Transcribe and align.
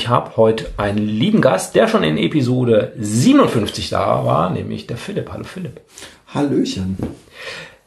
ich 0.00 0.08
habe 0.08 0.38
heute 0.38 0.64
einen 0.78 1.06
lieben 1.06 1.42
Gast, 1.42 1.74
der 1.74 1.86
schon 1.86 2.02
in 2.04 2.16
Episode 2.16 2.94
57 2.98 3.90
da 3.90 4.24
war, 4.24 4.48
nämlich 4.48 4.86
der 4.86 4.96
Philipp. 4.96 5.30
Hallo 5.30 5.44
Philipp. 5.44 5.82
Hallöchen. 6.32 6.96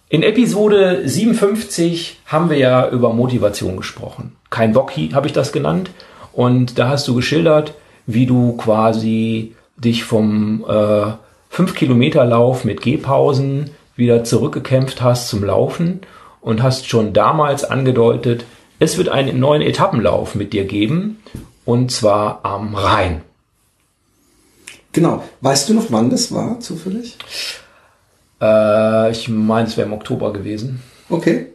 In 0.10 0.22
Episode 0.22 1.02
57 1.06 2.20
haben 2.28 2.52
wir 2.52 2.58
ja 2.58 2.88
über 2.88 3.14
Motivation 3.14 3.78
gesprochen. 3.78 4.36
Kein 4.52 4.74
Bock 4.74 4.92
habe 4.92 5.26
ich 5.26 5.34
das 5.34 5.52
genannt. 5.52 5.90
Und 6.34 6.78
da 6.78 6.90
hast 6.90 7.08
du 7.08 7.16
geschildert, 7.16 7.74
wie 8.06 8.28
du 8.28 8.58
quasi 8.58 9.56
dich 9.76 10.04
vom 10.04 10.64
äh, 10.70 11.14
5 11.50 11.74
Kilometer 11.74 12.26
Lauf 12.26 12.64
mit 12.64 12.82
Gehpausen 12.82 13.72
wieder 13.96 14.24
zurückgekämpft 14.24 15.02
hast 15.02 15.30
zum 15.30 15.44
Laufen 15.44 16.02
und 16.42 16.62
hast 16.62 16.88
schon 16.88 17.12
damals 17.12 17.64
angedeutet, 17.64 18.46
es 18.78 19.00
wird 19.00 19.10
einen 19.10 19.40
neuen 19.40 19.64
Etappenlauf 19.64 20.36
mit 20.36 20.54
dir 20.54 20.66
geben 20.66 21.18
und 21.66 21.92
zwar 21.92 22.44
am 22.44 22.76
Rhein. 22.76 23.22
Genau. 24.92 25.24
Weißt 25.42 25.70
du 25.70 25.74
noch, 25.74 25.86
wann 25.90 26.10
das 26.10 26.32
war, 26.32 26.60
zufällig? 26.60 27.18
Äh, 28.42 29.12
ich 29.12 29.28
meine, 29.28 29.68
es 29.68 29.78
wäre 29.78 29.88
im 29.88 29.94
Oktober 29.94 30.32
gewesen. 30.34 30.82
Okay. 31.10 31.48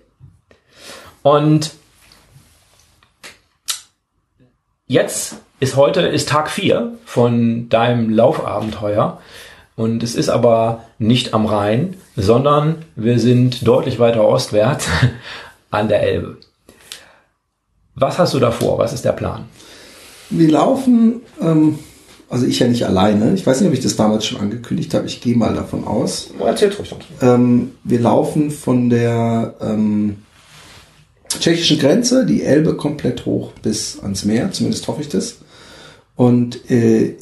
Und 1.22 1.72
jetzt 4.86 5.36
ist 5.60 5.76
heute 5.76 6.00
ist 6.02 6.28
Tag 6.28 6.50
4 6.50 6.92
von 7.04 7.68
deinem 7.68 8.10
Laufabenteuer. 8.10 9.20
Und 9.76 10.02
es 10.02 10.16
ist 10.16 10.28
aber 10.28 10.84
nicht 10.98 11.34
am 11.34 11.46
Rhein, 11.46 11.96
sondern 12.16 12.84
wir 12.96 13.20
sind 13.20 13.66
deutlich 13.66 14.00
weiter 14.00 14.26
ostwärts 14.26 14.88
an 15.70 15.86
der 15.88 16.02
Elbe. 16.02 16.38
Was 17.94 18.18
hast 18.18 18.34
du 18.34 18.40
da 18.40 18.50
vor? 18.50 18.78
Was 18.78 18.92
ist 18.92 19.04
der 19.04 19.12
Plan? 19.12 19.48
Wir 20.30 20.50
laufen, 20.50 21.22
ähm, 21.40 21.78
also 22.28 22.46
ich 22.46 22.58
ja 22.58 22.68
nicht 22.68 22.84
alleine. 22.84 23.34
Ich 23.34 23.46
weiß 23.46 23.60
nicht, 23.60 23.68
ob 23.68 23.74
ich 23.74 23.82
das 23.82 23.96
damals 23.96 24.26
schon 24.26 24.40
angekündigt 24.40 24.92
habe. 24.94 25.06
Ich 25.06 25.20
gehe 25.20 25.36
mal 25.36 25.54
davon 25.54 25.84
aus. 25.84 26.30
Erzähl 26.38 26.72
ruhig. 26.72 26.94
Ähm, 27.22 27.72
wir 27.84 28.00
laufen 28.00 28.50
von 28.50 28.90
der 28.90 29.54
ähm, 29.60 30.16
tschechischen 31.40 31.78
Grenze, 31.78 32.26
die 32.26 32.42
Elbe 32.42 32.76
komplett 32.76 33.26
hoch 33.26 33.52
bis 33.62 34.00
ans 34.00 34.24
Meer. 34.24 34.52
Zumindest 34.52 34.86
hoffe 34.88 35.00
ich 35.00 35.08
das. 35.08 35.38
Und 36.16 36.70
äh, 36.70 37.14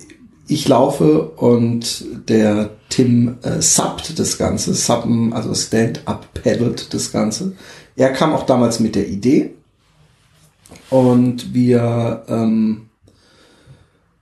ich 0.49 0.69
laufe 0.69 1.23
und 1.31 2.05
der 2.29 2.71
Tim 2.89 3.39
äh, 3.43 3.61
subbt 3.61 4.19
das 4.19 4.39
Ganze, 4.39 4.75
subben, 4.75 5.33
also 5.33 5.55
stand-up 5.55 6.29
paddelt 6.35 6.95
das 6.95 7.13
Ganze. 7.13 7.53
Er 7.97 8.13
kam 8.13 8.33
auch 8.33 8.47
damals 8.47 8.81
mit 8.81 8.95
der 8.95 9.09
Idee 9.09 9.51
und 10.91 11.53
wir 11.53 12.25
ähm, 12.29 12.86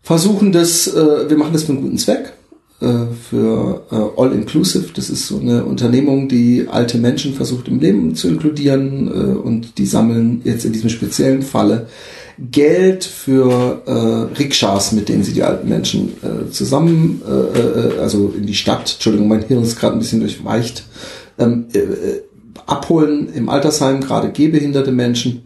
versuchen 0.05 0.53
das, 0.53 0.87
äh, 0.87 1.29
wir 1.29 1.37
machen 1.37 1.53
das 1.53 1.65
für 1.65 1.73
einen 1.73 1.83
guten 1.83 1.99
Zweck, 1.99 2.35
äh, 2.81 2.87
für 3.29 3.83
äh, 3.91 4.21
All 4.21 4.33
Inclusive. 4.33 4.93
Das 4.95 5.11
ist 5.11 5.27
so 5.27 5.41
eine 5.41 5.65
Unternehmung, 5.65 6.29
die 6.29 6.69
alte 6.71 6.99
Menschen 6.99 7.35
versucht 7.35 7.67
im 7.67 7.81
Leben 7.81 8.15
zu 8.15 8.29
inkludieren 8.29 9.09
äh, 9.09 9.37
und 9.37 9.79
die 9.79 9.87
sammeln 9.87 10.43
jetzt 10.45 10.65
in 10.65 10.73
diesem 10.73 10.91
speziellen 10.91 11.43
Falle 11.43 11.89
Geld 12.51 13.05
für 13.05 13.83
äh, 13.87 14.39
Rikschas, 14.39 14.93
mit 14.93 15.09
denen 15.09 15.23
sie 15.23 15.33
die 15.33 15.45
alten 15.45 15.69
Menschen 15.69 16.15
äh, 16.23 16.51
zusammen, 16.51 17.23
äh, 17.27 17.59
äh, 17.59 18.01
also 18.01 18.35
in 18.37 18.47
die 18.47 18.55
Stadt, 18.55 18.93
Entschuldigung, 18.95 19.29
mein 19.29 19.47
Hirn 19.47 19.63
ist 19.63 19.79
gerade 19.79 19.97
ein 19.97 20.01
bisschen 20.01 20.21
durchweicht, 20.21 20.85
ähm, 21.39 21.67
äh, 21.73 21.79
äh, 21.79 22.23
abholen 22.67 23.33
im 23.33 23.49
Altersheim, 23.49 24.01
gerade 24.01 24.33
gehbehinderte 24.33 24.91
Menschen, 24.91 25.43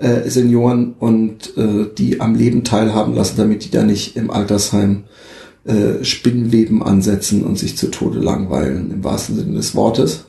äh, 0.00 0.28
Senioren 0.28 0.94
und 0.98 1.56
äh, 1.56 1.86
die 1.96 2.20
am 2.20 2.34
Leben 2.34 2.64
teilhaben 2.64 3.14
lassen, 3.14 3.36
damit 3.36 3.64
die 3.64 3.70
da 3.70 3.84
nicht 3.84 4.16
im 4.16 4.30
Altersheim 4.30 5.04
äh, 5.64 6.04
Spinnenweben 6.04 6.82
ansetzen 6.82 7.44
und 7.44 7.58
sich 7.58 7.76
zu 7.76 7.90
Tode 7.90 8.18
langweilen, 8.18 8.90
im 8.90 9.04
wahrsten 9.04 9.36
Sinne 9.36 9.56
des 9.56 9.74
Wortes. 9.74 10.24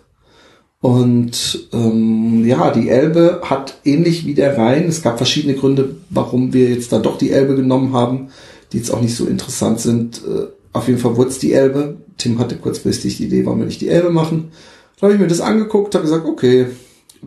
Und 0.81 1.69
ähm, 1.73 2.43
ja, 2.45 2.71
die 2.71 2.89
Elbe 2.89 3.41
hat 3.43 3.77
ähnlich 3.85 4.25
wie 4.25 4.33
der 4.33 4.57
Rhein, 4.57 4.85
es 4.85 5.01
gab 5.01 5.17
verschiedene 5.17 5.53
Gründe, 5.53 5.95
warum 6.09 6.53
wir 6.53 6.69
jetzt 6.69 6.91
dann 6.91 7.03
doch 7.03 7.17
die 7.17 7.31
Elbe 7.31 7.55
genommen 7.55 7.93
haben, 7.93 8.29
die 8.73 8.77
jetzt 8.77 8.91
auch 8.91 9.01
nicht 9.01 9.15
so 9.15 9.25
interessant 9.25 9.79
sind. 9.79 10.21
Äh, 10.27 10.47
auf 10.73 10.87
jeden 10.87 10.99
Fall 10.99 11.17
wurde 11.17 11.29
es 11.29 11.39
die 11.39 11.53
Elbe. 11.53 11.97
Tim 12.17 12.39
hatte 12.39 12.55
kurzfristig 12.55 13.17
die 13.17 13.25
Idee, 13.25 13.45
warum 13.45 13.59
wir 13.59 13.67
nicht 13.67 13.81
die 13.81 13.89
Elbe 13.89 14.09
machen. 14.09 14.51
Dann 14.99 15.07
habe 15.07 15.13
ich 15.13 15.21
mir 15.21 15.27
das 15.27 15.41
angeguckt, 15.41 15.93
habe 15.95 16.05
gesagt, 16.05 16.25
okay, 16.25 16.67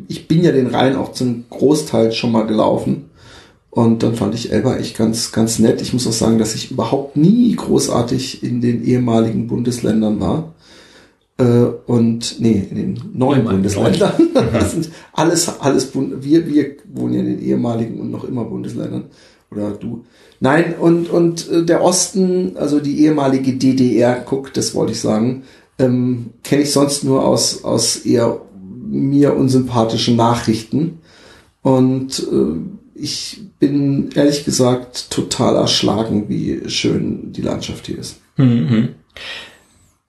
ich 0.09 0.29
bin 0.29 0.43
ja 0.43 0.53
den 0.53 0.69
Rhein 0.69 0.97
auch 0.97 1.13
zum 1.13 1.45
Großteil 1.51 2.13
schon 2.13 2.33
mal 2.33 2.47
gelaufen. 2.47 3.11
Und 3.71 4.05
dann 4.05 4.15
fand 4.15 4.35
ich 4.35 4.53
Elba 4.53 4.77
echt 4.77 4.97
ganz, 4.97 5.33
ganz 5.33 5.59
nett. 5.59 5.83
Ich 5.83 5.93
muss 5.93 6.07
auch 6.07 6.13
sagen, 6.13 6.39
dass 6.39 6.55
ich 6.55 6.71
überhaupt 6.71 7.17
nie 7.17 7.55
großartig 7.57 8.45
in 8.45 8.61
den 8.61 8.85
ehemaligen 8.85 9.49
Bundesländern 9.49 10.21
war. 10.21 10.55
Äh, 11.39 11.67
und 11.87 12.37
nee, 12.39 12.67
in 12.71 12.77
den 12.77 13.01
neuen 13.13 13.41
Ehemaligen 13.41 13.63
Bundesländern. 13.63 14.13
das 14.53 14.73
sind 14.73 14.91
alles, 15.13 15.61
alles 15.61 15.87
Bund 15.87 16.23
wir, 16.25 16.47
wir 16.47 16.77
wohnen 16.93 17.15
ja 17.15 17.21
in 17.21 17.27
den 17.27 17.43
ehemaligen 17.43 18.01
und 18.01 18.13
noch 18.13 18.25
immer 18.25 18.45
Bundesländern. 18.45 19.07
Oder 19.51 19.73
du. 19.73 20.05
Nein, 20.39 20.75
und, 20.79 21.11
und 21.11 21.51
äh, 21.51 21.65
der 21.65 21.83
Osten, 21.83 22.57
also 22.57 22.79
die 22.79 23.01
ehemalige 23.01 23.55
DDR, 23.55 24.23
guck, 24.25 24.53
das 24.53 24.75
wollte 24.75 24.93
ich 24.93 25.01
sagen, 25.01 25.43
ähm, 25.79 26.27
kenne 26.45 26.63
ich 26.63 26.73
sonst 26.73 27.03
nur 27.03 27.25
aus, 27.25 27.65
aus 27.65 27.97
eher 27.97 28.41
mir 28.95 29.35
unsympathischen 29.37 30.17
Nachrichten. 30.17 30.99
Und 31.63 32.19
äh, 32.21 32.61
ich 32.95 33.41
bin 33.59 34.11
ehrlich 34.15 34.45
gesagt 34.45 35.11
total 35.11 35.57
erschlagen, 35.57 36.29
wie 36.29 36.63
schön 36.69 37.33
die 37.33 37.43
Landschaft 37.43 37.87
hier 37.87 37.99
ist. 37.99 38.21
Mhm. 38.37 38.91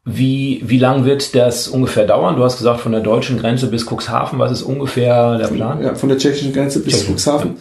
Wie, 0.07 0.61
wie 0.63 0.77
lang 0.77 1.05
wird 1.05 1.33
das 1.33 1.67
ungefähr 1.67 2.05
dauern? 2.05 2.35
Du 2.35 2.43
hast 2.43 2.57
gesagt, 2.57 2.81
von 2.81 2.91
der 2.91 3.01
deutschen 3.01 3.39
Grenze 3.39 3.67
bis 3.67 3.85
Cuxhaven. 3.87 4.37
Was 4.37 4.51
ist 4.51 4.61
ungefähr 4.61 5.39
der 5.39 5.47
Plan? 5.47 5.81
Ja, 5.81 5.95
von 5.95 6.09
der 6.09 6.19
tschechischen 6.19 6.53
Grenze 6.53 6.79
bis 6.79 6.93
Tschechien, 6.93 7.15
Cuxhaven. 7.15 7.55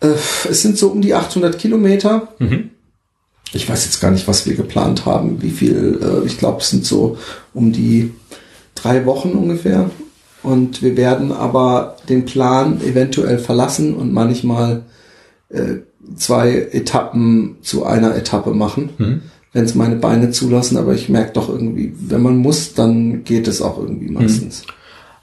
Äh, 0.00 0.14
es 0.48 0.62
sind 0.62 0.78
so 0.78 0.88
um 0.88 1.02
die 1.02 1.14
800 1.14 1.58
Kilometer. 1.58 2.28
Mhm. 2.38 2.70
Ich 3.52 3.68
weiß 3.68 3.84
jetzt 3.84 4.00
gar 4.00 4.10
nicht, 4.10 4.28
was 4.28 4.46
wir 4.46 4.54
geplant 4.54 5.04
haben, 5.04 5.42
wie 5.42 5.50
viel. 5.50 5.98
Äh, 6.02 6.26
ich 6.26 6.38
glaube, 6.38 6.60
es 6.60 6.70
sind 6.70 6.86
so 6.86 7.18
um 7.52 7.72
die 7.72 8.14
drei 8.74 9.04
Wochen 9.04 9.32
ungefähr. 9.32 9.90
Und 10.52 10.82
wir 10.82 10.96
werden 10.96 11.30
aber 11.32 11.96
den 12.08 12.24
Plan 12.24 12.80
eventuell 12.82 13.38
verlassen 13.38 13.94
und 13.94 14.12
manchmal 14.12 14.82
äh, 15.50 15.76
zwei 16.16 16.68
Etappen 16.72 17.56
zu 17.62 17.84
einer 17.84 18.14
Etappe 18.16 18.52
machen, 18.54 18.90
Mhm. 18.98 19.20
wenn 19.52 19.64
es 19.64 19.74
meine 19.74 19.96
Beine 19.96 20.30
zulassen. 20.30 20.76
Aber 20.78 20.94
ich 20.94 21.08
merke 21.08 21.32
doch 21.34 21.48
irgendwie, 21.48 21.92
wenn 22.00 22.22
man 22.22 22.36
muss, 22.38 22.72
dann 22.74 23.24
geht 23.24 23.46
es 23.48 23.60
auch 23.60 23.78
irgendwie 23.78 24.10
meistens. 24.10 24.62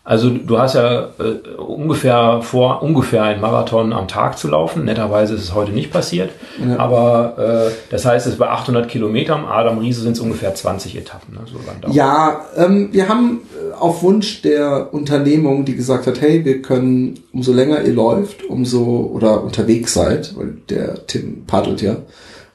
Also 0.07 0.29
du 0.29 0.59
hast 0.59 0.75
ja 0.75 1.09
äh, 1.17 1.55
ungefähr 1.57 2.41
vor, 2.43 2.83
ungefähr 2.83 3.23
einen 3.23 3.41
Marathon 3.41 3.91
am 3.91 4.07
Tag 4.07 4.37
zu 4.37 4.47
laufen. 4.47 4.85
Netterweise 4.85 5.33
ist 5.33 5.41
es 5.41 5.55
heute 5.55 5.71
nicht 5.71 5.91
passiert. 5.91 6.29
Ja. 6.63 6.77
Aber 6.77 7.69
äh, 7.69 7.71
das 7.89 8.05
heißt, 8.05 8.27
es 8.27 8.37
bei 8.37 8.47
800 8.47 8.87
Kilometern, 8.87 9.45
Adam 9.45 9.79
Riese 9.79 10.01
sind 10.01 10.11
es 10.11 10.19
ungefähr 10.19 10.53
20 10.53 10.95
Etappen. 10.95 11.33
Ne? 11.33 11.39
So 11.51 11.57
Ja, 11.91 12.45
ähm, 12.55 12.89
wir 12.91 13.09
haben 13.09 13.41
äh, 13.55 13.73
auf 13.73 14.03
Wunsch 14.03 14.43
der 14.43 14.93
Unternehmung, 14.93 15.65
die 15.65 15.75
gesagt 15.75 16.05
hat, 16.05 16.21
hey, 16.21 16.45
wir 16.45 16.61
können, 16.61 17.23
umso 17.33 17.51
länger 17.51 17.81
ihr 17.81 17.93
läuft, 17.93 18.43
umso 18.43 19.09
oder 19.11 19.43
unterwegs 19.43 19.95
seid, 19.95 20.37
weil 20.37 20.57
der 20.69 21.07
Tim 21.07 21.47
paddelt 21.47 21.81
ja, 21.81 21.95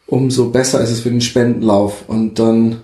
umso 0.06 0.50
besser 0.50 0.80
ist 0.82 0.92
es 0.92 1.00
für 1.00 1.10
den 1.10 1.20
Spendenlauf. 1.20 2.04
Und 2.06 2.38
dann 2.38 2.82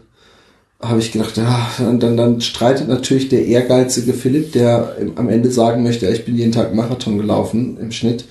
habe 0.80 1.00
ich 1.00 1.12
gedacht, 1.12 1.36
ja, 1.36 1.70
dann, 1.78 1.98
dann, 2.00 2.16
dann 2.16 2.40
streitet 2.40 2.88
natürlich 2.88 3.28
der 3.28 3.46
ehrgeizige 3.46 4.12
Philipp, 4.12 4.52
der 4.52 4.96
am 5.16 5.28
Ende 5.28 5.50
sagen 5.50 5.82
möchte, 5.82 6.06
ja, 6.06 6.12
ich 6.12 6.24
bin 6.24 6.36
jeden 6.36 6.52
Tag 6.52 6.74
Marathon 6.74 7.16
gelaufen 7.18 7.78
im 7.80 7.92
Schnitt, 7.92 8.24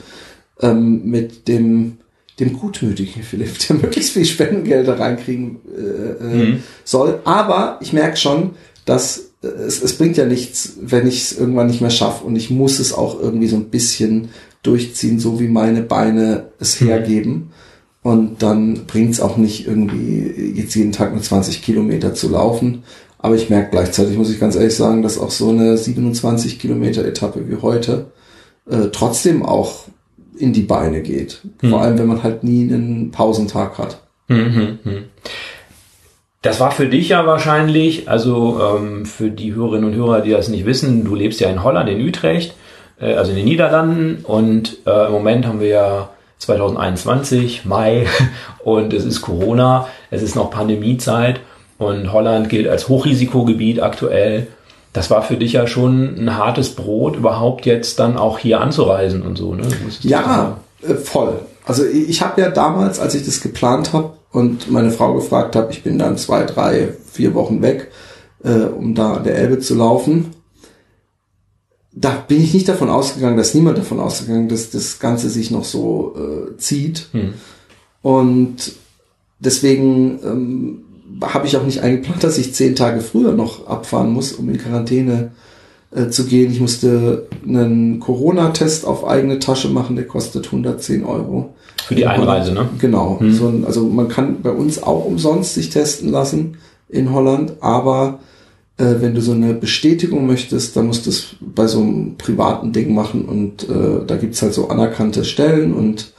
ähm, 0.61 1.01
mit 1.05 1.47
dem 1.47 1.97
dem 2.39 2.51
gutmütigen 2.59 3.23
Philipp, 3.23 3.57
der 3.69 3.77
möglichst 3.77 4.11
viel 4.11 4.25
Spendengelder 4.25 4.99
reinkriegen 4.99 5.57
äh, 5.73 6.23
äh, 6.23 6.45
Mhm. 6.45 6.63
soll. 6.83 7.19
Aber 7.23 7.79
ich 7.81 7.93
merke 7.93 8.17
schon, 8.17 8.51
dass 8.85 9.29
äh, 9.41 9.47
es, 9.47 9.81
es 9.81 9.93
bringt 9.93 10.17
ja 10.17 10.25
nichts, 10.25 10.73
wenn 10.81 11.07
ich 11.07 11.21
es 11.23 11.37
irgendwann 11.39 11.67
nicht 11.67 11.79
mehr 11.81 11.89
schaffe 11.91 12.25
und 12.25 12.35
ich 12.35 12.49
muss 12.49 12.79
es 12.79 12.91
auch 12.93 13.19
irgendwie 13.19 13.47
so 13.47 13.55
ein 13.55 13.69
bisschen 13.69 14.29
durchziehen, 14.63 15.17
so 15.19 15.39
wie 15.39 15.47
meine 15.47 15.81
Beine 15.81 16.47
es 16.59 16.81
Mhm. 16.81 16.87
hergeben. 16.87 17.49
Und 18.05 18.43
dann 18.43 18.85
bringt 18.85 19.13
es 19.13 19.19
auch 19.19 19.35
nicht 19.35 19.65
irgendwie 19.65 20.53
jetzt 20.55 20.75
jeden 20.75 20.91
Tag 20.91 21.13
nur 21.13 21.23
20 21.23 21.63
Kilometer 21.63 22.13
zu 22.13 22.29
laufen. 22.29 22.83
Aber 23.17 23.33
ich 23.33 23.49
merke 23.49 23.71
gleichzeitig, 23.71 24.15
muss 24.15 24.29
ich 24.29 24.39
ganz 24.39 24.55
ehrlich 24.55 24.75
sagen, 24.75 25.01
dass 25.01 25.17
auch 25.17 25.31
so 25.31 25.49
eine 25.49 25.75
27 25.75 26.59
Kilometer 26.59 27.03
Etappe 27.03 27.49
wie 27.49 27.55
heute 27.63 28.11
äh, 28.69 28.89
trotzdem 28.91 29.43
auch 29.43 29.85
in 30.37 30.53
die 30.53 30.61
Beine 30.61 31.01
geht. 31.01 31.41
Mhm. 31.63 31.69
Vor 31.71 31.81
allem, 31.81 31.97
wenn 31.97 32.05
man 32.05 32.21
halt 32.21 32.43
nie 32.43 32.71
einen 32.71 33.09
Pausentag 33.09 33.79
hat. 33.79 34.03
Mhm. 34.27 34.77
Das 36.43 36.59
war 36.59 36.69
für 36.69 36.87
dich 36.87 37.09
ja 37.09 37.25
wahrscheinlich, 37.25 38.07
also 38.07 38.61
ähm, 38.61 39.07
für 39.07 39.31
die 39.31 39.55
Hörerinnen 39.55 39.89
und 39.89 39.95
Hörer, 39.95 40.21
die 40.21 40.29
das 40.29 40.47
nicht 40.47 40.67
wissen, 40.67 41.05
du 41.05 41.15
lebst 41.15 41.39
ja 41.39 41.49
in 41.49 41.63
Holland, 41.63 41.89
in 41.89 42.05
Utrecht. 42.05 42.53
äh, 43.01 43.15
also 43.15 43.31
in 43.31 43.37
den 43.37 43.45
Niederlanden. 43.45 44.23
Und 44.25 44.77
äh, 44.85 45.07
im 45.07 45.11
Moment 45.11 45.47
haben 45.47 45.59
wir 45.59 45.69
ja 45.69 46.09
2021, 46.39 47.65
Mai, 47.65 48.07
und 48.63 48.93
es 48.93 49.05
ist 49.05 49.21
Corona, 49.21 49.87
es 50.11 50.21
ist 50.21 50.35
noch 50.35 50.51
Pandemiezeit 50.51 51.39
und 51.77 52.11
Holland 52.13 52.49
gilt 52.49 52.67
als 52.67 52.87
Hochrisikogebiet 52.87 53.81
aktuell. 53.81 54.47
Das 54.93 55.09
war 55.09 55.23
für 55.23 55.35
dich 55.35 55.53
ja 55.53 55.67
schon 55.67 56.15
ein 56.17 56.37
hartes 56.37 56.75
Brot, 56.75 57.17
überhaupt 57.17 57.65
jetzt 57.65 57.99
dann 57.99 58.17
auch 58.17 58.39
hier 58.39 58.61
anzureisen 58.61 59.23
und 59.23 59.37
so. 59.37 59.53
Ne? 59.53 59.63
Ja, 60.01 60.57
äh, 60.81 60.93
voll. 60.93 61.39
Also 61.65 61.83
ich 61.83 62.21
habe 62.21 62.39
ja 62.41 62.49
damals, 62.49 62.99
als 62.99 63.15
ich 63.15 63.25
das 63.25 63.41
geplant 63.41 63.91
habe 63.91 64.13
und 64.31 64.71
meine 64.71 64.91
Frau 64.91 65.13
gefragt 65.13 65.55
habe, 65.55 65.71
ich 65.71 65.83
bin 65.83 65.97
dann 65.97 66.17
zwei, 66.17 66.43
drei, 66.43 66.89
vier 67.11 67.33
Wochen 67.33 67.61
weg, 67.61 67.91
äh, 68.43 68.65
um 68.65 68.93
da 68.95 69.15
an 69.15 69.23
der 69.23 69.35
Elbe 69.35 69.59
zu 69.59 69.75
laufen, 69.75 70.34
da 71.95 72.11
bin 72.27 72.41
ich 72.41 72.53
nicht 72.53 72.67
davon 72.67 72.89
ausgegangen, 72.89 73.37
dass 73.37 73.53
niemand 73.53 73.77
davon 73.77 73.99
ausgegangen, 73.99 74.49
dass 74.49 74.69
das 74.69 74.99
Ganze 74.99 75.29
sich 75.29 75.49
noch 75.49 75.63
so 75.63 76.15
äh, 76.17 76.57
zieht. 76.57 77.07
Hm. 77.13 77.33
Und 78.01 78.73
deswegen 79.39 80.19
ähm, 80.23 80.79
habe 81.21 81.47
ich 81.47 81.55
auch 81.55 81.63
nicht 81.63 81.81
eingeplant, 81.81 82.23
dass 82.23 82.37
ich 82.37 82.53
zehn 82.53 82.75
Tage 82.75 82.99
früher 82.99 83.31
noch 83.31 83.67
abfahren 83.67 84.11
muss, 84.11 84.33
um 84.33 84.49
in 84.49 84.57
Quarantäne 84.57 85.31
äh, 85.95 86.09
zu 86.09 86.25
gehen. 86.25 86.51
Ich 86.51 86.59
musste 86.59 87.27
einen 87.47 88.01
Corona-Test 88.01 88.85
auf 88.85 89.07
eigene 89.07 89.39
Tasche 89.39 89.69
machen, 89.69 89.95
der 89.95 90.05
kostet 90.05 90.47
110 90.47 91.05
Euro. 91.05 91.55
Für 91.85 91.95
die 91.95 92.05
Einreise, 92.05 92.53
ne? 92.53 92.67
Genau. 92.77 93.21
Hm. 93.21 93.33
So, 93.33 93.53
also 93.65 93.83
man 93.85 94.09
kann 94.09 94.41
bei 94.41 94.51
uns 94.51 94.83
auch 94.83 95.05
umsonst 95.05 95.53
sich 95.53 95.69
testen 95.69 96.09
lassen 96.09 96.57
in 96.89 97.13
Holland, 97.13 97.53
aber 97.61 98.19
äh, 98.77 98.95
wenn 98.99 99.15
du 99.15 99.21
so 99.21 99.31
eine 99.31 99.53
Bestätigung 99.53 100.27
möchtest, 100.27 100.75
dann 100.75 100.87
musst 100.87 101.05
du 101.05 101.09
es 101.09 101.35
bei 101.39 101.67
so 101.67 101.79
einem 101.79 102.15
privaten 102.17 102.73
Ding 102.73 102.93
machen 102.93 103.25
und 103.25 103.69
äh, 103.69 104.05
da 104.05 104.17
gibt's 104.17 104.41
halt 104.41 104.53
so 104.53 104.67
anerkannte 104.67 105.23
Stellen 105.23 105.73
und 105.73 106.13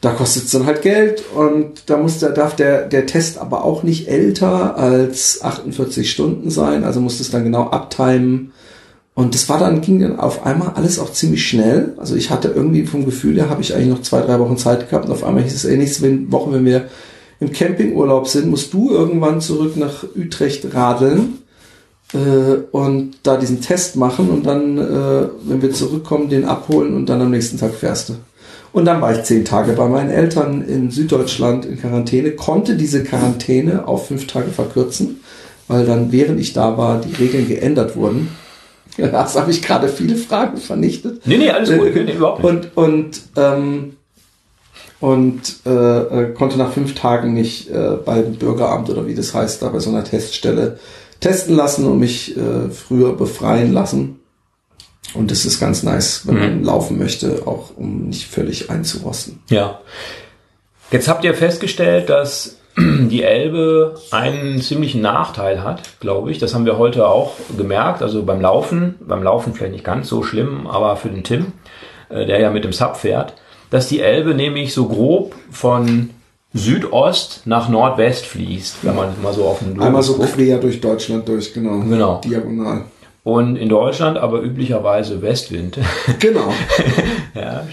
da 0.00 0.12
kostet 0.12 0.44
es 0.44 0.50
dann 0.50 0.66
halt 0.66 0.82
Geld 0.82 1.22
und 1.34 1.82
da 1.86 1.98
muss 1.98 2.18
der, 2.18 2.30
darf 2.30 2.56
der, 2.56 2.86
der 2.86 3.06
Test 3.06 3.38
aber 3.38 3.64
auch 3.64 3.82
nicht 3.82 4.08
älter 4.08 4.76
als 4.76 5.42
48 5.42 6.10
Stunden 6.10 6.50
sein, 6.50 6.84
also 6.84 7.00
musst 7.00 7.18
du 7.18 7.24
es 7.24 7.30
dann 7.30 7.44
genau 7.44 7.68
abtimen. 7.68 8.52
Und 9.12 9.34
das 9.34 9.50
war 9.50 9.58
dann, 9.58 9.82
ging 9.82 10.00
dann 10.00 10.18
auf 10.18 10.46
einmal 10.46 10.70
alles 10.76 10.98
auch 10.98 11.12
ziemlich 11.12 11.46
schnell. 11.46 11.92
Also 11.98 12.14
ich 12.14 12.30
hatte 12.30 12.48
irgendwie 12.48 12.86
vom 12.86 13.04
Gefühl, 13.04 13.34
da 13.34 13.50
habe 13.50 13.60
ich 13.60 13.74
eigentlich 13.74 13.88
noch 13.88 14.00
zwei, 14.00 14.22
drei 14.22 14.38
Wochen 14.38 14.56
Zeit 14.56 14.88
gehabt 14.88 15.06
und 15.06 15.12
auf 15.12 15.24
einmal 15.24 15.42
hieß 15.42 15.52
es, 15.52 15.64
ey, 15.66 15.76
nächste 15.76 16.32
Woche, 16.32 16.52
wenn 16.52 16.64
wir 16.64 16.86
im 17.38 17.52
Campingurlaub 17.52 18.28
sind, 18.28 18.48
musst 18.48 18.72
du 18.72 18.90
irgendwann 18.90 19.42
zurück 19.42 19.76
nach 19.76 20.04
Utrecht 20.16 20.74
radeln 20.74 21.39
und 22.12 23.12
da 23.22 23.36
diesen 23.36 23.60
Test 23.60 23.96
machen 23.96 24.30
und 24.30 24.44
dann, 24.44 24.78
äh, 24.78 25.28
wenn 25.44 25.62
wir 25.62 25.72
zurückkommen, 25.72 26.28
den 26.28 26.44
abholen 26.44 26.94
und 26.94 27.08
dann 27.08 27.20
am 27.20 27.30
nächsten 27.30 27.58
Tag 27.58 27.72
fährst 27.72 28.08
du. 28.08 28.14
Und 28.72 28.84
dann 28.84 29.00
war 29.00 29.12
ich 29.12 29.24
zehn 29.24 29.44
Tage 29.44 29.72
bei 29.72 29.88
meinen 29.88 30.10
Eltern 30.10 30.62
in 30.62 30.90
Süddeutschland 30.90 31.64
in 31.64 31.80
Quarantäne, 31.80 32.32
konnte 32.32 32.76
diese 32.76 33.02
Quarantäne 33.02 33.86
auf 33.88 34.08
fünf 34.08 34.26
Tage 34.26 34.50
verkürzen, 34.50 35.20
weil 35.66 35.86
dann, 35.86 36.12
während 36.12 36.40
ich 36.40 36.52
da 36.52 36.76
war, 36.78 37.00
die 37.00 37.14
Regeln 37.14 37.48
geändert 37.48 37.96
wurden. 37.96 38.28
Das 38.96 39.38
habe 39.38 39.50
ich 39.50 39.62
gerade 39.62 39.88
viele 39.88 40.16
Fragen 40.16 40.58
vernichtet. 40.58 41.24
Nee, 41.24 41.38
nee, 41.38 41.48
alles 41.48 41.70
gut, 41.70 41.94
nee, 41.94 42.12
überhaupt 42.12 42.42
nicht. 42.42 42.76
Und, 42.76 42.76
und, 42.76 43.20
ähm, 43.36 43.92
und 44.98 45.40
äh, 45.64 45.70
äh, 45.70 46.34
konnte 46.34 46.58
nach 46.58 46.72
fünf 46.72 46.94
Tagen 46.96 47.32
nicht 47.32 47.70
äh, 47.70 47.96
beim 48.04 48.34
Bürgeramt 48.34 48.90
oder 48.90 49.06
wie 49.06 49.14
das 49.14 49.32
heißt, 49.32 49.62
da 49.62 49.68
bei 49.68 49.78
so 49.78 49.88
einer 49.88 50.04
Teststelle 50.04 50.78
testen 51.20 51.54
lassen 51.54 51.86
und 51.86 51.98
mich 51.98 52.36
äh, 52.36 52.70
früher 52.70 53.14
befreien 53.14 53.72
lassen. 53.72 54.20
Und 55.14 55.30
das 55.30 55.44
ist 55.44 55.60
ganz 55.60 55.82
nice, 55.82 56.26
wenn 56.26 56.34
mhm. 56.34 56.40
man 56.40 56.64
laufen 56.64 56.98
möchte, 56.98 57.42
auch 57.46 57.76
um 57.76 58.08
nicht 58.08 58.26
völlig 58.26 58.70
einzurosten. 58.70 59.40
Ja. 59.48 59.80
Jetzt 60.90 61.08
habt 61.08 61.24
ihr 61.24 61.34
festgestellt, 61.34 62.08
dass 62.08 62.58
die 62.78 63.22
Elbe 63.22 63.96
einen 64.10 64.60
ziemlichen 64.60 65.00
Nachteil 65.00 65.62
hat, 65.62 66.00
glaube 66.00 66.30
ich. 66.30 66.38
Das 66.38 66.54
haben 66.54 66.66
wir 66.66 66.78
heute 66.78 67.08
auch 67.08 67.32
gemerkt. 67.56 68.02
Also 68.02 68.22
beim 68.22 68.40
Laufen, 68.40 68.96
beim 69.00 69.22
Laufen 69.22 69.54
vielleicht 69.54 69.72
nicht 69.72 69.84
ganz 69.84 70.08
so 70.08 70.22
schlimm, 70.22 70.66
aber 70.66 70.96
für 70.96 71.08
den 71.08 71.24
Tim, 71.24 71.52
äh, 72.08 72.26
der 72.26 72.40
ja 72.40 72.50
mit 72.50 72.64
dem 72.64 72.72
Sub 72.72 72.96
fährt, 72.96 73.34
dass 73.70 73.88
die 73.88 74.00
Elbe 74.00 74.34
nämlich 74.34 74.72
so 74.72 74.88
grob 74.88 75.34
von 75.50 76.10
Südost 76.52 77.42
nach 77.44 77.68
Nordwest 77.68 78.26
fließt, 78.26 78.78
wenn 78.82 78.96
man 78.96 79.22
mal 79.22 79.32
so 79.32 79.44
auf 79.44 79.60
den 79.60 79.74
Globus 79.74 79.86
Einmal 79.86 80.02
so 80.02 80.14
guckt. 80.14 80.34
quer 80.34 80.58
durch 80.58 80.80
Deutschland 80.80 81.28
durch, 81.28 81.54
genau. 81.54 81.80
Genau. 81.80 82.20
Diagonal. 82.24 82.84
Und 83.22 83.56
in 83.56 83.68
Deutschland 83.68 84.18
aber 84.18 84.42
üblicherweise 84.42 85.22
Westwind. 85.22 85.78
Genau. 86.18 86.52
ja. 87.34 87.66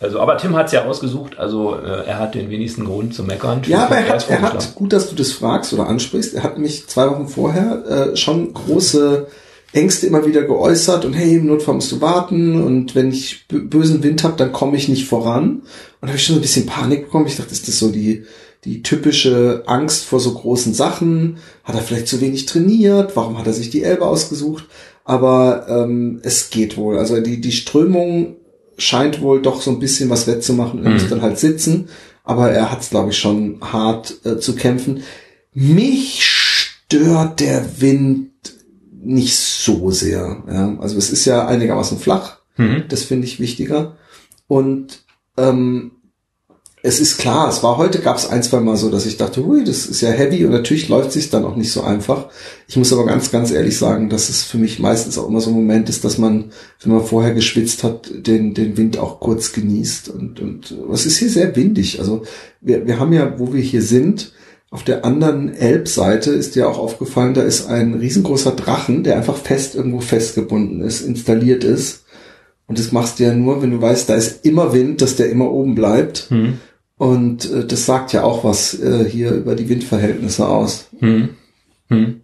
Also, 0.00 0.20
aber 0.20 0.36
Tim 0.38 0.54
hat 0.54 0.66
es 0.66 0.72
ja 0.72 0.84
ausgesucht, 0.84 1.38
also 1.38 1.74
äh, 1.74 2.06
er 2.06 2.20
hat 2.20 2.34
den 2.36 2.50
wenigsten 2.50 2.84
Grund 2.84 3.14
zu 3.14 3.24
meckern. 3.24 3.62
Ja, 3.66 3.86
aber 3.86 3.96
er 3.96 4.08
hat, 4.08 4.30
er 4.30 4.42
hat, 4.42 4.74
gut, 4.76 4.92
dass 4.92 5.10
du 5.10 5.16
das 5.16 5.32
fragst 5.32 5.72
oder 5.72 5.88
ansprichst, 5.88 6.34
er 6.34 6.44
hat 6.44 6.54
nämlich 6.54 6.86
zwei 6.86 7.10
Wochen 7.10 7.26
vorher 7.26 7.84
äh, 8.12 8.16
schon 8.16 8.54
große 8.54 9.26
Ängste 9.72 10.06
immer 10.06 10.26
wieder 10.26 10.42
geäußert 10.42 11.04
und 11.04 11.12
hey, 11.12 11.36
im 11.36 11.46
Notfall 11.46 11.74
musst 11.74 11.92
du 11.92 12.00
warten 12.00 12.62
und 12.62 12.94
wenn 12.94 13.10
ich 13.10 13.46
bösen 13.48 14.02
Wind 14.02 14.24
habe, 14.24 14.36
dann 14.36 14.52
komme 14.52 14.76
ich 14.76 14.88
nicht 14.88 15.06
voran. 15.06 15.60
Und 15.60 15.62
da 16.02 16.08
habe 16.08 16.16
ich 16.16 16.24
schon 16.24 16.36
ein 16.36 16.42
bisschen 16.42 16.66
Panik 16.66 17.04
bekommen. 17.04 17.26
Ich 17.26 17.36
dachte, 17.36 17.52
ist 17.52 17.68
das 17.68 17.78
so 17.78 17.90
die, 17.90 18.24
die 18.64 18.82
typische 18.82 19.64
Angst 19.66 20.04
vor 20.04 20.20
so 20.20 20.32
großen 20.32 20.72
Sachen? 20.72 21.36
Hat 21.64 21.74
er 21.74 21.82
vielleicht 21.82 22.08
zu 22.08 22.20
wenig 22.22 22.46
trainiert? 22.46 23.14
Warum 23.14 23.36
hat 23.36 23.46
er 23.46 23.52
sich 23.52 23.68
die 23.68 23.82
Elbe 23.82 24.06
ausgesucht? 24.06 24.66
Aber 25.04 25.66
ähm, 25.68 26.20
es 26.22 26.48
geht 26.48 26.78
wohl. 26.78 26.98
Also 26.98 27.20
die, 27.20 27.40
die 27.40 27.52
Strömung 27.52 28.36
scheint 28.78 29.20
wohl 29.20 29.42
doch 29.42 29.60
so 29.60 29.70
ein 29.70 29.80
bisschen 29.80 30.08
was 30.08 30.26
wettzumachen. 30.26 30.82
Er 30.82 30.90
mhm. 30.90 30.94
muss 30.94 31.08
dann 31.08 31.22
halt 31.22 31.38
sitzen. 31.38 31.88
Aber 32.24 32.50
er 32.50 32.70
hat 32.70 32.80
es, 32.80 32.90
glaube 32.90 33.10
ich, 33.10 33.18
schon 33.18 33.58
hart 33.60 34.20
äh, 34.24 34.38
zu 34.38 34.54
kämpfen. 34.54 35.02
Mich 35.52 36.24
stört 36.24 37.40
der 37.40 37.80
Wind 37.80 38.27
nicht 39.08 39.36
so 39.36 39.90
sehr. 39.90 40.42
Ja. 40.50 40.76
Also 40.80 40.98
es 40.98 41.10
ist 41.10 41.24
ja 41.24 41.46
einigermaßen 41.46 41.98
flach. 41.98 42.38
Mhm. 42.56 42.84
Das 42.88 43.04
finde 43.04 43.26
ich 43.26 43.40
wichtiger. 43.40 43.96
Und 44.46 45.04
ähm, 45.38 45.92
es 46.82 47.00
ist 47.00 47.18
klar, 47.18 47.48
es 47.48 47.62
war 47.62 47.78
heute, 47.78 48.00
gab 48.00 48.18
es 48.18 48.28
ein, 48.28 48.42
zwei 48.42 48.60
Mal 48.60 48.76
so, 48.76 48.90
dass 48.90 49.06
ich 49.06 49.16
dachte, 49.16 49.44
hui, 49.44 49.64
das 49.64 49.86
ist 49.86 50.00
ja 50.00 50.10
heavy 50.10 50.44
und 50.44 50.52
natürlich 50.52 50.88
läuft 50.88 51.12
sich 51.12 51.30
dann 51.30 51.44
auch 51.44 51.56
nicht 51.56 51.72
so 51.72 51.82
einfach. 51.82 52.26
Ich 52.68 52.76
muss 52.76 52.92
aber 52.92 53.06
ganz, 53.06 53.30
ganz 53.30 53.50
ehrlich 53.50 53.78
sagen, 53.78 54.10
dass 54.10 54.28
es 54.28 54.42
für 54.44 54.58
mich 54.58 54.78
meistens 54.78 55.18
auch 55.18 55.26
immer 55.26 55.40
so 55.40 55.50
ein 55.50 55.56
Moment 55.56 55.88
ist, 55.88 56.04
dass 56.04 56.18
man, 56.18 56.52
wenn 56.82 56.92
man 56.92 57.04
vorher 57.04 57.34
geschwitzt 57.34 57.82
hat, 57.84 58.10
den, 58.14 58.54
den 58.54 58.76
Wind 58.76 58.98
auch 58.98 59.20
kurz 59.20 59.52
genießt. 59.52 60.10
Und, 60.10 60.38
und 60.38 60.74
es 60.92 61.06
ist 61.06 61.16
hier 61.16 61.30
sehr 61.30 61.56
windig. 61.56 61.98
Also 61.98 62.22
wir, 62.60 62.86
wir 62.86 63.00
haben 63.00 63.12
ja, 63.12 63.38
wo 63.38 63.52
wir 63.52 63.62
hier 63.62 63.82
sind, 63.82 64.32
auf 64.70 64.84
der 64.84 65.04
anderen 65.04 65.54
Elbseite 65.54 66.30
ist 66.30 66.54
dir 66.54 66.68
auch 66.68 66.78
aufgefallen, 66.78 67.34
da 67.34 67.42
ist 67.42 67.68
ein 67.68 67.94
riesengroßer 67.94 68.52
Drachen, 68.52 69.02
der 69.02 69.16
einfach 69.16 69.36
fest 69.36 69.74
irgendwo 69.74 70.00
festgebunden 70.00 70.82
ist, 70.82 71.00
installiert 71.00 71.64
ist. 71.64 72.04
Und 72.66 72.78
das 72.78 72.92
machst 72.92 73.18
du 73.18 73.24
ja 73.24 73.32
nur, 73.32 73.62
wenn 73.62 73.70
du 73.70 73.80
weißt, 73.80 74.10
da 74.10 74.14
ist 74.14 74.44
immer 74.44 74.74
Wind, 74.74 75.00
dass 75.00 75.16
der 75.16 75.30
immer 75.30 75.50
oben 75.50 75.74
bleibt. 75.74 76.26
Hm. 76.28 76.60
Und 76.98 77.50
äh, 77.50 77.64
das 77.64 77.86
sagt 77.86 78.12
ja 78.12 78.24
auch 78.24 78.44
was 78.44 78.78
äh, 78.78 79.08
hier 79.08 79.30
über 79.32 79.54
die 79.54 79.70
Windverhältnisse 79.70 80.46
aus. 80.46 80.88
Hm. 80.98 81.30
Hm. 81.88 82.20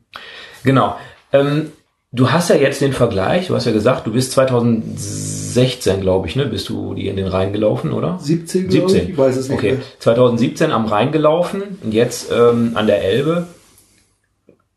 Genau. 0.64 0.96
Ähm, 1.32 1.72
du 2.14 2.30
hast 2.30 2.48
ja 2.48 2.56
jetzt 2.56 2.80
den 2.80 2.92
Vergleich, 2.92 3.48
du 3.48 3.54
hast 3.54 3.66
ja 3.66 3.72
gesagt, 3.72 4.06
du 4.06 4.12
bist 4.12 4.32
2016, 4.32 6.00
glaube 6.00 6.28
ich, 6.28 6.36
ne, 6.36 6.46
bist 6.46 6.68
du 6.68 6.94
die 6.94 7.08
in 7.08 7.16
den 7.16 7.26
Rhein 7.26 7.52
gelaufen, 7.52 7.92
oder? 7.92 8.18
17, 8.20 8.70
17. 8.70 9.02
Ich, 9.02 9.08
ich 9.10 9.18
weiß 9.18 9.36
es 9.36 9.48
nicht. 9.48 9.58
Okay, 9.58 9.78
2017 9.98 10.70
am 10.70 10.86
Rhein 10.86 11.10
gelaufen 11.12 11.78
und 11.82 11.92
jetzt 11.92 12.30
ähm, 12.32 12.72
an 12.74 12.86
der 12.86 13.02
Elbe. 13.02 13.48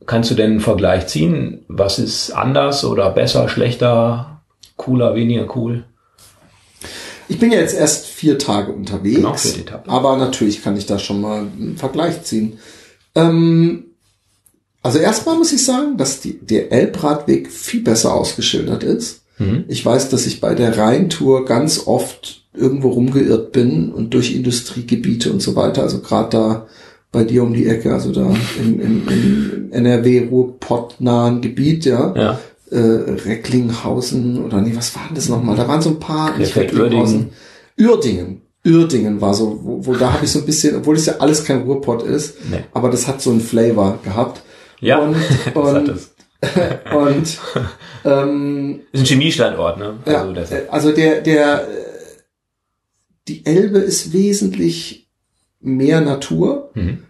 Kannst 0.06 0.32
du 0.32 0.36
denn 0.36 0.52
einen 0.52 0.60
Vergleich 0.62 1.08
ziehen? 1.08 1.66
Was 1.68 2.00
ist 2.00 2.32
anders 2.32 2.86
oder 2.86 3.10
besser, 3.12 3.50
schlechter, 3.50 4.42
cooler, 4.78 5.16
weniger 5.16 5.56
cool? 5.56 5.84
Ich 7.28 7.40
bin 7.40 7.52
ja 7.52 7.60
jetzt 7.60 7.78
erst 7.78 8.06
vier 8.06 8.40
Tage 8.40 8.72
unterwegs. 8.72 9.18
Genau, 9.18 9.34
vier 9.34 9.60
Etappen. 9.60 9.92
Aber 9.92 10.16
natürlich 10.16 10.64
kann 10.64 10.78
ich 10.78 10.86
da 10.86 10.98
schon 10.98 11.20
mal 11.20 11.40
einen 11.40 11.76
Vergleich 11.76 12.24
ziehen. 12.24 12.60
Ähm, 13.16 13.87
also 14.88 15.00
erstmal 15.00 15.36
muss 15.36 15.52
ich 15.52 15.66
sagen, 15.66 15.98
dass 15.98 16.22
die, 16.22 16.40
der 16.40 16.72
Elbradweg 16.72 17.52
viel 17.52 17.82
besser 17.82 18.14
ausgeschildert 18.14 18.84
ist. 18.84 19.20
Mhm. 19.38 19.66
Ich 19.68 19.86
weiß, 19.86 20.08
dass 20.08 20.26
ich 20.26 20.40
bei 20.40 20.56
der 20.56 20.78
Rheintour 20.78 21.44
ganz 21.44 21.88
oft 21.88 22.46
irgendwo 22.54 22.92
rumgeirrt 22.92 23.52
bin 23.52 23.92
und 23.92 24.14
durch 24.14 24.34
Industriegebiete 24.34 25.30
und 25.30 25.42
so 25.42 25.58
weiter. 25.58 25.84
Also 25.84 26.00
gerade 26.00 26.30
da 26.30 26.68
bei 27.12 27.26
dir 27.26 27.44
um 27.44 27.54
die 27.54 27.66
Ecke, 27.66 27.94
also 27.94 28.14
da 28.14 28.34
im, 28.62 28.80
im, 28.80 29.08
im 29.10 29.72
NRW-Ruhrpott-nahen 29.74 31.42
Gebiet, 31.42 31.84
ja. 31.84 32.16
ja. 32.16 32.40
Äh, 32.72 32.78
Recklinghausen 33.26 34.42
oder 34.42 34.62
nee, 34.62 34.72
was 34.74 34.96
war 34.96 35.04
denn 35.08 35.16
das 35.16 35.28
nochmal? 35.28 35.58
Da 35.58 35.68
waren 35.68 35.82
so 35.82 35.90
ein 35.90 36.00
paar, 36.00 36.40
Recklinghausen. 36.40 37.32
Uerdingen. 37.78 38.42
Uerdingen 38.66 39.20
war 39.20 39.34
so, 39.34 39.60
wo, 39.64 39.86
wo 39.86 39.96
da 39.96 40.14
habe 40.14 40.24
ich 40.24 40.32
so 40.32 40.40
ein 40.40 40.46
bisschen, 40.46 40.78
obwohl 40.78 40.96
es 40.96 41.08
ja 41.08 41.16
alles 41.20 41.44
kein 41.44 41.64
Ruhrpott 41.64 42.04
ist, 42.04 42.36
nee. 42.50 42.60
aber 42.72 42.90
das 42.90 43.06
hat 43.06 43.22
so 43.22 43.32
einen 43.32 43.42
Flavor 43.42 44.00
gehabt. 44.06 44.44
Ja, 44.80 45.00
und, 45.00 45.16
und 45.56 46.10
und 46.96 47.40
ähm, 48.06 48.82
ist 48.92 49.02
ein 49.02 49.06
Chemiestandort, 49.06 49.80
ne? 49.80 49.98
Also, 50.06 50.56
ja, 50.56 50.62
also 50.70 50.92
der, 50.92 51.22
der, 51.22 51.68
die 53.28 53.46
Elbe 53.46 53.80
ist 53.80 54.14
wesentlich 54.14 55.10
mehr 55.60 56.02
Natur. 56.02 56.72
Mhm. 56.76 57.04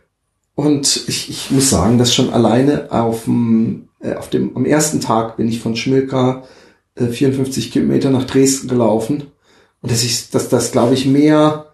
Und 0.55 1.03
ich, 1.07 1.29
ich 1.29 1.51
muss 1.51 1.69
sagen, 1.69 1.97
dass 1.97 2.15
schon 2.15 2.31
alleine 2.31 2.91
auf 2.91 3.25
dem, 3.25 3.89
äh, 4.00 4.13
auf 4.13 4.29
dem, 4.29 4.55
am 4.55 4.65
ersten 4.65 5.01
Tag 5.01 5.38
bin 5.38 5.47
ich 5.47 5.59
von 5.59 5.75
Schmilka 5.75 6.43
äh, 6.95 7.07
54 7.07 7.71
Kilometer 7.71 8.09
nach 8.09 8.25
Dresden 8.25 8.67
gelaufen. 8.67 9.25
Und 9.81 9.91
dass 9.91 10.03
ich, 10.03 10.31
dass 10.31 10.50
das, 10.50 10.71
glaube 10.71 10.93
ich, 10.93 11.05
mehr 11.05 11.66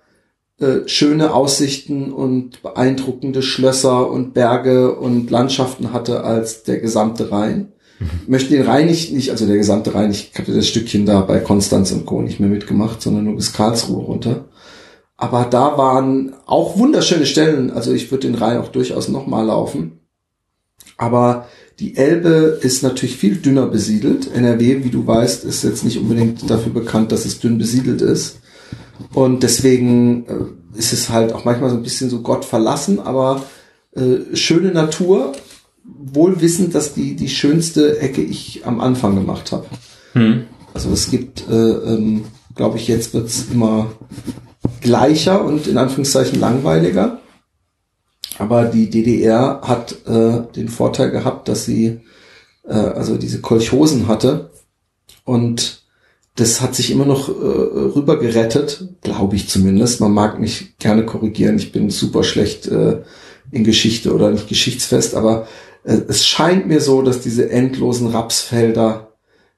äh, 0.60 0.88
schöne 0.88 1.34
Aussichten 1.34 2.14
und 2.14 2.62
beeindruckende 2.62 3.42
Schlösser 3.42 4.10
und 4.10 4.34
Berge 4.34 4.96
und 4.96 5.32
Landschaften 5.32 5.94
hatte 5.94 6.24
als 6.24 6.64
der 6.64 6.80
gesamte 6.80 7.32
Rhein. 7.32 7.74
Mhm. 8.00 8.10
Ich 8.24 8.30
möchte 8.30 8.56
den 8.56 8.66
Rhein 8.66 8.86
nicht, 8.86 9.14
nicht, 9.14 9.32
also 9.32 9.46
der 9.48 9.58
gesamte 9.58 9.96
Rhein, 9.96 10.12
ich 10.12 10.32
habe 10.38 10.52
das 10.52 10.68
Stückchen 10.68 11.06
da 11.06 11.22
bei 11.22 11.40
Konstanz 11.40 11.92
und 11.92 12.06
Co. 12.06 12.22
nicht 12.22 12.40
mehr 12.40 12.50
mitgemacht, 12.50 13.02
sondern 13.02 13.26
nur 13.26 13.36
bis 13.36 13.54
Karlsruhe 13.54 14.04
runter. 14.04 14.46
Aber 15.18 15.46
da 15.46 15.78
waren 15.78 16.34
auch 16.46 16.78
wunderschöne 16.78 17.26
Stellen, 17.26 17.72
also 17.72 17.94
ich 17.94 18.12
würde 18.12 18.28
den 18.28 18.36
Rhein 18.36 18.58
auch 18.58 18.70
durchaus 18.70 19.08
nochmal 19.08 19.46
laufen. 19.46 20.00
Aber 20.98 21.48
die 21.80 21.96
Elbe 21.96 22.60
ist 22.62 22.84
natürlich 22.84 23.18
viel 23.18 23.38
dünner 23.38 23.68
besiedelt. 23.68 24.30
NRW, 24.34 24.84
wie 24.84 24.90
du 24.90 25.06
weißt, 25.06 25.44
ist 25.46 25.64
jetzt 25.64 25.84
nicht 25.84 25.98
unbedingt 25.98 26.50
dafür 26.50 26.72
bekannt, 26.72 27.12
dass 27.12 27.26
es 27.26 27.40
dünn 27.40 27.58
besiedelt 27.58 28.02
ist. 28.02 28.40
Und 29.14 29.44
deswegen 29.44 30.26
äh, 30.28 30.78
ist 30.78 30.94
es 30.94 31.10
halt 31.10 31.34
auch 31.34 31.46
manchmal 31.46 31.70
so 31.70 31.76
ein 31.76 31.84
bisschen 31.84 32.10
so 32.10 32.22
Gott 32.22 32.46
verlassen, 32.46 33.00
aber 33.00 33.44
äh, 33.96 34.36
schöne 34.36 34.72
Natur, 34.72 35.34
wohl 35.84 36.42
wissend, 36.42 36.74
dass 36.76 36.94
die, 36.94 37.16
die 37.16 37.30
schönste 37.30 38.00
Ecke 38.00 38.22
ich 38.22 38.66
am 38.66 38.80
Anfang 38.80 39.16
gemacht 39.16 39.52
habe. 39.52 39.66
Hm. 40.14 40.46
Also 40.74 40.92
es 40.92 41.12
gibt, 41.12 41.48
äh, 41.50 41.54
ähm, 41.54 42.26
glaube 42.56 42.78
ich, 42.78 42.88
jetzt 42.88 43.14
wird's 43.14 43.46
immer 43.52 43.92
gleicher 44.82 45.44
und 45.44 45.68
in 45.68 45.78
Anführungszeichen 45.78 46.40
langweiliger. 46.40 47.20
Aber 48.40 48.66
die 48.66 48.90
DDR 48.90 49.62
hat 49.64 50.08
äh, 50.08 50.42
den 50.56 50.70
Vorteil 50.70 51.12
gehabt, 51.12 51.48
dass 51.48 51.66
sie 51.66 52.02
äh, 52.68 52.74
also 52.74 53.18
diese 53.18 53.42
Kolchosen 53.42 54.08
hatte 54.08 54.52
und 55.24 55.83
das 56.36 56.62
hat 56.62 56.74
sich 56.76 56.90
immer 56.92 57.06
noch 57.06 57.30
äh, 57.30 57.32
rüber 57.32 58.18
gerettet, 58.20 58.88
glaube 59.02 59.36
ich 59.36 59.50
zumindest. 59.50 60.02
Man 60.02 60.14
mag 60.14 60.40
mich 60.40 60.78
gerne 60.80 61.06
korrigieren, 61.06 61.58
ich 61.58 61.72
bin 61.72 61.90
super 61.90 62.24
schlecht 62.24 62.68
äh, 62.68 63.02
in 63.52 63.64
Geschichte 63.64 64.14
oder 64.14 64.32
nicht 64.32 64.48
geschichtsfest, 64.48 65.16
aber 65.16 65.48
äh, 65.84 65.98
es 66.08 66.26
scheint 66.26 66.68
mir 66.68 66.82
so, 66.82 67.04
dass 67.04 67.22
diese 67.22 67.50
endlosen 67.50 68.08
Rapsfelder 68.08 69.14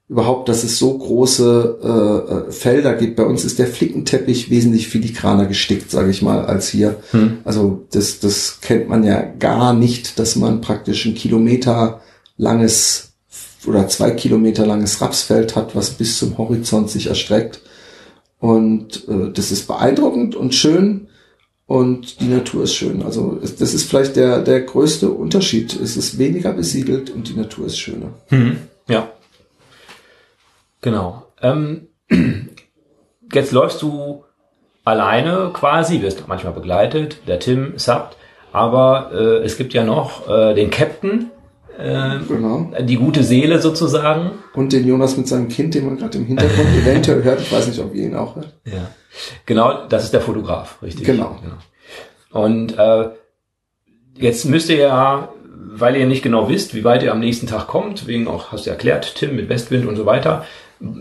überhaupt, 0.08 0.50
dass 0.50 0.64
es 0.64 0.78
so 0.78 0.98
große 0.98 1.80
äh, 1.82 2.34
äh, 2.34 2.52
Felder 2.52 2.94
gibt. 2.94 3.16
Bei 3.16 3.24
uns 3.24 3.44
ist 3.44 3.58
der 3.58 3.68
Flickenteppich 3.68 4.52
wesentlich 4.52 4.88
filigraner 4.88 5.48
gestickt, 5.48 5.90
sage 5.90 6.12
ich 6.12 6.22
mal, 6.22 6.46
als 6.46 6.70
hier. 6.70 6.98
Hm. 7.12 7.40
Also 7.44 7.88
das, 7.92 8.20
das 8.20 8.60
kennt 8.62 8.88
man 8.88 9.04
ja 9.04 9.22
gar 9.22 9.74
nicht, 9.74 10.20
dass 10.20 10.36
man 10.36 10.62
praktisch 10.62 11.06
ein 11.06 11.16
Kilometer 11.16 12.02
langes 12.38 13.15
oder 13.68 13.88
zwei 13.88 14.12
Kilometer 14.12 14.66
langes 14.66 15.02
Rapsfeld 15.02 15.56
hat, 15.56 15.76
was 15.76 15.92
bis 15.92 16.20
zum 16.20 16.38
Horizont 16.38 16.90
sich 16.90 17.08
erstreckt. 17.08 17.62
Und 18.40 19.08
äh, 19.08 19.32
das 19.32 19.52
ist 19.52 19.68
beeindruckend 19.68 20.36
und 20.36 20.54
schön 20.54 21.08
und 21.68 22.20
die 22.22 22.28
Natur 22.28 22.64
ist 22.64 22.76
schön. 22.76 23.02
Also 23.04 23.40
das 23.42 23.74
ist 23.74 23.90
vielleicht 23.90 24.16
der, 24.16 24.42
der 24.42 24.62
größte 24.62 25.10
Unterschied. 25.10 25.74
Es 25.74 25.98
ist 25.98 26.18
weniger 26.20 26.54
besiedelt 26.54 27.10
und 27.10 27.28
die 27.28 27.34
Natur 27.34 27.66
ist 27.66 27.80
schöner. 27.80 28.10
Hm. 28.28 28.58
Ja. 28.88 29.10
Genau. 30.82 31.26
Ähm, 31.42 31.88
jetzt 33.34 33.52
läufst 33.52 33.82
du 33.82 34.24
alleine 34.84 35.50
quasi, 35.54 36.02
wirst 36.02 36.28
manchmal 36.28 36.54
begleitet, 36.54 37.22
der 37.28 37.40
Tim 37.40 37.74
subbt, 37.78 38.16
aber 38.54 39.12
äh, 39.12 39.44
es 39.44 39.58
gibt 39.58 39.74
ja 39.74 39.84
noch 39.84 40.30
äh, 40.30 40.54
den 40.54 40.70
Captain, 40.70 41.32
äh, 41.78 42.20
genau. 42.28 42.72
die 42.82 42.96
gute 42.96 43.24
Seele 43.24 43.62
sozusagen. 43.62 44.32
Und 44.54 44.74
den 44.74 44.88
Jonas 44.88 45.18
mit 45.18 45.28
seinem 45.28 45.50
Kind, 45.50 45.76
den 45.76 45.86
man 45.86 45.98
gerade 45.98 46.18
im 46.18 46.26
Hintergrund 46.26 46.68
eventuell 46.82 47.24
hört. 47.24 47.42
Ich 47.42 47.52
weiß 47.52 47.68
nicht, 47.68 47.80
ob 47.80 47.94
ihr 47.94 48.06
ihn 48.06 48.16
auch 48.16 48.36
hört. 48.36 48.54
Ja, 48.66 48.90
genau, 49.46 49.88
das 49.88 50.04
ist 50.06 50.14
der 50.14 50.22
Fotograf, 50.22 50.82
richtig. 50.82 51.06
Genau. 51.06 51.38
genau. 51.42 51.58
Und 52.32 52.78
äh, 52.78 53.10
jetzt 54.18 54.46
müsst 54.46 54.70
ihr 54.70 54.78
ja, 54.78 55.30
weil 55.74 55.96
ihr 55.96 56.06
nicht 56.06 56.24
genau 56.24 56.50
wisst, 56.50 56.76
wie 56.76 56.84
weit 56.84 57.04
ihr 57.04 57.12
am 57.12 57.20
nächsten 57.20 57.48
Tag 57.48 57.68
kommt, 57.68 58.08
wegen 58.08 58.28
auch, 58.28 58.52
hast 58.52 58.66
du 58.66 58.70
erklärt, 58.70 59.16
Tim 59.16 59.36
mit 59.36 59.50
Westwind 59.50 59.88
und 59.88 59.96
so 59.96 60.06
weiter, 60.06 60.46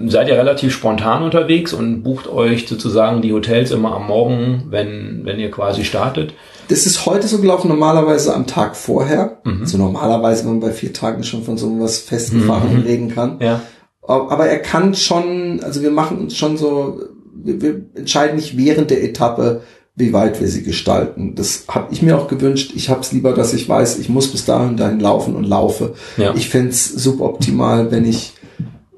seid 0.06 0.28
ihr 0.28 0.36
relativ 0.36 0.72
spontan 0.72 1.22
unterwegs 1.22 1.72
und 1.72 2.02
bucht 2.02 2.28
euch 2.28 2.68
sozusagen 2.68 3.22
die 3.22 3.32
Hotels 3.32 3.70
immer 3.70 3.94
am 3.94 4.06
Morgen, 4.06 4.66
wenn, 4.70 5.22
wenn 5.24 5.40
ihr 5.40 5.50
quasi 5.50 5.84
startet. 5.84 6.34
Das 6.68 6.86
ist 6.86 7.06
heute 7.06 7.28
so 7.28 7.38
gelaufen, 7.38 7.68
normalerweise 7.68 8.34
am 8.34 8.46
Tag 8.46 8.76
vorher. 8.76 9.40
Mhm. 9.44 9.60
Also 9.62 9.78
normalerweise, 9.78 10.44
wenn 10.44 10.52
man 10.52 10.60
bei 10.60 10.72
vier 10.72 10.92
Tagen 10.92 11.24
schon 11.24 11.44
von 11.44 11.58
so 11.58 11.80
was 11.80 11.98
Festgefahren 11.98 12.80
mhm. 12.80 12.82
reden 12.82 13.14
kann. 13.14 13.38
Ja. 13.40 13.62
Aber 14.02 14.46
er 14.46 14.58
kann 14.58 14.94
schon, 14.94 15.60
also 15.62 15.82
wir 15.82 15.90
machen 15.90 16.18
uns 16.18 16.36
schon 16.36 16.56
so, 16.56 17.00
wir, 17.34 17.60
wir 17.60 17.82
entscheiden 17.94 18.36
nicht 18.36 18.56
während 18.56 18.90
der 18.90 19.02
Etappe, 19.02 19.62
wie 19.96 20.12
weit 20.12 20.40
wir 20.40 20.48
sie 20.48 20.62
gestalten. 20.62 21.34
Das 21.36 21.64
habe 21.68 21.92
ich 21.92 22.02
mir 22.02 22.18
auch 22.18 22.28
gewünscht. 22.28 22.72
Ich 22.74 22.90
habe 22.90 23.00
es 23.00 23.12
lieber, 23.12 23.32
dass 23.32 23.54
ich 23.54 23.68
weiß, 23.68 23.98
ich 23.98 24.08
muss 24.08 24.28
bis 24.28 24.44
dahin 24.44 24.76
dahin 24.76 25.00
laufen 25.00 25.36
und 25.36 25.44
laufe. 25.44 25.94
Ja. 26.16 26.34
Ich 26.34 26.48
fände 26.48 26.70
es 26.70 26.86
suboptimal, 26.86 27.90
wenn 27.90 28.04
ich 28.04 28.34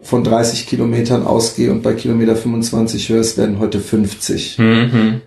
von 0.01 0.25
30 0.25 0.67
Kilometern 0.67 1.27
ausgehe 1.27 1.71
und 1.71 1.83
bei 1.83 1.93
Kilometer 1.93 2.37
25 2.37 3.09
höre, 3.09 3.21
es 3.21 3.37
werden 3.37 3.59
heute 3.59 3.81
50. 3.81 4.59
Mhm. 4.59 5.21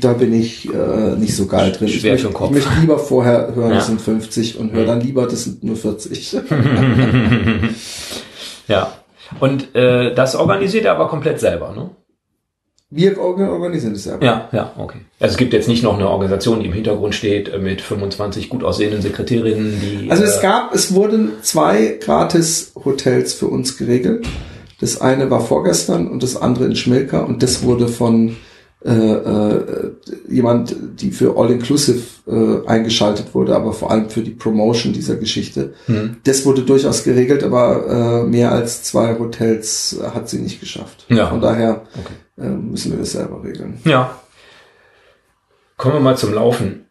Da 0.00 0.14
bin 0.14 0.32
ich 0.32 0.72
äh, 0.72 1.16
nicht 1.16 1.36
so 1.36 1.46
geil 1.46 1.72
drin. 1.72 1.88
Schwer 1.88 2.14
ich, 2.14 2.24
möchte, 2.24 2.44
ich 2.44 2.50
möchte 2.50 2.80
lieber 2.80 2.98
vorher 2.98 3.52
hören, 3.54 3.70
ja. 3.70 3.76
das 3.76 3.86
sind 3.86 4.00
50 4.00 4.58
und 4.58 4.72
höre 4.72 4.82
mhm. 4.82 4.86
dann 4.86 5.00
lieber, 5.00 5.26
das 5.26 5.44
sind 5.44 5.62
nur 5.62 5.76
40. 5.76 6.32
ja. 8.68 8.92
Und 9.40 9.74
äh, 9.74 10.14
das 10.14 10.36
organisiert 10.36 10.86
er 10.86 10.92
aber 10.92 11.08
komplett 11.08 11.40
selber, 11.40 11.72
ne? 11.72 11.90
Wir 12.96 13.18
organisieren 13.18 13.94
es 13.94 14.04
selber. 14.04 14.24
Ja, 14.24 14.48
ja, 14.52 14.72
okay. 14.78 14.98
Also 15.18 15.32
es 15.32 15.36
gibt 15.36 15.52
jetzt 15.52 15.66
nicht 15.66 15.82
noch 15.82 15.94
eine 15.94 16.08
Organisation, 16.08 16.60
die 16.60 16.66
im 16.66 16.72
Hintergrund 16.72 17.14
steht 17.14 17.48
äh, 17.48 17.58
mit 17.58 17.80
25 17.80 18.48
gut 18.48 18.62
aussehenden 18.62 19.02
Sekretärinnen, 19.02 19.80
die. 19.80 20.10
Also 20.10 20.22
es 20.22 20.38
äh, 20.38 20.42
gab, 20.42 20.72
es 20.72 20.94
wurden 20.94 21.32
zwei 21.42 21.98
gratis 22.00 22.72
Hotels 22.84 23.34
für 23.34 23.48
uns 23.48 23.76
geregelt. 23.76 24.26
Das 24.80 25.00
eine 25.00 25.28
war 25.30 25.40
vorgestern 25.40 26.08
und 26.08 26.22
das 26.22 26.36
andere 26.36 26.66
in 26.66 26.76
Schmilka 26.76 27.20
und 27.20 27.42
das 27.42 27.64
wurde 27.64 27.88
von 27.88 28.36
äh, 28.84 28.90
äh, 28.90 29.92
jemand, 30.28 30.76
die 31.00 31.10
für 31.10 31.36
All 31.36 31.50
Inclusive 31.50 32.02
äh, 32.26 32.68
eingeschaltet 32.68 33.34
wurde, 33.34 33.56
aber 33.56 33.72
vor 33.72 33.90
allem 33.90 34.10
für 34.10 34.22
die 34.22 34.32
Promotion 34.32 34.92
dieser 34.92 35.16
Geschichte. 35.16 35.74
Hm. 35.86 36.16
Das 36.24 36.44
wurde 36.44 36.62
durchaus 36.62 37.02
geregelt, 37.04 37.42
aber 37.42 38.24
äh, 38.24 38.28
mehr 38.28 38.52
als 38.52 38.82
zwei 38.82 39.18
Hotels 39.18 39.98
hat 40.14 40.28
sie 40.28 40.38
nicht 40.38 40.60
geschafft. 40.60 41.06
Ja. 41.08 41.28
Von 41.28 41.40
daher 41.40 41.82
okay 41.98 42.14
äh, 42.38 42.48
müssen 42.48 42.92
wir 42.92 42.98
das 42.98 43.12
selber 43.12 43.42
regeln. 43.42 43.80
Ja. 43.84 44.18
Kommen 45.76 45.94
wir 45.94 46.00
mal 46.00 46.16
zum 46.16 46.32
Laufen. 46.32 46.86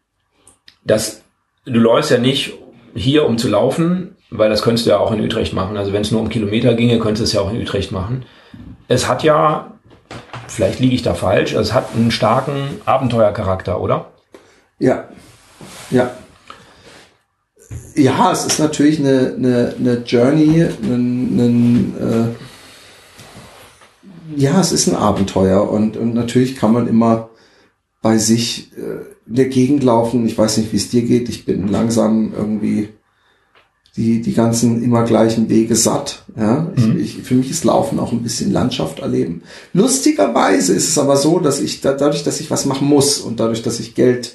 Das, 0.84 1.22
du 1.64 1.78
läufst 1.78 2.10
ja 2.10 2.18
nicht 2.18 2.54
hier, 2.94 3.26
um 3.26 3.38
zu 3.38 3.48
laufen, 3.48 4.16
weil 4.30 4.50
das 4.50 4.62
könntest 4.62 4.86
du 4.86 4.90
ja 4.90 4.98
auch 4.98 5.12
in 5.12 5.20
Utrecht 5.20 5.54
machen. 5.54 5.76
Also 5.76 5.92
wenn 5.92 6.02
es 6.02 6.10
nur 6.10 6.20
um 6.20 6.28
Kilometer 6.28 6.74
ginge, 6.74 6.98
könntest 6.98 7.20
du 7.20 7.24
es 7.24 7.32
ja 7.32 7.40
auch 7.40 7.52
in 7.52 7.60
Utrecht 7.60 7.92
machen. 7.92 8.24
Es 8.88 9.08
hat 9.08 9.22
ja, 9.22 9.73
vielleicht 10.54 10.80
liege 10.80 10.94
ich 10.94 11.02
da 11.02 11.14
falsch, 11.14 11.52
es 11.52 11.74
hat 11.74 11.94
einen 11.94 12.10
starken 12.10 12.80
Abenteuercharakter, 12.84 13.80
oder? 13.80 14.12
Ja, 14.78 15.08
ja. 15.90 16.10
Ja, 17.96 18.32
es 18.32 18.44
ist 18.44 18.58
natürlich 18.58 18.98
eine, 18.98 19.34
eine, 19.36 19.74
eine 19.78 20.02
Journey, 20.04 20.62
ein, 20.62 21.38
ein, 21.38 21.94
äh, 24.36 24.40
ja, 24.40 24.60
es 24.60 24.72
ist 24.72 24.86
ein 24.86 24.96
Abenteuer 24.96 25.70
und, 25.70 25.96
und 25.96 26.14
natürlich 26.14 26.56
kann 26.56 26.72
man 26.72 26.88
immer 26.88 27.30
bei 28.02 28.18
sich 28.18 28.72
äh, 28.76 29.04
in 29.26 29.34
der 29.34 29.46
Gegend 29.46 29.82
laufen. 29.82 30.26
Ich 30.26 30.36
weiß 30.36 30.58
nicht, 30.58 30.72
wie 30.72 30.76
es 30.76 30.90
dir 30.90 31.02
geht. 31.02 31.28
Ich 31.28 31.44
bin 31.44 31.68
langsam 31.68 32.32
irgendwie 32.36 32.90
die, 33.96 34.20
die 34.22 34.34
ganzen 34.34 34.82
immer 34.82 35.04
gleichen 35.04 35.48
Wege 35.48 35.76
satt. 35.76 36.24
Ja, 36.36 36.72
mhm. 36.76 36.98
ich, 36.98 37.18
ich, 37.18 37.24
für 37.24 37.34
mich 37.34 37.50
ist 37.50 37.64
Laufen 37.64 38.00
auch 38.00 38.12
ein 38.12 38.22
bisschen 38.22 38.52
Landschaft 38.52 38.98
erleben. 38.98 39.42
Lustigerweise 39.72 40.74
ist 40.74 40.88
es 40.88 40.98
aber 40.98 41.16
so, 41.16 41.38
dass 41.38 41.60
ich 41.60 41.80
da, 41.80 41.92
dadurch, 41.92 42.24
dass 42.24 42.40
ich 42.40 42.50
was 42.50 42.64
machen 42.66 42.88
muss 42.88 43.18
und 43.18 43.38
dadurch, 43.38 43.62
dass 43.62 43.78
ich 43.78 43.94
Geld 43.94 44.34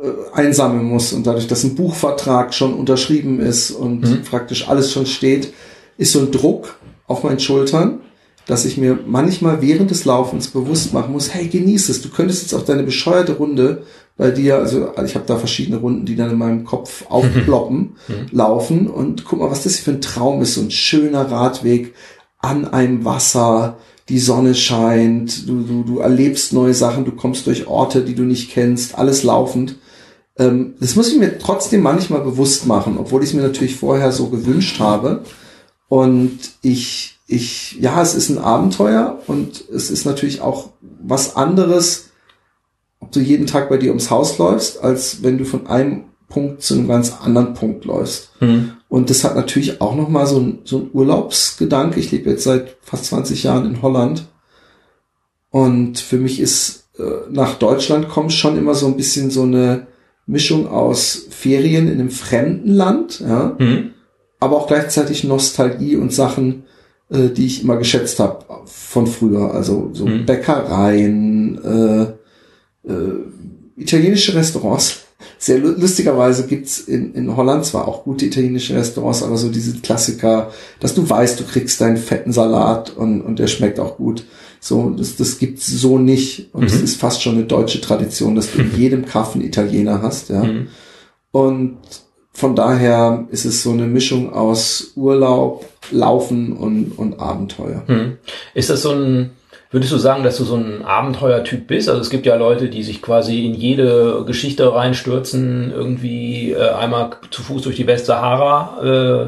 äh, 0.00 0.08
einsammeln 0.32 0.84
muss 0.84 1.12
und 1.12 1.26
dadurch, 1.26 1.48
dass 1.48 1.64
ein 1.64 1.74
Buchvertrag 1.74 2.54
schon 2.54 2.74
unterschrieben 2.74 3.40
ist 3.40 3.72
und 3.72 4.02
mhm. 4.02 4.22
praktisch 4.22 4.68
alles 4.68 4.92
schon 4.92 5.06
steht, 5.06 5.52
ist 5.98 6.12
so 6.12 6.20
ein 6.20 6.30
Druck 6.30 6.76
auf 7.06 7.24
meinen 7.24 7.40
Schultern 7.40 8.00
dass 8.46 8.64
ich 8.64 8.76
mir 8.76 8.98
manchmal 9.06 9.62
während 9.62 9.90
des 9.90 10.04
Laufens 10.04 10.48
bewusst 10.48 10.92
machen 10.92 11.12
muss, 11.12 11.32
hey, 11.32 11.48
genieß 11.48 11.88
es. 11.88 12.02
Du 12.02 12.10
könntest 12.10 12.42
jetzt 12.42 12.54
auch 12.54 12.64
deine 12.64 12.82
bescheuerte 12.82 13.32
Runde 13.34 13.84
bei 14.16 14.30
dir. 14.30 14.56
Also 14.58 14.92
ich 15.04 15.14
habe 15.14 15.24
da 15.26 15.36
verschiedene 15.36 15.78
Runden, 15.78 16.04
die 16.06 16.14
dann 16.16 16.30
in 16.30 16.38
meinem 16.38 16.64
Kopf 16.64 17.06
aufploppen, 17.08 17.96
Mhm. 18.08 18.26
laufen 18.32 18.86
und 18.88 19.24
guck 19.24 19.40
mal, 19.40 19.50
was 19.50 19.62
das 19.64 19.76
hier 19.76 19.84
für 19.84 19.90
ein 19.92 20.00
Traum 20.02 20.42
ist. 20.42 20.54
So 20.54 20.60
ein 20.60 20.70
schöner 20.70 21.30
Radweg 21.30 21.94
an 22.38 22.66
einem 22.66 23.04
Wasser, 23.06 23.78
die 24.10 24.18
Sonne 24.18 24.54
scheint, 24.54 25.48
du, 25.48 25.62
du, 25.62 25.82
du 25.82 25.98
erlebst 26.00 26.52
neue 26.52 26.74
Sachen, 26.74 27.06
du 27.06 27.12
kommst 27.12 27.46
durch 27.46 27.66
Orte, 27.66 28.02
die 28.02 28.14
du 28.14 28.24
nicht 28.24 28.50
kennst, 28.50 28.98
alles 28.98 29.22
laufend. 29.22 29.76
Ähm, 30.38 30.74
das 30.78 30.94
muss 30.96 31.10
ich 31.10 31.18
mir 31.18 31.38
trotzdem 31.38 31.80
manchmal 31.80 32.20
bewusst 32.20 32.66
machen, 32.66 32.98
obwohl 32.98 33.22
ich 33.22 33.30
es 33.30 33.34
mir 33.34 33.40
natürlich 33.40 33.76
vorher 33.76 34.12
so 34.12 34.28
gewünscht 34.28 34.78
habe. 34.80 35.22
Und 35.88 36.38
ich, 36.60 37.13
ich, 37.26 37.76
ja, 37.80 38.00
es 38.02 38.14
ist 38.14 38.28
ein 38.28 38.38
Abenteuer 38.38 39.20
und 39.26 39.64
es 39.70 39.90
ist 39.90 40.04
natürlich 40.04 40.40
auch 40.40 40.70
was 40.80 41.36
anderes, 41.36 42.10
ob 43.00 43.12
du 43.12 43.20
jeden 43.20 43.46
Tag 43.46 43.68
bei 43.68 43.76
dir 43.78 43.90
ums 43.90 44.10
Haus 44.10 44.38
läufst, 44.38 44.82
als 44.82 45.22
wenn 45.22 45.38
du 45.38 45.44
von 45.44 45.66
einem 45.66 46.04
Punkt 46.28 46.62
zu 46.62 46.74
einem 46.74 46.88
ganz 46.88 47.12
anderen 47.20 47.54
Punkt 47.54 47.84
läufst. 47.84 48.30
Mhm. 48.40 48.72
Und 48.88 49.10
das 49.10 49.24
hat 49.24 49.36
natürlich 49.36 49.80
auch 49.80 49.94
nochmal 49.94 50.26
so 50.26 50.38
ein, 50.38 50.60
so 50.64 50.78
ein 50.78 50.90
Urlaubsgedanke. 50.92 52.00
Ich 52.00 52.10
lebe 52.12 52.30
jetzt 52.30 52.44
seit 52.44 52.76
fast 52.82 53.06
20 53.06 53.42
Jahren 53.42 53.66
in 53.66 53.82
Holland. 53.82 54.26
Und 55.50 56.00
für 56.00 56.16
mich 56.16 56.40
ist 56.40 56.88
äh, 56.98 57.02
nach 57.30 57.54
Deutschland 57.54 58.08
kommt 58.08 58.32
schon 58.32 58.58
immer 58.58 58.74
so 58.74 58.86
ein 58.86 58.96
bisschen 58.96 59.30
so 59.30 59.42
eine 59.42 59.86
Mischung 60.26 60.66
aus 60.68 61.26
Ferien 61.30 61.88
in 61.88 62.00
einem 62.00 62.10
fremden 62.10 62.70
Land, 62.70 63.20
ja, 63.20 63.54
Mhm. 63.58 63.90
aber 64.40 64.56
auch 64.56 64.66
gleichzeitig 64.66 65.24
Nostalgie 65.24 65.96
und 65.96 66.12
Sachen, 66.12 66.64
äh, 67.14 67.28
die 67.30 67.46
ich 67.46 67.62
immer 67.62 67.76
geschätzt 67.76 68.18
habe 68.20 68.44
von 68.66 69.06
früher. 69.06 69.52
Also 69.54 69.90
so 69.92 70.06
Mhm. 70.06 70.26
Bäckereien, 70.26 71.58
äh, 71.64 72.02
äh, 72.90 73.12
italienische 73.76 74.34
Restaurants. 74.34 75.00
Sehr 75.38 75.58
lu- 75.58 75.74
lustigerweise 75.78 76.46
gibt's 76.46 76.80
in, 76.80 77.14
in 77.14 77.34
Holland 77.36 77.64
zwar 77.64 77.88
auch 77.88 78.04
gute 78.04 78.26
italienische 78.26 78.74
Restaurants, 78.74 79.22
aber 79.22 79.36
so 79.36 79.48
diese 79.48 79.78
Klassiker, 79.78 80.50
dass 80.80 80.94
du 80.94 81.08
weißt, 81.08 81.40
du 81.40 81.44
kriegst 81.44 81.80
deinen 81.80 81.96
fetten 81.96 82.32
Salat 82.32 82.94
und, 82.96 83.20
und 83.22 83.38
der 83.38 83.46
schmeckt 83.46 83.78
auch 83.80 83.96
gut. 83.96 84.24
So, 84.60 84.90
das, 84.90 85.16
das 85.16 85.38
gibt's 85.38 85.66
so 85.66 85.98
nicht. 85.98 86.48
Und 86.54 86.64
es 86.64 86.78
Mhm. 86.78 86.84
ist 86.84 86.96
fast 87.00 87.22
schon 87.22 87.34
eine 87.36 87.44
deutsche 87.44 87.80
Tradition, 87.80 88.34
dass 88.34 88.50
du 88.52 88.58
in 88.60 88.74
jedem 88.76 89.04
Kaff 89.06 89.34
einen 89.34 89.44
Italiener 89.44 90.02
hast, 90.02 90.30
ja. 90.30 90.42
Mhm. 90.44 90.68
Und 91.32 91.78
von 92.32 92.56
daher 92.56 93.26
ist 93.30 93.44
es 93.44 93.62
so 93.62 93.70
eine 93.70 93.86
Mischung 93.86 94.32
aus 94.32 94.92
Urlaub, 94.96 95.64
Laufen 95.90 96.52
und, 96.52 96.92
und 96.98 97.20
Abenteuer. 97.20 97.82
Hm. 97.86 98.18
Ist 98.54 98.70
das 98.70 98.82
so 98.82 98.92
ein, 98.92 99.30
würdest 99.70 99.92
du 99.92 99.98
sagen, 99.98 100.22
dass 100.22 100.36
du 100.36 100.44
so 100.44 100.56
ein 100.56 100.82
Abenteuertyp 100.84 101.66
bist? 101.66 101.88
Also 101.88 102.00
es 102.00 102.10
gibt 102.10 102.26
ja 102.26 102.36
Leute, 102.36 102.68
die 102.68 102.82
sich 102.82 103.02
quasi 103.02 103.44
in 103.44 103.54
jede 103.54 104.24
Geschichte 104.26 104.72
reinstürzen, 104.72 105.72
irgendwie 105.72 106.52
äh, 106.52 106.70
einmal 106.70 107.10
zu 107.30 107.42
Fuß 107.42 107.62
durch 107.62 107.76
die 107.76 107.86
Westsahara. 107.86 108.82
Äh, 108.82 109.26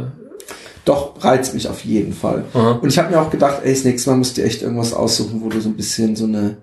Doch, 0.84 1.22
reizt 1.22 1.54
mich 1.54 1.68
auf 1.68 1.84
jeden 1.84 2.12
Fall. 2.12 2.44
Aha. 2.54 2.78
Und 2.80 2.88
ich 2.88 2.98
habe 2.98 3.10
mir 3.10 3.20
auch 3.20 3.30
gedacht, 3.30 3.60
ey, 3.64 3.72
das 3.72 3.84
nächste 3.84 4.10
Mal 4.10 4.16
musst 4.16 4.36
du 4.36 4.42
echt 4.42 4.62
irgendwas 4.62 4.94
aussuchen, 4.94 5.42
wo 5.42 5.48
du 5.48 5.60
so 5.60 5.68
ein 5.68 5.76
bisschen 5.76 6.16
so 6.16 6.24
eine 6.24 6.58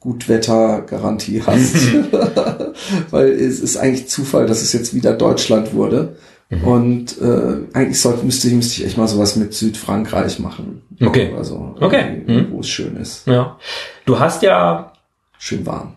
Gutwettergarantie 0.00 1.42
hast. 1.46 1.74
Weil 3.10 3.28
es 3.30 3.60
ist 3.60 3.76
eigentlich 3.76 4.08
Zufall, 4.08 4.46
dass 4.46 4.62
es 4.62 4.72
jetzt 4.72 4.94
wieder 4.94 5.12
Deutschland 5.12 5.74
wurde. 5.74 6.16
Mhm. 6.50 6.64
Und 6.64 7.20
äh, 7.20 7.58
eigentlich 7.76 8.00
sollte, 8.00 8.24
müsste, 8.24 8.48
ich- 8.48 8.54
müsste 8.54 8.80
ich 8.80 8.86
echt 8.86 8.96
mal 8.96 9.06
sowas 9.08 9.36
mit 9.36 9.52
Südfrankreich 9.52 10.38
machen. 10.38 10.82
Okay. 11.00 11.32
Also, 11.36 11.74
Okay. 11.80 12.22
irgendwie, 12.26 12.32
Mhm. 12.32 12.52
wo 12.52 12.60
es 12.60 12.68
schön 12.68 12.96
ist. 12.96 13.26
ja. 13.26 13.58
Du 14.06 14.18
hast 14.18 14.42
ja 14.42 14.92
Schön 15.38 15.64
warm. 15.66 15.94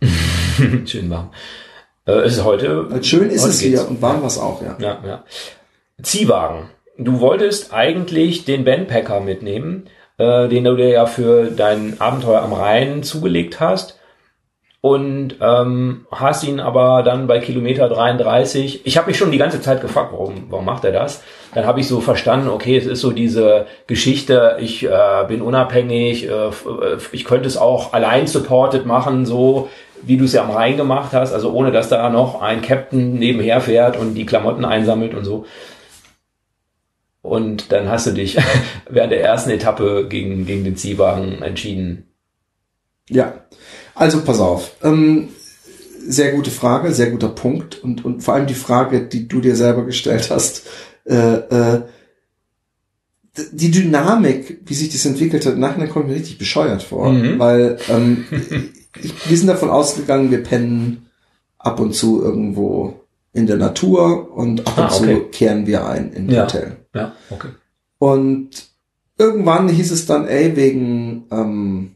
schön 0.86 1.08
warm. 1.10 1.30
Äh, 2.06 2.12
es 2.22 2.34
ist 2.38 2.44
heute. 2.44 2.88
Schön 3.02 3.30
ist 3.30 3.44
es 3.44 3.60
geht's. 3.60 3.80
hier 3.80 3.88
und 3.88 4.02
warm 4.02 4.20
war 4.22 4.26
es 4.26 4.38
auch, 4.38 4.60
ja. 4.62 4.76
Ja, 4.80 4.98
ja. 5.06 5.24
Ziehwagen. 6.02 6.70
Du 6.98 7.20
wolltest 7.20 7.72
eigentlich 7.72 8.44
den 8.44 8.64
Bandpacker 8.64 9.20
mitnehmen, 9.20 9.84
äh, 10.18 10.48
den 10.48 10.64
du 10.64 10.76
dir 10.76 10.88
ja 10.88 11.06
für 11.06 11.50
dein 11.50 12.00
Abenteuer 12.00 12.42
am 12.42 12.52
Rhein 12.52 13.02
zugelegt 13.02 13.60
hast. 13.60 13.98
Und 14.82 15.36
ähm, 15.40 16.06
hast 16.10 16.42
ihn 16.42 16.58
aber 16.58 17.04
dann 17.04 17.28
bei 17.28 17.38
Kilometer 17.38 17.88
33. 17.88 18.84
Ich 18.84 18.98
habe 18.98 19.06
mich 19.06 19.16
schon 19.16 19.30
die 19.30 19.38
ganze 19.38 19.60
Zeit 19.60 19.80
gefragt, 19.80 20.10
warum, 20.10 20.46
warum 20.50 20.64
macht 20.64 20.84
er 20.84 20.90
das? 20.90 21.22
Dann 21.54 21.66
habe 21.66 21.78
ich 21.78 21.86
so 21.86 22.00
verstanden, 22.00 22.48
okay, 22.48 22.76
es 22.76 22.86
ist 22.86 23.00
so 23.00 23.12
diese 23.12 23.66
Geschichte, 23.86 24.56
ich 24.60 24.84
äh, 24.84 25.24
bin 25.28 25.40
unabhängig, 25.40 26.28
äh, 26.28 26.48
äh, 26.48 26.50
ich 27.12 27.24
könnte 27.24 27.46
es 27.46 27.56
auch 27.56 27.92
allein 27.92 28.26
supported 28.26 28.84
machen, 28.84 29.24
so 29.24 29.70
wie 30.02 30.16
du 30.16 30.24
es 30.24 30.32
ja 30.32 30.42
am 30.42 30.50
Rhein 30.50 30.76
gemacht 30.76 31.12
hast, 31.12 31.32
also 31.32 31.52
ohne 31.52 31.70
dass 31.70 31.88
da 31.88 32.10
noch 32.10 32.42
ein 32.42 32.60
Captain 32.60 33.14
nebenher 33.14 33.60
fährt 33.60 33.96
und 33.96 34.14
die 34.14 34.26
Klamotten 34.26 34.64
einsammelt 34.64 35.14
und 35.14 35.24
so. 35.24 35.46
Und 37.22 37.70
dann 37.70 37.88
hast 37.88 38.08
du 38.08 38.10
dich 38.10 38.36
während 38.90 39.12
der 39.12 39.22
ersten 39.22 39.50
Etappe 39.50 40.08
gegen, 40.08 40.44
gegen 40.44 40.64
den 40.64 40.76
Ziehwagen 40.76 41.40
entschieden. 41.40 42.08
Ja, 43.08 43.34
also 43.94 44.20
pass 44.22 44.40
auf. 44.40 44.72
Ähm, 44.82 45.28
sehr 46.06 46.32
gute 46.32 46.50
Frage, 46.50 46.92
sehr 46.92 47.10
guter 47.10 47.28
Punkt 47.28 47.82
und, 47.82 48.04
und 48.04 48.22
vor 48.22 48.34
allem 48.34 48.46
die 48.46 48.54
Frage, 48.54 49.02
die 49.02 49.28
du 49.28 49.40
dir 49.40 49.54
selber 49.56 49.84
gestellt 49.84 50.30
hast. 50.30 50.62
Äh, 51.04 51.16
äh, 51.16 51.82
die 53.52 53.70
Dynamik, 53.70 54.60
wie 54.66 54.74
sich 54.74 54.90
das 54.90 55.06
entwickelt 55.06 55.46
hat, 55.46 55.56
nachher 55.56 55.88
kommt 55.88 56.08
mir 56.08 56.14
richtig 56.14 56.38
bescheuert 56.38 56.82
vor, 56.82 57.10
Mhm. 57.12 57.38
weil 57.38 57.78
ähm, 57.88 58.24
ich, 59.02 59.30
wir 59.30 59.36
sind 59.38 59.46
davon 59.46 59.70
ausgegangen, 59.70 60.30
wir 60.30 60.42
pennen 60.42 61.06
ab 61.58 61.80
und 61.80 61.94
zu 61.94 62.20
irgendwo 62.22 63.00
in 63.32 63.46
der 63.46 63.56
Natur 63.56 64.30
und 64.36 64.66
ab 64.66 64.76
und 64.76 64.84
Ah, 64.84 64.88
zu 64.90 65.02
okay. 65.04 65.22
kehren 65.32 65.66
wir 65.66 65.86
ein 65.86 66.12
in 66.12 66.28
Ja. 66.28 66.42
Hotel. 66.42 66.76
Ja, 66.94 67.12
okay. 67.30 67.48
Und 67.98 68.50
irgendwann 69.16 69.68
hieß 69.68 69.92
es 69.92 70.04
dann, 70.04 70.26
ey, 70.26 70.54
wegen 70.56 71.24
ähm, 71.30 71.92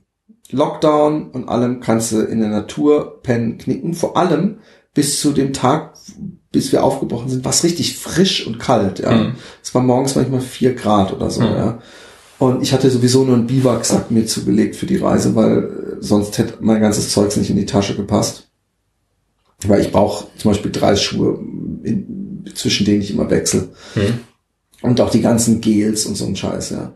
Lockdown 0.53 1.31
und 1.31 1.49
allem 1.49 1.81
kannst 1.81 2.13
du 2.13 2.21
in 2.21 2.41
der 2.41 2.49
Natur 2.51 3.21
pennen, 3.23 3.59
knicken. 3.59 3.95
Vor 3.95 4.17
allem 4.17 4.59
bis 4.95 5.21
zu 5.21 5.33
dem 5.33 5.53
Tag, 5.53 5.95
bis 6.53 6.73
wir 6.73 6.83
aufgebrochen 6.85 7.29
sind, 7.29 7.45
war 7.45 7.51
es 7.53 7.65
richtig 7.65 7.99
frisch 7.99 8.47
und 8.47 8.59
kalt. 8.59 9.01
Ja, 9.01 9.13
Mhm. 9.13 9.35
es 9.63 9.75
war 9.75 9.83
morgens 9.83 10.15
manchmal 10.15 10.41
vier 10.41 10.75
Grad 10.75 11.13
oder 11.13 11.31
so. 11.31 11.41
Mhm. 11.43 11.47
Ja, 11.49 11.79
und 12.39 12.63
ich 12.63 12.73
hatte 12.73 12.91
sowieso 12.91 13.25
nur 13.25 13.35
einen 13.35 13.47
Biwaksack 13.47 14.11
mir 14.11 14.27
zugelegt 14.27 14.77
für 14.77 14.87
die 14.87 14.97
Reise, 14.97 15.35
weil 15.35 15.59
äh, 15.59 16.03
sonst 16.03 16.39
hätte 16.39 16.55
mein 16.61 16.81
ganzes 16.81 17.11
Zeugs 17.11 17.37
nicht 17.37 17.51
in 17.51 17.57
die 17.57 17.67
Tasche 17.67 17.97
gepasst. 17.97 18.49
Weil 19.67 19.81
ich 19.81 19.91
brauche 19.91 20.27
zum 20.37 20.51
Beispiel 20.51 20.71
drei 20.71 20.97
Schuhe, 20.97 21.39
in, 21.83 22.45
zwischen 22.55 22.85
denen 22.85 23.01
ich 23.01 23.11
immer 23.11 23.31
wechsle. 23.31 23.71
Hm. 23.95 24.21
Und 24.83 25.01
auch 25.01 25.11
die 25.11 25.23
ganzen 25.23 25.61
Gels 25.63 26.05
und 26.07 26.15
so 26.15 26.27
ein 26.27 26.37
Scheiß, 26.37 26.71
ja. 26.71 26.93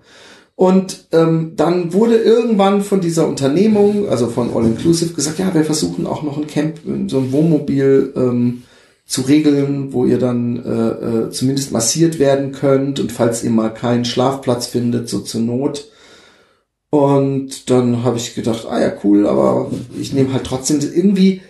Und 0.61 1.07
ähm, 1.13 1.55
dann 1.57 1.95
wurde 1.95 2.17
irgendwann 2.17 2.83
von 2.83 3.01
dieser 3.01 3.27
Unternehmung, 3.27 4.11
also 4.11 4.27
von 4.27 4.55
All 4.55 4.67
Inclusive, 4.67 5.15
gesagt, 5.15 5.39
ja, 5.39 5.55
wir 5.55 5.65
versuchen 5.65 6.07
auch 6.07 6.23
noch 6.23 6.37
ein 6.37 6.49
Camp, 6.49 6.81
so 7.07 7.17
ein 7.17 7.33
Wohnmobil 7.33 8.13
ähm, 8.15 8.65
zu 9.07 9.23
regeln, 9.23 9.95
wo 9.95 10.05
ihr 10.05 10.19
dann 10.19 10.63
äh, 10.63 10.89
äh, 11.29 11.31
zumindest 11.31 11.73
massiert 11.73 12.19
werden 12.19 12.53
könnt 12.53 13.01
und 13.01 13.11
falls 13.11 13.43
ihr 13.43 13.49
mal 13.49 13.71
keinen 13.71 14.05
Schlafplatz 14.05 14.67
findet, 14.67 15.09
so 15.09 15.21
zur 15.21 15.41
Not. 15.41 15.91
Und 16.91 17.71
dann 17.71 18.05
habe 18.05 18.19
ich 18.19 18.35
gedacht, 18.35 18.67
ah 18.69 18.83
ja, 18.83 18.93
cool, 19.03 19.27
aber 19.27 19.71
ich 19.99 20.13
nehme 20.13 20.35
halt 20.35 20.45
trotzdem 20.45 20.81
irgendwie 20.81 21.41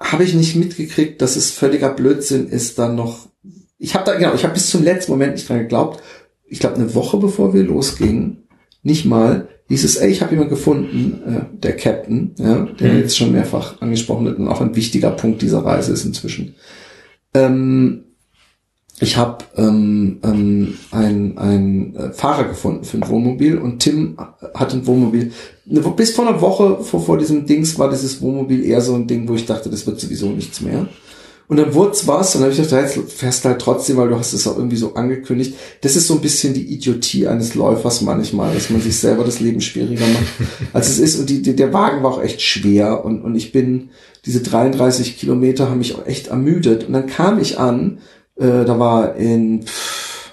habe 0.00 0.24
ich 0.24 0.34
nicht 0.34 0.56
mitgekriegt, 0.56 1.22
dass 1.22 1.36
es 1.36 1.52
völliger 1.52 1.90
Blödsinn 1.90 2.48
ist, 2.48 2.76
dann 2.80 2.96
noch. 2.96 3.28
Ich 3.78 3.94
habe 3.94 4.04
da 4.04 4.18
genau, 4.18 4.34
ich 4.34 4.42
habe 4.42 4.54
bis 4.54 4.68
zum 4.68 4.82
letzten 4.82 5.12
Moment 5.12 5.34
nicht 5.34 5.48
dran 5.48 5.60
geglaubt. 5.60 6.02
Ich 6.52 6.60
glaube, 6.60 6.76
eine 6.76 6.94
Woche 6.94 7.16
bevor 7.16 7.54
wir 7.54 7.62
losgingen, 7.64 8.44
nicht 8.82 9.06
mal, 9.06 9.48
hieß 9.68 9.84
es, 9.84 9.96
ey, 9.96 10.10
ich 10.10 10.20
habe 10.20 10.32
jemanden 10.32 10.54
gefunden, 10.54 11.22
äh, 11.26 11.58
der 11.58 11.76
Captain, 11.76 12.34
ja, 12.36 12.66
der 12.78 12.92
Mhm. 12.92 12.98
jetzt 12.98 13.16
schon 13.16 13.32
mehrfach 13.32 13.80
angesprochen 13.80 14.26
wird 14.26 14.38
und 14.38 14.48
auch 14.48 14.60
ein 14.60 14.76
wichtiger 14.76 15.10
Punkt 15.12 15.40
dieser 15.40 15.64
Reise 15.64 15.92
ist 15.92 16.04
inzwischen. 16.04 16.54
Ähm, 17.32 18.04
ich 19.00 19.16
habe 19.16 19.44
ähm, 19.56 20.18
ähm, 20.22 20.74
einen 20.90 21.38
ein, 21.38 21.96
äh, 21.96 22.12
Fahrer 22.12 22.44
gefunden 22.44 22.84
für 22.84 22.98
ein 22.98 23.08
Wohnmobil 23.08 23.56
und 23.56 23.78
Tim 23.80 24.16
hat 24.54 24.74
ein 24.74 24.86
Wohnmobil. 24.86 25.32
Bis 25.96 26.10
vor 26.10 26.28
einer 26.28 26.40
Woche 26.42 26.84
vor, 26.84 27.00
vor 27.00 27.16
diesem 27.18 27.46
Dings 27.46 27.78
war 27.78 27.88
dieses 27.90 28.20
Wohnmobil 28.20 28.62
eher 28.64 28.82
so 28.82 28.94
ein 28.94 29.06
Ding, 29.06 29.26
wo 29.26 29.34
ich 29.34 29.46
dachte, 29.46 29.70
das 29.70 29.86
wird 29.86 29.98
sowieso 29.98 30.28
nichts 30.28 30.60
mehr. 30.60 30.86
Und 31.52 31.58
dann 31.58 31.74
wurd's 31.74 32.06
was, 32.08 32.34
und 32.34 32.40
dann 32.40 32.50
habe 32.50 32.58
ich 32.62 32.66
gedacht, 32.66 32.96
jetzt 32.96 33.12
fährst 33.12 33.44
du 33.44 33.50
halt 33.50 33.60
trotzdem, 33.60 33.98
weil 33.98 34.08
du 34.08 34.16
hast 34.18 34.32
es 34.32 34.46
auch 34.46 34.56
irgendwie 34.56 34.78
so 34.78 34.94
angekündigt. 34.94 35.54
Das 35.82 35.96
ist 35.96 36.06
so 36.06 36.14
ein 36.14 36.22
bisschen 36.22 36.54
die 36.54 36.72
Idiotie 36.72 37.26
eines 37.26 37.54
Läufers 37.54 38.00
manchmal, 38.00 38.54
dass 38.54 38.70
man 38.70 38.80
sich 38.80 38.96
selber 38.96 39.22
das 39.22 39.38
Leben 39.38 39.60
schwieriger 39.60 40.06
macht, 40.06 40.48
als 40.72 40.88
es 40.88 40.98
ist. 40.98 41.20
Und 41.20 41.28
die, 41.28 41.42
die, 41.42 41.54
der 41.54 41.74
Wagen 41.74 42.02
war 42.02 42.12
auch 42.12 42.22
echt 42.22 42.40
schwer 42.40 43.04
und, 43.04 43.20
und 43.20 43.34
ich 43.34 43.52
bin, 43.52 43.90
diese 44.24 44.40
33 44.40 45.18
Kilometer 45.18 45.68
haben 45.68 45.76
mich 45.76 45.94
auch 45.94 46.06
echt 46.06 46.28
ermüdet. 46.28 46.84
Und 46.86 46.94
dann 46.94 47.06
kam 47.06 47.38
ich 47.38 47.58
an, 47.58 47.98
äh, 48.36 48.64
da 48.64 48.78
war 48.78 49.16
in 49.16 49.64
pff, 49.64 50.32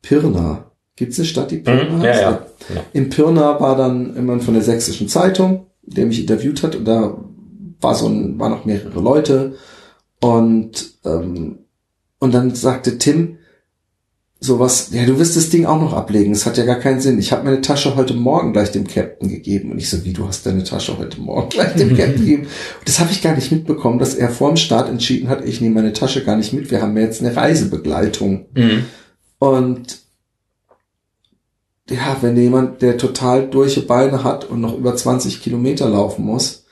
Pirna. 0.00 0.70
Gibt's 0.96 1.18
eine 1.18 1.26
Stadt, 1.26 1.50
die 1.50 1.58
Pirna 1.58 1.84
Mhm, 1.84 2.02
ja, 2.02 2.08
heißt? 2.12 2.22
ja. 2.22 2.46
ja. 2.76 2.84
In 2.94 3.10
Pirna 3.10 3.60
war 3.60 3.76
dann 3.76 4.14
jemand 4.14 4.42
von 4.42 4.54
der 4.54 4.62
Sächsischen 4.62 5.06
Zeitung, 5.06 5.66
der 5.82 6.06
mich 6.06 6.18
interviewt 6.18 6.62
hat 6.62 6.76
und 6.76 6.86
da 6.86 7.14
war 7.82 7.94
so 7.94 8.06
ein, 8.08 8.38
waren 8.38 8.52
noch 8.52 8.64
mehrere 8.64 9.00
Leute 9.02 9.56
und 10.24 10.94
ähm, 11.04 11.58
und 12.18 12.32
dann 12.32 12.54
sagte 12.54 12.96
Tim 12.96 13.36
sowas, 14.40 14.88
ja, 14.92 15.04
du 15.04 15.18
wirst 15.18 15.36
das 15.36 15.50
Ding 15.50 15.66
auch 15.66 15.80
noch 15.80 15.92
ablegen, 15.92 16.32
es 16.32 16.46
hat 16.46 16.56
ja 16.56 16.64
gar 16.64 16.78
keinen 16.78 17.00
Sinn. 17.00 17.18
Ich 17.18 17.32
habe 17.32 17.44
meine 17.44 17.60
Tasche 17.60 17.94
heute 17.96 18.14
Morgen 18.14 18.52
gleich 18.52 18.72
dem 18.72 18.86
Captain 18.86 19.28
gegeben 19.28 19.72
und 19.72 19.78
ich 19.78 19.90
so, 19.90 20.04
wie 20.04 20.12
du 20.14 20.26
hast 20.26 20.46
deine 20.46 20.64
Tasche 20.64 20.96
heute 20.96 21.20
Morgen 21.20 21.50
gleich 21.50 21.74
dem 21.74 21.90
Captain 21.96 22.24
gegeben? 22.24 22.42
Und 22.42 22.88
das 22.88 23.00
habe 23.00 23.10
ich 23.12 23.22
gar 23.22 23.34
nicht 23.34 23.52
mitbekommen, 23.52 23.98
dass 23.98 24.14
er 24.14 24.30
vor 24.30 24.48
dem 24.48 24.56
Start 24.56 24.88
entschieden 24.88 25.28
hat, 25.28 25.44
ich 25.44 25.60
nehme 25.60 25.74
meine 25.74 25.92
Tasche 25.92 26.24
gar 26.24 26.36
nicht 26.36 26.54
mit, 26.54 26.70
wir 26.70 26.80
haben 26.80 26.96
jetzt 26.96 27.20
eine 27.20 27.36
Reisebegleitung. 27.36 28.46
Mhm. 28.54 28.84
Und 29.38 29.98
ja, 31.90 32.16
wenn 32.22 32.36
jemand, 32.36 32.80
der 32.80 32.96
total 32.96 33.48
durche 33.48 33.82
Beine 33.82 34.24
hat 34.24 34.44
und 34.44 34.62
noch 34.62 34.76
über 34.76 34.96
20 34.96 35.42
Kilometer 35.42 35.88
laufen 35.88 36.24
muss, 36.24 36.63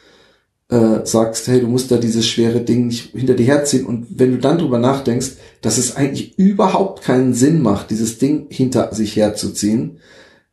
äh, 0.72 1.04
sagst, 1.04 1.48
hey, 1.48 1.60
du 1.60 1.66
musst 1.66 1.90
da 1.90 1.98
dieses 1.98 2.26
schwere 2.26 2.60
Ding 2.60 2.86
nicht 2.86 3.10
hinter 3.12 3.34
dir 3.34 3.44
herziehen. 3.44 3.84
Und 3.84 4.06
wenn 4.08 4.32
du 4.32 4.38
dann 4.38 4.56
drüber 4.56 4.78
nachdenkst, 4.78 5.32
dass 5.60 5.76
es 5.76 5.96
eigentlich 5.96 6.38
überhaupt 6.38 7.02
keinen 7.02 7.34
Sinn 7.34 7.60
macht, 7.60 7.90
dieses 7.90 8.16
Ding 8.16 8.46
hinter 8.48 8.94
sich 8.94 9.14
herzuziehen, 9.16 9.98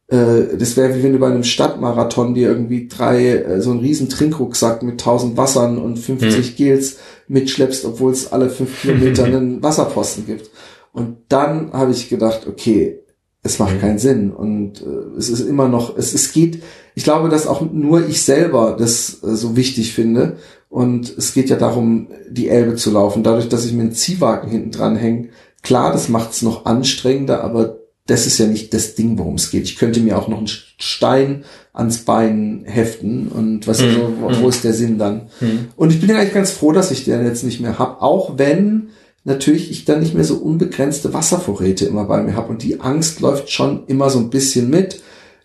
äh, 0.10 0.58
das 0.58 0.75
wäre 0.75 0.95
wie 0.95 1.03
wenn 1.03 1.13
du 1.13 1.19
bei 1.19 1.29
einem 1.29 1.45
Stadtmarathon 1.45 2.34
dir 2.34 2.49
irgendwie 2.49 2.89
drei, 2.89 3.29
äh, 3.29 3.62
so 3.62 3.71
einen 3.71 3.79
riesen 3.79 4.10
Trinkrucksack 4.10 4.84
mit 4.84 4.99
1000 4.99 5.38
Wassern 5.38 5.77
und 5.77 5.97
50 5.97 6.51
mhm. 6.51 6.55
Gels 6.58 6.97
mitschleppst, 7.29 7.86
obwohl 7.86 8.12
es 8.12 8.34
alle 8.34 8.49
fünf 8.49 8.82
Kilometer 8.82 9.23
einen 9.25 9.63
Wasserposten 9.63 10.25
gibt. 10.25 10.49
Und 10.91 11.17
dann 11.29 11.71
habe 11.71 11.91
ich 11.91 12.10
gedacht, 12.10 12.45
okay, 12.45 12.99
es 13.41 13.60
macht 13.60 13.75
mhm. 13.75 13.80
keinen 13.80 13.99
Sinn 13.99 14.32
und 14.32 14.82
äh, 14.82 15.17
es 15.17 15.30
ist 15.30 15.41
immer 15.41 15.67
noch, 15.67 15.97
es, 15.97 16.13
es 16.13 16.32
geht, 16.34 16.62
ich 16.95 17.04
glaube, 17.04 17.30
dass 17.30 17.47
auch 17.47 17.62
nur 17.62 18.08
ich 18.08 18.21
selber 18.21 18.75
das 18.78 19.23
äh, 19.23 19.36
so 19.36 19.56
wichtig 19.56 19.93
finde 19.93 20.38
und 20.67 21.17
es 21.17 21.34
geht 21.34 21.49
ja 21.49 21.56
darum, 21.56 22.10
die 22.30 22.49
Elbe 22.49 22.75
zu 22.75 22.91
laufen. 22.91 23.23
Dadurch, 23.23 23.49
dass 23.49 23.65
ich 23.65 23.73
mir 23.73 23.84
einen 23.84 23.93
Ziehwagen 23.93 24.49
hinten 24.49 24.71
dran 24.71 24.95
hänge, 24.95 25.30
klar, 25.63 25.91
das 25.91 26.10
macht 26.10 26.32
es 26.32 26.41
noch 26.41 26.65
anstrengender, 26.65 27.43
aber 27.43 27.80
das 28.06 28.25
ist 28.25 28.39
ja 28.39 28.47
nicht 28.47 28.73
das 28.73 28.95
Ding, 28.95 29.17
worum 29.17 29.36
es 29.36 29.52
geht. 29.52 29.63
Ich 29.65 29.78
könnte 29.78 29.99
mir 29.99 30.17
auch 30.17 30.28
noch 30.28 30.39
einen 30.39 30.49
Stein 30.78 31.43
ans 31.73 31.99
Bein 31.99 32.63
heften 32.65 33.28
und 33.30 33.67
was 33.67 33.82
mhm. 33.82 33.88
also, 33.88 34.13
wo, 34.19 34.25
wo, 34.36 34.43
mhm. 34.43 34.49
ist 34.49 34.63
der 34.63 34.73
Sinn 34.73 34.97
dann? 34.97 35.30
Mhm. 35.39 35.69
Und 35.75 35.91
ich 35.93 36.02
bin 36.02 36.10
ja 36.10 36.17
eigentlich 36.17 36.34
ganz 36.34 36.52
froh, 36.52 36.71
dass 36.71 36.91
ich 36.91 37.06
den 37.06 37.23
jetzt 37.25 37.43
nicht 37.43 37.62
mehr 37.62 37.80
hab, 37.80 38.02
auch 38.02 38.38
wenn 38.38 38.89
natürlich 39.29 39.71
ich 39.71 39.85
dann 39.85 40.01
nicht 40.01 40.13
mehr 40.13 40.25
so 40.25 40.35
unbegrenzte 40.35 41.13
Wasservorräte 41.13 41.85
immer 41.85 42.03
bei 42.05 42.21
mir 42.21 42.35
habe 42.35 42.49
und 42.49 42.63
die 42.63 42.81
Angst 42.81 43.21
läuft 43.21 43.49
schon 43.49 43.85
immer 43.87 44.09
so 44.09 44.19
ein 44.19 44.29
bisschen 44.29 44.69
mit. 44.69 45.01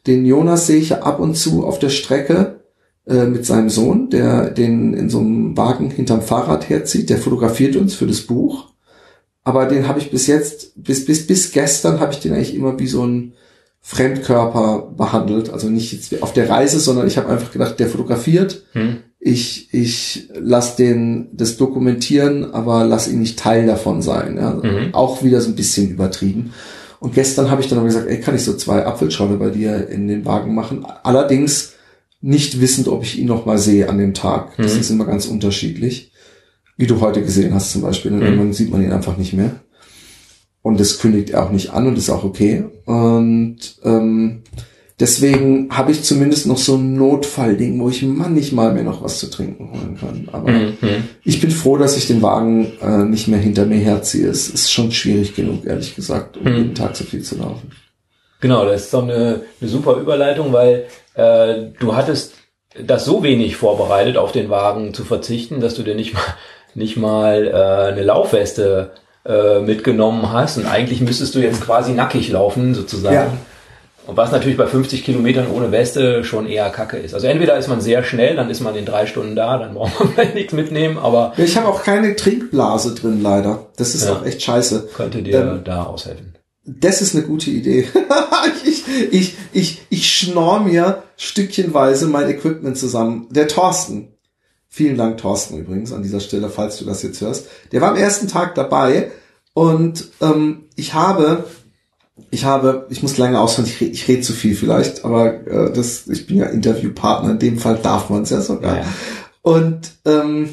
Den 0.08 0.26
Jonas 0.26 0.66
sehe 0.66 0.78
ich 0.78 0.88
ja 0.88 1.02
ab 1.02 1.20
und 1.20 1.36
zu 1.36 1.64
auf 1.64 1.78
der 1.78 1.90
Strecke 1.90 2.60
äh, 3.06 3.26
mit 3.26 3.46
seinem 3.46 3.70
Sohn, 3.70 4.10
der 4.10 4.50
den 4.50 4.94
in 4.94 5.08
so 5.08 5.20
einem 5.20 5.56
Wagen 5.56 5.90
hinterm 5.90 6.22
Fahrrad 6.22 6.68
herzieht, 6.68 7.10
der 7.10 7.18
fotografiert 7.18 7.76
uns 7.76 7.94
für 7.94 8.06
das 8.06 8.22
Buch. 8.22 8.72
Aber 9.44 9.66
den 9.66 9.86
habe 9.86 10.00
ich 10.00 10.10
bis 10.10 10.26
jetzt, 10.26 10.72
bis, 10.82 11.04
bis, 11.04 11.26
bis 11.26 11.52
gestern 11.52 12.00
habe 12.00 12.12
ich 12.12 12.20
den 12.20 12.32
eigentlich 12.32 12.54
immer 12.54 12.78
wie 12.78 12.86
so 12.86 13.06
ein 13.06 13.34
Fremdkörper 13.82 14.94
behandelt. 14.96 15.50
Also 15.50 15.68
nicht 15.68 15.92
jetzt 15.92 16.22
auf 16.22 16.32
der 16.32 16.48
Reise, 16.48 16.80
sondern 16.80 17.06
ich 17.06 17.18
habe 17.18 17.28
einfach 17.28 17.52
gedacht, 17.52 17.78
der 17.78 17.88
fotografiert. 17.88 18.64
Hm 18.72 18.96
ich, 19.26 19.72
ich 19.72 20.28
lass 20.38 20.76
den 20.76 21.28
das 21.32 21.56
dokumentieren, 21.56 22.52
aber 22.52 22.84
lass 22.84 23.08
ihn 23.08 23.20
nicht 23.20 23.38
Teil 23.38 23.66
davon 23.66 24.02
sein. 24.02 24.36
Ja? 24.36 24.50
Mhm. 24.62 24.92
Auch 24.92 25.22
wieder 25.22 25.40
so 25.40 25.48
ein 25.48 25.54
bisschen 25.54 25.88
übertrieben. 25.88 26.52
Und 27.00 27.14
gestern 27.14 27.50
habe 27.50 27.62
ich 27.62 27.68
dann 27.68 27.78
aber 27.78 27.86
gesagt, 27.86 28.06
ey, 28.06 28.20
kann 28.20 28.34
ich 28.34 28.44
so 28.44 28.54
zwei 28.54 28.84
Apfelschorle 28.84 29.38
bei 29.38 29.48
dir 29.48 29.88
in 29.88 30.08
den 30.08 30.26
Wagen 30.26 30.54
machen? 30.54 30.84
Allerdings 31.02 31.72
nicht 32.20 32.60
wissend, 32.60 32.86
ob 32.86 33.02
ich 33.02 33.18
ihn 33.18 33.26
noch 33.26 33.46
mal 33.46 33.56
sehe 33.56 33.88
an 33.88 33.96
dem 33.96 34.12
Tag. 34.12 34.58
Das 34.58 34.74
mhm. 34.74 34.80
ist 34.80 34.90
immer 34.90 35.06
ganz 35.06 35.24
unterschiedlich. 35.24 36.12
Wie 36.76 36.86
du 36.86 37.00
heute 37.00 37.22
gesehen 37.22 37.54
hast 37.54 37.72
zum 37.72 37.80
Beispiel. 37.80 38.12
Und 38.12 38.18
mhm. 38.18 38.26
irgendwann 38.26 38.52
sieht 38.52 38.70
man 38.70 38.82
ihn 38.82 38.92
einfach 38.92 39.16
nicht 39.16 39.32
mehr. 39.32 39.52
Und 40.60 40.78
das 40.78 40.98
kündigt 40.98 41.30
er 41.30 41.44
auch 41.44 41.50
nicht 41.50 41.70
an 41.70 41.86
und 41.86 41.96
ist 41.96 42.10
auch 42.10 42.24
okay. 42.24 42.64
Und 42.84 43.56
ähm, 43.84 44.42
Deswegen 45.00 45.68
habe 45.70 45.90
ich 45.90 46.04
zumindest 46.04 46.46
noch 46.46 46.56
so 46.56 46.76
ein 46.76 46.94
Notfallding, 46.96 47.80
wo 47.80 47.88
ich 47.88 48.02
manchmal 48.02 48.72
mir 48.72 48.84
noch 48.84 49.02
was 49.02 49.18
zu 49.18 49.28
trinken 49.28 49.72
holen 49.72 49.98
kann. 50.00 50.28
Aber 50.30 50.50
mhm. 50.50 50.76
ich 51.24 51.40
bin 51.40 51.50
froh, 51.50 51.76
dass 51.76 51.96
ich 51.96 52.06
den 52.06 52.22
Wagen 52.22 52.72
äh, 52.80 53.04
nicht 53.04 53.26
mehr 53.26 53.40
hinter 53.40 53.66
mir 53.66 53.78
herziehe. 53.78 54.28
Es 54.28 54.48
ist 54.48 54.72
schon 54.72 54.92
schwierig 54.92 55.34
genug, 55.34 55.66
ehrlich 55.66 55.96
gesagt, 55.96 56.36
um 56.36 56.44
mhm. 56.44 56.56
jeden 56.56 56.74
Tag 56.76 56.94
so 56.94 57.02
viel 57.02 57.22
zu 57.22 57.36
laufen. 57.36 57.72
Genau, 58.40 58.64
das 58.66 58.82
ist 58.82 58.94
doch 58.94 59.02
eine, 59.02 59.40
eine 59.60 59.70
super 59.70 59.96
Überleitung, 59.96 60.52
weil 60.52 60.86
äh, 61.14 61.72
du 61.80 61.96
hattest 61.96 62.34
das 62.80 63.04
so 63.04 63.22
wenig 63.22 63.56
vorbereitet, 63.56 64.16
auf 64.16 64.30
den 64.30 64.48
Wagen 64.48 64.94
zu 64.94 65.04
verzichten, 65.04 65.60
dass 65.60 65.74
du 65.74 65.82
dir 65.82 65.96
nicht 65.96 66.14
mal, 66.14 66.22
nicht 66.74 66.96
mal 66.96 67.48
äh, 67.48 67.92
eine 67.92 68.02
Laufweste 68.02 68.92
äh, 69.26 69.58
mitgenommen 69.60 70.30
hast. 70.30 70.56
Und 70.58 70.66
eigentlich 70.66 71.00
müsstest 71.00 71.34
du 71.34 71.40
jetzt 71.40 71.62
quasi 71.62 71.92
nackig 71.92 72.30
laufen, 72.30 72.74
sozusagen. 72.74 73.14
Ja. 73.14 73.32
Und 74.06 74.16
was 74.18 74.32
natürlich 74.32 74.58
bei 74.58 74.66
50 74.66 75.02
Kilometern 75.02 75.50
ohne 75.50 75.72
Weste 75.72 76.24
schon 76.24 76.46
eher 76.46 76.68
kacke 76.70 76.98
ist. 76.98 77.14
Also 77.14 77.26
entweder 77.26 77.56
ist 77.56 77.68
man 77.68 77.80
sehr 77.80 78.04
schnell, 78.04 78.36
dann 78.36 78.50
ist 78.50 78.60
man 78.60 78.76
in 78.76 78.84
drei 78.84 79.06
Stunden 79.06 79.34
da, 79.34 79.56
dann 79.58 79.74
braucht 79.74 79.98
man 79.98 80.08
vielleicht 80.14 80.34
nichts 80.34 80.52
mitnehmen, 80.52 80.98
aber. 80.98 81.32
Ich 81.38 81.56
habe 81.56 81.68
auch 81.68 81.82
keine 81.82 82.14
Trinkblase 82.14 82.94
drin, 82.94 83.22
leider. 83.22 83.66
Das 83.76 83.94
ist 83.94 84.04
ja, 84.04 84.14
auch 84.14 84.26
echt 84.26 84.42
scheiße. 84.42 84.90
Könnte 84.94 85.22
dir 85.22 85.40
ähm, 85.40 85.64
da 85.64 85.84
aushelfen. 85.84 86.34
Das 86.66 87.02
ist 87.02 87.14
eine 87.14 87.24
gute 87.24 87.50
Idee. 87.50 87.88
ich, 88.64 88.84
ich, 89.10 89.36
ich, 89.52 89.82
ich 89.90 90.12
schnorr 90.12 90.60
mir 90.60 91.02
stückchenweise 91.16 92.06
mein 92.06 92.28
Equipment 92.28 92.76
zusammen. 92.76 93.28
Der 93.30 93.48
Thorsten. 93.48 94.08
Vielen 94.68 94.96
Dank, 94.96 95.18
Thorsten, 95.18 95.58
übrigens, 95.58 95.92
an 95.92 96.02
dieser 96.02 96.20
Stelle, 96.20 96.48
falls 96.48 96.78
du 96.78 96.84
das 96.84 97.02
jetzt 97.02 97.20
hörst. 97.20 97.46
Der 97.70 97.80
war 97.80 97.90
am 97.90 97.96
ersten 97.96 98.28
Tag 98.28 98.54
dabei 98.54 99.12
und 99.52 100.08
ähm, 100.20 100.64
ich 100.74 100.94
habe 100.94 101.44
ich 102.30 102.44
habe, 102.44 102.86
ich 102.90 103.02
muss 103.02 103.18
lange 103.18 103.40
ausholen, 103.40 103.68
ich, 103.68 103.82
ich 103.82 104.08
rede 104.08 104.22
zu 104.22 104.32
viel 104.32 104.54
vielleicht, 104.54 105.04
aber 105.04 105.46
äh, 105.46 105.72
das, 105.72 106.06
ich 106.06 106.26
bin 106.26 106.36
ja 106.36 106.46
Interviewpartner, 106.46 107.32
in 107.32 107.38
dem 107.38 107.58
Fall 107.58 107.78
darf 107.82 108.08
man 108.10 108.22
es 108.22 108.30
ja 108.30 108.40
sogar. 108.40 108.78
Ja. 108.78 108.84
Und 109.42 109.92
ähm, 110.04 110.50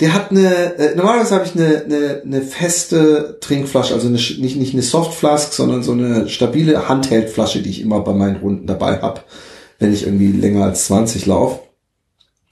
der 0.00 0.14
hat 0.14 0.30
eine, 0.30 0.76
äh, 0.76 0.94
normalerweise 0.94 1.34
habe 1.34 1.46
ich 1.46 1.54
eine, 1.54 1.84
eine, 1.84 2.22
eine 2.24 2.42
feste 2.42 3.38
Trinkflasche, 3.40 3.94
also 3.94 4.06
eine, 4.06 4.16
nicht, 4.16 4.56
nicht 4.56 4.74
eine 4.74 4.82
Softflask, 4.82 5.52
sondern 5.52 5.82
so 5.82 5.92
eine 5.92 6.28
stabile 6.28 6.88
Handheldflasche, 6.88 7.62
die 7.62 7.70
ich 7.70 7.80
immer 7.80 8.00
bei 8.00 8.12
meinen 8.12 8.36
Runden 8.36 8.66
dabei 8.66 9.00
habe, 9.00 9.22
wenn 9.78 9.92
ich 9.92 10.04
irgendwie 10.04 10.32
länger 10.32 10.64
als 10.64 10.84
20 10.86 11.26
laufe. 11.26 11.60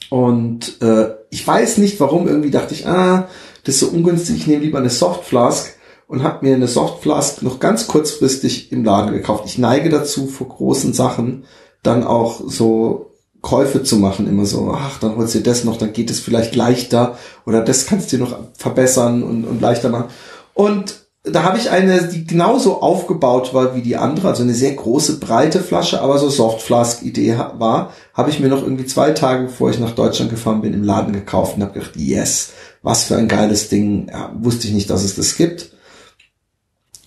Und 0.09 0.81
äh, 0.83 1.11
ich 1.31 1.47
weiß 1.47 1.79
nicht, 1.79 2.01
warum, 2.01 2.27
irgendwie 2.27 2.51
dachte 2.51 2.75
ich, 2.75 2.87
ah, 2.87 3.29
das 3.65 3.77
ist 3.77 3.81
so 3.81 3.89
ungünstig, 3.89 4.37
ich 4.37 4.47
nehme 4.47 4.65
lieber 4.65 4.79
eine 4.79 4.91
Softflask 4.91 5.76
und 6.09 6.23
habe 6.23 6.47
mir 6.47 6.55
eine 6.55 6.69
Softflask 6.69 7.43
noch 7.43 7.59
ganz 7.59 7.87
kurzfristig 7.87 8.73
im 8.73 8.85
Laden 8.85 9.13
gekauft. 9.13 9.45
Ich 9.47 9.59
neige 9.59 9.91
dazu, 9.91 10.27
vor 10.27 10.49
großen 10.49 10.93
Sachen 10.93 11.45
dann 11.83 12.05
auch 12.05 12.41
so 12.47 13.13
Käufe 13.43 13.83
zu 13.83 13.97
machen, 13.97 14.29
immer 14.29 14.45
so, 14.45 14.73
ach, 14.75 14.99
dann 14.99 15.17
holst 15.17 15.35
du 15.35 15.39
dir 15.39 15.45
das 15.45 15.65
noch, 15.65 15.77
dann 15.77 15.93
geht 15.93 16.11
es 16.11 16.21
vielleicht 16.21 16.57
leichter 16.57 17.17
oder 17.45 17.61
das 17.61 17.87
kannst 17.87 18.13
du 18.13 18.19
noch 18.19 18.37
verbessern 18.55 19.23
und, 19.23 19.45
und 19.45 19.61
leichter 19.61 19.89
machen. 19.89 20.11
Und 20.55 21.07
da 21.23 21.43
habe 21.43 21.59
ich 21.59 21.71
eine, 21.71 22.05
die 22.05 22.25
genauso 22.25 22.81
aufgebaut 22.83 23.53
war 23.53 23.75
wie 23.75 23.83
die 23.83 23.97
andere, 23.97 24.29
also 24.29 24.43
eine 24.43 24.55
sehr 24.55 24.75
große, 24.75 25.19
breite 25.19 25.61
Flasche, 25.61 26.01
aber 26.01 26.19
so 26.19 26.29
Softflask-Idee 26.29 27.37
war, 27.59 27.93
habe 28.15 28.31
ich 28.31 28.39
mir 28.39 28.49
noch 28.49 28.63
irgendwie 28.63 28.87
zwei 28.87 29.11
Tage, 29.11 29.45
bevor 29.45 29.71
ich 29.71 29.81
nach 29.81 29.91
Deutschland 29.91 30.31
gefahren 30.31 30.61
bin, 30.61 30.73
im 30.73 30.85
Laden 30.85 31.13
gekauft 31.13 31.57
und 31.57 31.63
habe 31.63 31.73
gedacht, 31.73 31.97
yes, 31.97 32.51
was 32.83 33.05
für 33.05 33.17
ein 33.17 33.29
geiles 33.29 33.69
Ding, 33.69 34.09
ja, 34.09 34.31
wusste 34.39 34.69
ich 34.69 34.75
nicht, 34.75 34.89
dass 34.89 35.03
es 35.03 35.17
das 35.17 35.37
gibt. 35.37 35.71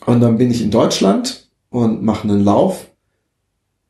Und 0.06 0.22
dann 0.22 0.38
bin 0.38 0.52
ich 0.52 0.62
in 0.62 0.72
Deutschland 0.72 1.50
und 1.70 2.04
mache 2.04 2.28
einen 2.28 2.44
Lauf. 2.44 2.88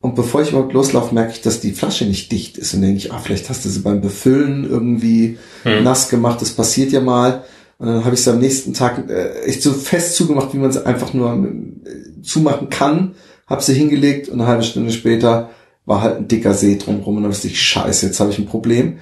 Und 0.00 0.14
bevor 0.14 0.40
ich 0.40 0.50
überhaupt 0.50 0.72
loslaufe, 0.72 1.14
merke 1.14 1.32
ich, 1.32 1.42
dass 1.42 1.60
die 1.60 1.72
Flasche 1.72 2.06
nicht 2.06 2.32
dicht 2.32 2.56
ist. 2.56 2.72
Und 2.74 2.82
denke 2.82 2.96
ich, 2.96 3.12
ah, 3.12 3.18
vielleicht 3.18 3.50
hast 3.50 3.64
du 3.64 3.68
sie 3.68 3.80
beim 3.80 4.00
Befüllen 4.00 4.64
irgendwie 4.64 5.38
hm. 5.62 5.84
nass 5.84 6.08
gemacht. 6.08 6.40
Das 6.40 6.52
passiert 6.52 6.92
ja 6.92 7.00
mal. 7.00 7.44
Und 7.78 7.86
dann 7.86 8.04
habe 8.04 8.14
ich 8.14 8.22
sie 8.22 8.30
am 8.30 8.38
nächsten 8.38 8.72
Tag 8.72 9.08
äh, 9.08 9.42
echt 9.42 9.62
so 9.62 9.72
fest 9.72 10.14
zugemacht, 10.14 10.54
wie 10.54 10.58
man 10.58 10.72
sie 10.72 10.84
einfach 10.84 11.12
nur 11.12 11.32
äh, 11.32 12.22
zumachen 12.22 12.70
kann. 12.70 13.14
Habe 13.46 13.62
sie 13.62 13.74
hingelegt 13.74 14.28
und 14.28 14.40
eine 14.40 14.48
halbe 14.48 14.62
Stunde 14.62 14.92
später 14.92 15.50
war 15.84 16.02
halt 16.02 16.16
ein 16.16 16.28
dicker 16.28 16.54
See 16.54 16.78
drumherum. 16.78 17.16
Und 17.16 17.22
dann 17.24 17.32
wusste 17.32 17.48
ich, 17.48 17.60
scheiße, 17.60 18.06
jetzt 18.06 18.20
habe 18.20 18.30
ich 18.30 18.38
ein 18.38 18.46
Problem. 18.46 18.98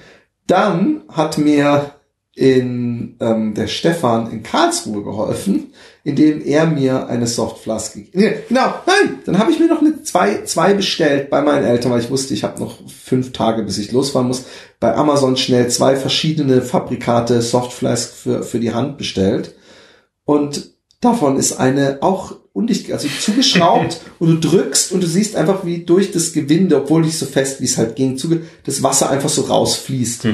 Dann 0.47 1.01
hat 1.09 1.37
mir 1.37 1.93
in 2.39 3.17
ähm, 3.19 3.53
der 3.53 3.67
Stefan 3.67 4.31
in 4.31 4.43
Karlsruhe 4.43 5.03
geholfen, 5.03 5.73
indem 6.05 6.41
er 6.41 6.67
mir 6.67 7.07
eine 7.07 7.27
Softflask 7.27 7.97
nee, 8.13 8.35
genau 8.47 8.73
nein 8.87 9.19
dann 9.25 9.37
habe 9.37 9.51
ich 9.51 9.59
mir 9.59 9.67
noch 9.67 9.81
eine 9.81 10.03
zwei 10.03 10.43
zwei 10.45 10.73
bestellt 10.73 11.29
bei 11.29 11.41
meinen 11.41 11.65
Eltern 11.65 11.91
weil 11.91 11.99
ich 11.99 12.09
wusste 12.09 12.33
ich 12.33 12.45
habe 12.45 12.61
noch 12.61 12.77
fünf 12.87 13.33
Tage 13.33 13.63
bis 13.63 13.77
ich 13.77 13.91
losfahren 13.91 14.27
muss 14.27 14.45
bei 14.79 14.95
Amazon 14.95 15.35
schnell 15.35 15.67
zwei 15.67 15.97
verschiedene 15.97 16.61
Fabrikate 16.61 17.41
Softflask 17.41 18.13
für 18.13 18.43
für 18.43 18.59
die 18.59 18.73
Hand 18.73 18.97
bestellt. 18.97 19.55
Und 20.23 20.71
davon 21.01 21.37
ist 21.37 21.59
eine 21.59 21.97
auch 22.01 22.35
undicht, 22.53 22.91
also 22.91 23.07
zugeschraubt 23.07 24.01
und 24.19 24.43
du 24.43 24.49
drückst 24.49 24.91
und 24.91 25.01
du 25.01 25.07
siehst 25.07 25.35
einfach, 25.35 25.65
wie 25.65 25.85
durch 25.85 26.11
das 26.11 26.33
Gewinde, 26.33 26.77
obwohl 26.77 27.01
nicht 27.01 27.17
so 27.17 27.25
fest, 27.25 27.61
wie 27.61 27.65
es 27.65 27.77
halt 27.77 27.95
ging, 27.95 28.17
zuge 28.17 28.41
das 28.65 28.83
Wasser 28.83 29.09
einfach 29.09 29.29
so 29.29 29.43
rausfließt. 29.43 30.25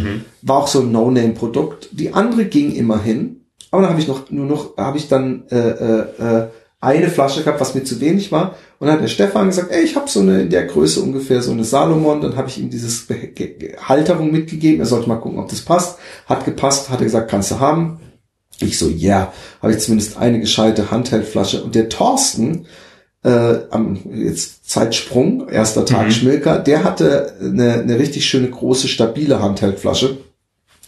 War 0.42 0.58
auch 0.58 0.68
so 0.68 0.82
ein 0.82 0.92
No-Name-Produkt. 0.92 1.90
Die 1.92 2.14
andere 2.14 2.46
ging 2.46 2.74
immerhin, 2.74 3.42
aber 3.72 3.82
dann 3.82 3.92
habe 3.92 4.02
ich 4.02 4.08
noch, 4.08 4.32
nur 4.32 4.46
noch, 4.46 4.78
habe 4.78 4.98
ich 4.98 5.10
dann 5.10 5.44
äh, 5.50 5.58
äh, 5.58 6.06
äh, 6.20 6.48
eine 6.80 7.10
Flasche 7.10 7.44
gehabt, 7.44 7.60
was 7.60 7.76
mir 7.76 7.84
zu 7.84 8.00
wenig 8.00 8.32
war. 8.32 8.56
Und 8.80 8.88
dann 8.88 8.98
hat 8.98 9.04
der 9.04 9.10
Stefan 9.10 9.48
gesagt, 9.48 9.72
ey, 9.72 9.84
ich 9.84 9.96
habe 9.96 10.10
so 10.10 10.20
eine 10.20 10.42
in 10.42 10.50
der 10.50 10.66
Größe 10.66 11.02
ungefähr 11.02 11.42
so 11.42 11.52
eine 11.52 11.64
Salomon. 11.64 12.22
Dann 12.22 12.38
habe 12.38 12.48
ich 12.48 12.60
ihm 12.60 12.70
dieses 12.70 13.08
Halterung 13.82 14.32
mitgegeben. 14.32 14.80
Er 14.80 14.86
sollte 14.86 15.10
mal 15.10 15.16
gucken, 15.16 15.40
ob 15.40 15.50
das 15.50 15.62
passt. 15.62 15.98
Hat 16.26 16.46
gepasst, 16.46 16.90
hat 16.90 17.00
er 17.00 17.06
gesagt, 17.06 17.30
kannst 17.30 17.52
du 17.52 17.60
haben. 17.60 18.00
Ich 18.60 18.78
so, 18.78 18.90
ja, 18.90 19.18
yeah. 19.18 19.34
habe 19.62 19.74
ich 19.74 19.80
zumindest 19.80 20.18
eine 20.18 20.40
gescheite 20.40 20.92
Handheldflasche. 20.92 21.64
Und 21.64 21.76
der 21.76 21.90
Thorsten, 21.90 22.66
äh, 23.24 23.60
am 23.70 24.00
jetzt 24.14 24.70
Zeitsprung, 24.70 25.50
erster 25.50 25.86
Tag 25.86 26.08
Mhm. 26.08 26.12
Schmilker, 26.12 26.60
der 26.60 26.84
hatte 26.84 27.36
eine, 27.42 27.74
eine 27.74 28.00
richtig 28.00 28.26
schöne 28.26 28.50
große, 28.50 28.88
stabile 28.88 29.42
Handheldflasche, 29.42 30.18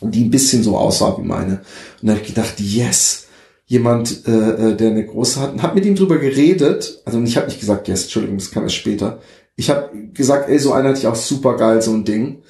die 0.02 0.24
ein 0.24 0.32
bisschen 0.32 0.64
so 0.64 0.78
aussah 0.78 1.18
wie 1.18 1.26
meine. 1.26 1.62
Und 2.02 2.08
da 2.08 2.14
habe 2.14 2.22
ich 2.22 2.28
gedacht, 2.28 2.60
yes, 2.60 3.26
jemand, 3.66 4.28
äh, 4.28 4.32
äh, 4.32 4.76
der 4.76 4.92
eine 4.92 5.06
große 5.06 5.42
hat, 5.42 5.54
und 5.54 5.64
hab 5.64 5.76
mit 5.76 5.86
ihm 5.86 5.96
drüber 5.96 6.20
geredet. 6.20 7.02
Also 7.06 7.22
ich 7.22 7.36
habe 7.36 7.48
nicht 7.48 7.60
gesagt, 7.60 7.88
yes, 7.88 8.04
Entschuldigung, 8.04 8.38
das 8.38 8.52
kam 8.52 8.64
erst 8.64 8.76
später. 8.76 9.20
Ich 9.56 9.70
habe 9.70 9.90
gesagt, 10.14 10.50
ey, 10.50 10.60
so 10.60 10.72
einer 10.72 10.90
hatte 10.90 11.00
ich 11.00 11.08
auch 11.08 11.16
super 11.16 11.58
geil, 11.58 11.82
so 11.82 11.92
ein 11.92 12.06
Ding. 12.06 12.44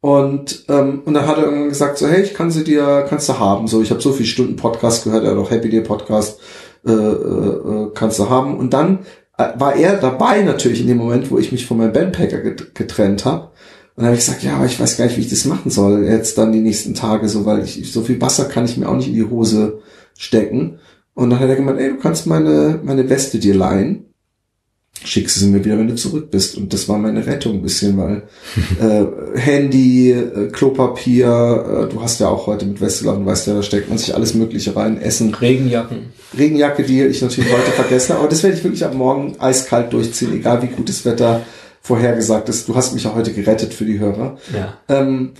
Und, 0.00 0.64
ähm, 0.68 1.02
und 1.04 1.14
dann 1.14 1.26
hat 1.26 1.38
er 1.38 1.44
irgendwann 1.44 1.68
gesagt, 1.70 1.98
so, 1.98 2.06
hey, 2.06 2.22
ich 2.22 2.34
kann 2.34 2.50
sie 2.50 2.62
dir, 2.62 3.04
kannst 3.08 3.28
du 3.28 3.38
haben. 3.38 3.66
So, 3.66 3.82
ich 3.82 3.90
habe 3.90 4.00
so 4.00 4.12
viele 4.12 4.28
Stunden 4.28 4.56
Podcast 4.56 5.04
gehört, 5.04 5.24
er 5.24 5.32
hat 5.32 5.38
auch 5.38 5.50
Happy 5.50 5.70
Day 5.70 5.80
Podcast, 5.80 6.40
äh, 6.86 6.92
äh, 6.92 6.94
äh, 6.94 7.90
kannst 7.94 8.18
du 8.18 8.28
haben. 8.30 8.56
Und 8.58 8.72
dann 8.72 9.00
äh, 9.36 9.48
war 9.56 9.74
er 9.74 9.96
dabei 9.96 10.42
natürlich 10.42 10.80
in 10.80 10.86
dem 10.86 10.98
Moment, 10.98 11.30
wo 11.30 11.38
ich 11.38 11.50
mich 11.50 11.66
von 11.66 11.78
meinem 11.78 11.92
Bandpacker 11.92 12.38
get 12.38 12.74
getrennt 12.74 13.24
habe. 13.24 13.50
Und 13.96 14.02
dann 14.02 14.06
habe 14.06 14.16
ich 14.16 14.24
gesagt, 14.24 14.44
ja, 14.44 14.54
aber 14.54 14.66
ich 14.66 14.78
weiß 14.78 14.96
gar 14.96 15.06
nicht, 15.06 15.16
wie 15.16 15.22
ich 15.22 15.30
das 15.30 15.44
machen 15.44 15.72
soll 15.72 16.04
jetzt 16.04 16.38
dann 16.38 16.52
die 16.52 16.60
nächsten 16.60 16.94
Tage, 16.94 17.28
so, 17.28 17.44
weil 17.44 17.64
ich 17.64 17.92
so 17.92 18.02
viel 18.02 18.20
Wasser 18.20 18.44
kann 18.44 18.64
ich 18.64 18.76
mir 18.76 18.88
auch 18.88 18.94
nicht 18.94 19.08
in 19.08 19.14
die 19.14 19.28
Hose 19.28 19.80
stecken. 20.16 20.78
Und 21.14 21.30
dann 21.30 21.40
hat 21.40 21.48
er 21.48 21.56
gemeint, 21.56 21.80
ey, 21.80 21.88
du 21.88 21.96
kannst 21.98 22.28
meine, 22.28 22.78
meine 22.84 23.10
Weste 23.10 23.40
dir 23.40 23.56
leihen. 23.56 24.04
Schickst 25.04 25.38
sie 25.38 25.46
mir 25.46 25.64
wieder, 25.64 25.78
wenn 25.78 25.88
du 25.88 25.94
zurück 25.94 26.30
bist. 26.30 26.56
Und 26.56 26.72
das 26.72 26.88
war 26.88 26.98
meine 26.98 27.26
Rettung 27.26 27.54
ein 27.54 27.62
bisschen, 27.62 27.96
weil 27.96 28.22
äh, 28.80 29.38
Handy, 29.38 30.10
äh, 30.10 30.48
Klopapier, 30.50 31.86
äh, 31.86 31.92
du 31.92 32.02
hast 32.02 32.20
ja 32.20 32.28
auch 32.28 32.46
heute 32.46 32.66
mit 32.66 32.80
du 32.80 32.84
weißt 32.84 33.46
ja, 33.46 33.54
da 33.54 33.62
steckt 33.62 33.88
man 33.88 33.98
sich 33.98 34.14
alles 34.14 34.34
Mögliche 34.34 34.74
rein, 34.74 35.00
Essen, 35.00 35.34
Regenjacken. 35.34 36.12
Regenjacke, 36.36 36.82
die 36.82 37.02
ich 37.02 37.22
natürlich 37.22 37.52
heute 37.52 37.70
vergessen 37.70 38.10
habe. 38.10 38.20
Aber 38.20 38.28
das 38.28 38.42
werde 38.42 38.56
ich 38.56 38.64
wirklich 38.64 38.84
ab 38.84 38.94
morgen 38.94 39.36
eiskalt 39.38 39.92
durchziehen, 39.92 40.34
egal 40.34 40.62
wie 40.62 40.66
gut 40.66 40.88
das 40.88 41.04
Wetter 41.04 41.42
vorhergesagt 41.80 42.48
ist. 42.48 42.68
Du 42.68 42.74
hast 42.74 42.92
mich 42.92 43.06
auch 43.06 43.14
heute 43.14 43.32
gerettet 43.32 43.72
für 43.72 43.84
die 43.84 43.98
Hörer. 43.98 44.36
Ja. 44.52 44.78
Ähm, 44.88 45.32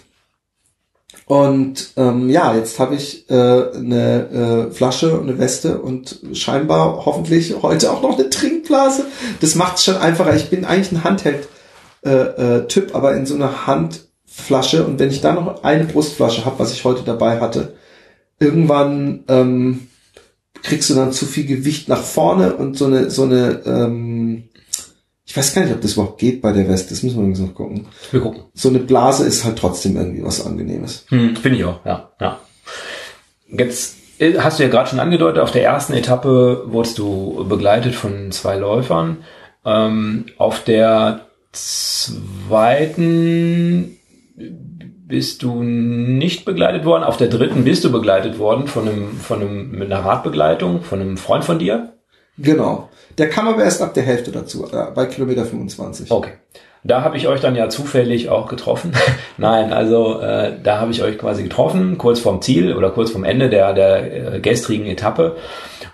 und 1.29 1.91
ähm, 1.99 2.31
ja, 2.31 2.55
jetzt 2.55 2.79
habe 2.79 2.95
ich 2.95 3.29
äh, 3.29 3.35
eine 3.35 4.69
äh, 4.71 4.73
Flasche 4.73 5.13
und 5.13 5.29
eine 5.29 5.39
Weste 5.39 5.79
und 5.79 6.21
scheinbar 6.33 7.05
hoffentlich 7.05 7.55
heute 7.61 7.93
auch 7.93 8.01
noch 8.01 8.19
eine 8.19 8.31
Trinkblase. 8.31 9.05
Das 9.41 9.55
macht 9.55 9.77
es 9.77 9.85
schon 9.85 9.99
einfacher. 9.99 10.35
Ich 10.35 10.49
bin 10.49 10.65
eigentlich 10.65 10.91
ein 10.91 11.05
Handheld-Typ, 11.05 12.87
äh, 12.87 12.91
äh, 12.91 12.95
aber 12.95 13.15
in 13.15 13.27
so 13.27 13.35
einer 13.35 13.67
Handflasche. 13.67 14.87
Und 14.87 14.99
wenn 14.99 15.11
ich 15.11 15.21
da 15.21 15.35
noch 15.35 15.65
eine 15.65 15.85
Brustflasche 15.85 16.47
habe, 16.47 16.61
was 16.61 16.73
ich 16.73 16.85
heute 16.85 17.03
dabei 17.03 17.41
hatte, 17.41 17.75
irgendwann 18.41 19.25
ähm, 19.29 19.89
kriegst 20.63 20.89
du 20.89 20.95
dann 20.95 21.13
zu 21.13 21.27
viel 21.27 21.45
Gewicht 21.45 21.91
nach 21.91 22.03
vorne 22.03 22.55
und 22.55 22.79
so 22.79 22.87
eine 22.87 23.11
so 23.11 23.25
eine 23.25 23.61
ähm, 23.67 24.48
ich 25.29 25.37
weiß 25.37 25.55
gar 25.55 25.63
nicht, 25.63 25.75
ob 25.75 25.83
das 25.83 25.93
überhaupt 25.93 26.19
geht 26.19 26.41
bei 26.41 26.53
der 26.53 26.67
Weste. 26.71 26.89
Das 26.89 27.03
müssen 27.03 27.17
wir 27.17 27.21
übrigens 27.21 27.41
noch 27.41 27.55
gucken. 27.55 27.87
Wir 28.11 28.21
gucken. 28.21 28.45
So 28.55 28.71
eine 28.71 28.79
Blase 28.79 29.27
ist 29.27 29.45
halt 29.45 29.59
trotzdem 29.59 29.95
irgendwie 29.95 30.25
was 30.25 30.45
Angenehmes. 30.45 31.05
Hm, 31.11 31.37
Finde 31.37 31.59
ich 31.59 31.65
auch, 31.67 31.85
ja. 31.85 32.11
ja. 32.19 32.41
Jetzt 33.47 33.97
äh, 34.21 34.39
hast 34.39 34.59
du 34.59 34.63
ja 34.63 34.71
gerade 34.71 34.89
schon 34.89 35.01
angedeutet, 35.01 35.43
auf 35.43 35.51
der 35.51 35.65
ersten 35.65 35.93
Etappe 35.93 36.63
wurdest 36.69 36.97
du 36.97 37.45
begleitet 37.47 37.95
von 37.95 38.33
zwei 38.33 38.57
Läufern. 38.57 39.19
Ähm, 39.67 40.25
auf 40.39 40.65
der 40.65 41.27
zweiten 41.53 42.79
bist 44.35 45.43
du 45.43 45.63
nicht 45.63 46.47
begleitet 46.47 46.87
worden. 46.87 47.05
Auf 47.05 47.19
der 47.19 47.29
dritten 47.29 47.65
bist 47.65 47.85
du 47.85 47.93
begleitet 47.93 48.39
worden 48.39 48.67
von 48.67 48.89
einem, 48.89 49.19
von 49.19 49.43
einem, 49.43 49.73
mit 49.73 49.93
einer 49.93 50.07
Radbegleitung, 50.07 50.81
von 50.81 51.03
einem 51.03 51.19
Freund 51.19 51.45
von 51.45 51.59
dir. 51.59 51.93
Genau. 52.39 52.89
Der 53.19 53.29
kam 53.29 53.49
aber 53.49 53.65
erst 53.65 53.83
ab 53.83 53.95
der 53.95 54.05
Hälfte 54.05 54.31
dazu, 54.31 54.67
äh, 54.73 54.91
bei 54.95 55.07
Kilometer 55.07 55.45
25. 55.45 56.11
Okay. 56.11 56.33
Da 56.85 57.03
habe 57.03 57.17
ich 57.17 57.27
euch 57.27 57.41
dann 57.41 57.57
ja 57.57 57.69
zufällig 57.69 58.29
auch 58.29 58.49
getroffen. 58.49 58.93
Nein, 59.37 59.73
also 59.73 60.21
äh, 60.21 60.55
da 60.63 60.81
habe 60.81 60.93
ich 60.93 61.03
euch 61.03 61.19
quasi 61.19 61.43
getroffen, 61.43 61.99
kurz 61.99 62.21
vorm 62.21 62.41
Ziel 62.41 62.75
oder 62.75 62.91
kurz 62.91 63.11
vorm 63.11 63.25
Ende 63.25 63.51
der, 63.51 63.75
der 63.75 64.35
äh, 64.35 64.41
gestrigen 64.41 64.87
Etappe. 64.87 65.37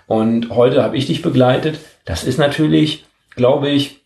Und 0.05 0.51
heute 0.51 0.83
habe 0.83 0.95
ich 0.95 1.07
dich 1.07 1.23
begleitet. 1.23 1.79
Das 2.05 2.23
ist 2.23 2.37
natürlich, 2.37 3.05
glaube 3.35 3.69
ich, 3.69 4.05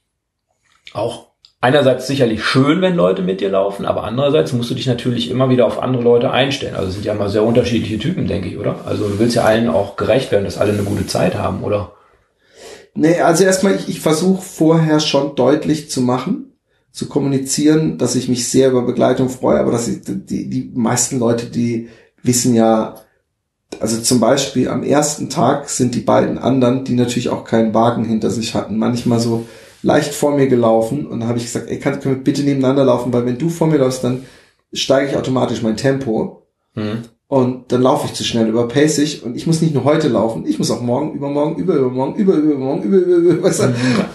auch 0.94 1.28
einerseits 1.60 2.08
sicherlich 2.08 2.44
schön, 2.44 2.82
wenn 2.82 2.96
Leute 2.96 3.22
mit 3.22 3.42
dir 3.42 3.50
laufen, 3.50 3.86
aber 3.86 4.06
andererseits 4.06 4.54
musst 4.54 4.70
du 4.72 4.76
dich 4.76 4.88
natürlich 4.88 5.30
immer 5.30 5.50
wieder 5.50 5.66
auf 5.66 5.84
andere 5.84 6.04
Leute 6.04 6.32
einstellen. 6.32 6.76
Also 6.76 6.88
es 6.88 6.94
sind 6.94 7.06
ja 7.06 7.14
immer 7.14 7.28
sehr 7.28 7.44
unterschiedliche 7.44 8.00
Typen, 8.00 8.28
denke 8.28 8.48
ich, 8.48 8.58
oder? 8.58 8.78
Also 8.86 9.10
du 9.10 9.20
willst 9.20 9.36
ja 9.36 9.44
allen 9.44 9.70
auch 9.70 9.98
gerecht 9.98 10.32
werden, 10.32 10.46
dass 10.46 10.58
alle 10.58 10.72
eine 10.72 10.84
gute 10.84 11.06
Zeit 11.06 11.36
haben, 11.36 11.62
oder? 11.64 11.92
Nee, 12.96 13.20
also 13.22 13.44
erstmal, 13.44 13.76
ich, 13.76 13.88
ich 13.88 14.02
versuche 14.02 14.42
vorher 14.42 15.00
schon 15.00 15.36
deutlich 15.36 15.90
zu 15.90 16.02
machen, 16.02 16.54
zu 16.92 17.08
kommunizieren, 17.08 17.98
dass 17.98 18.16
ich 18.16 18.30
mich 18.30 18.50
sehr 18.50 18.70
über 18.72 18.82
Begleitung 18.82 19.30
freue, 19.30 19.60
aber 19.60 19.72
dass 19.72 19.88
ich, 19.88 20.02
die, 20.04 20.50
die 20.50 20.72
meisten 20.74 21.20
Leute, 21.20 21.46
die 21.46 21.90
wissen 22.24 22.56
ja, 22.56 22.96
also 23.80 24.02
zum 24.02 24.20
Beispiel 24.20 24.68
am 24.68 24.84
ersten 24.84 25.30
Tag 25.30 25.70
sind 25.70 25.94
die 25.94 26.02
beiden 26.02 26.38
anderen, 26.38 26.84
die 26.84 26.96
natürlich 26.96 27.30
auch 27.30 27.46
keinen 27.46 27.74
Wagen 27.74 28.04
hinter 28.04 28.32
sich 28.32 28.56
hatten, 28.56 28.78
manchmal 28.78 29.20
so 29.20 29.46
leicht 29.84 30.14
vor 30.14 30.36
mir 30.36 30.48
gelaufen 30.48 31.06
und 31.06 31.22
dann 31.22 31.30
habe 31.30 31.38
ich 31.38 31.46
gesagt, 31.46 31.70
ey, 31.70 31.80
kann, 31.80 32.00
können 32.00 32.16
wir 32.16 32.24
bitte 32.24 32.44
nebeneinander 32.44 32.84
laufen, 32.84 33.14
weil 33.14 33.26
wenn 33.26 33.38
du 33.38 33.50
vor 33.50 33.68
mir 33.68 33.78
läufst, 33.78 34.04
dann 34.04 34.26
steige 34.74 35.12
ich 35.12 35.18
automatisch 35.18 35.62
mein 35.62 35.78
Tempo 35.78 36.40
Hm. 36.74 37.04
Und 37.30 37.72
dann 37.72 37.84
laufe 37.84 38.08
ich 38.08 38.14
zu 38.14 38.24
schnell, 38.24 38.48
überpace 38.48 38.98
ich 38.98 39.22
und 39.24 39.38
ich 39.38 39.46
muss 39.46 39.62
nicht 39.62 39.76
nur 39.76 39.84
heute 39.84 40.08
laufen, 40.08 40.48
ich 40.48 40.58
muss 40.58 40.72
auch 40.72 40.82
morgen, 40.82 41.14
übermorgen, 41.14 41.62
über, 41.62 41.76
übermorgen, 41.76 42.20
über, 42.20 42.34
übermorgen, 42.34 42.82
über, 42.82 42.98
über, 42.98 43.16
über, 43.18 43.44
weißt 43.44 43.60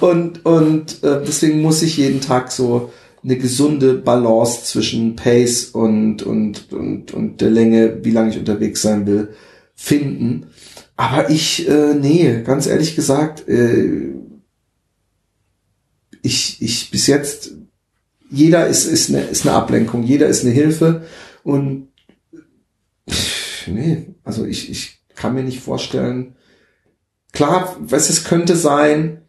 du? 0.01 0.07
und, 0.07 0.45
und 0.45 1.05
äh, 1.05 1.23
deswegen 1.25 1.63
muss 1.63 1.81
ich 1.83 1.97
jeden 1.97 2.21
Tag 2.21 2.51
so 2.51 2.91
eine 3.23 3.39
gesunde 3.39 3.95
Balance 3.95 4.65
zwischen 4.65 5.15
Pace 5.15 5.67
und, 5.67 6.25
und, 6.25 6.73
und, 6.73 7.15
und 7.15 7.41
der 7.41 7.51
Länge, 7.51 8.05
wie 8.05 8.11
lange 8.11 8.31
ich 8.31 8.39
unterwegs 8.39 8.83
sein 8.83 9.07
will, 9.07 9.29
finden. 9.77 10.47
Aber 10.97 11.31
ich, 11.31 11.69
äh, 11.69 11.95
nee, 11.95 12.43
ganz 12.45 12.67
ehrlich 12.67 12.97
gesagt, 12.97 13.49
äh, 13.49 14.13
ich, 16.21 16.61
ich 16.61 16.91
bis 16.91 17.07
jetzt, 17.07 17.53
jeder 18.29 18.67
ist, 18.67 18.87
ist, 18.87 19.11
eine, 19.11 19.21
ist 19.21 19.47
eine 19.47 19.55
Ablenkung, 19.55 20.03
jeder 20.03 20.27
ist 20.27 20.45
eine 20.45 20.53
Hilfe 20.53 21.05
und 21.45 21.94
nee, 23.67 24.15
also 24.25 24.45
ich, 24.45 24.71
ich 24.71 25.01
kann 25.15 25.35
mir 25.35 25.43
nicht 25.43 25.61
vorstellen, 25.61 26.35
klar, 27.33 27.77
was 27.81 28.11
es 28.11 28.25
könnte 28.25 28.57
sein, 28.57 29.23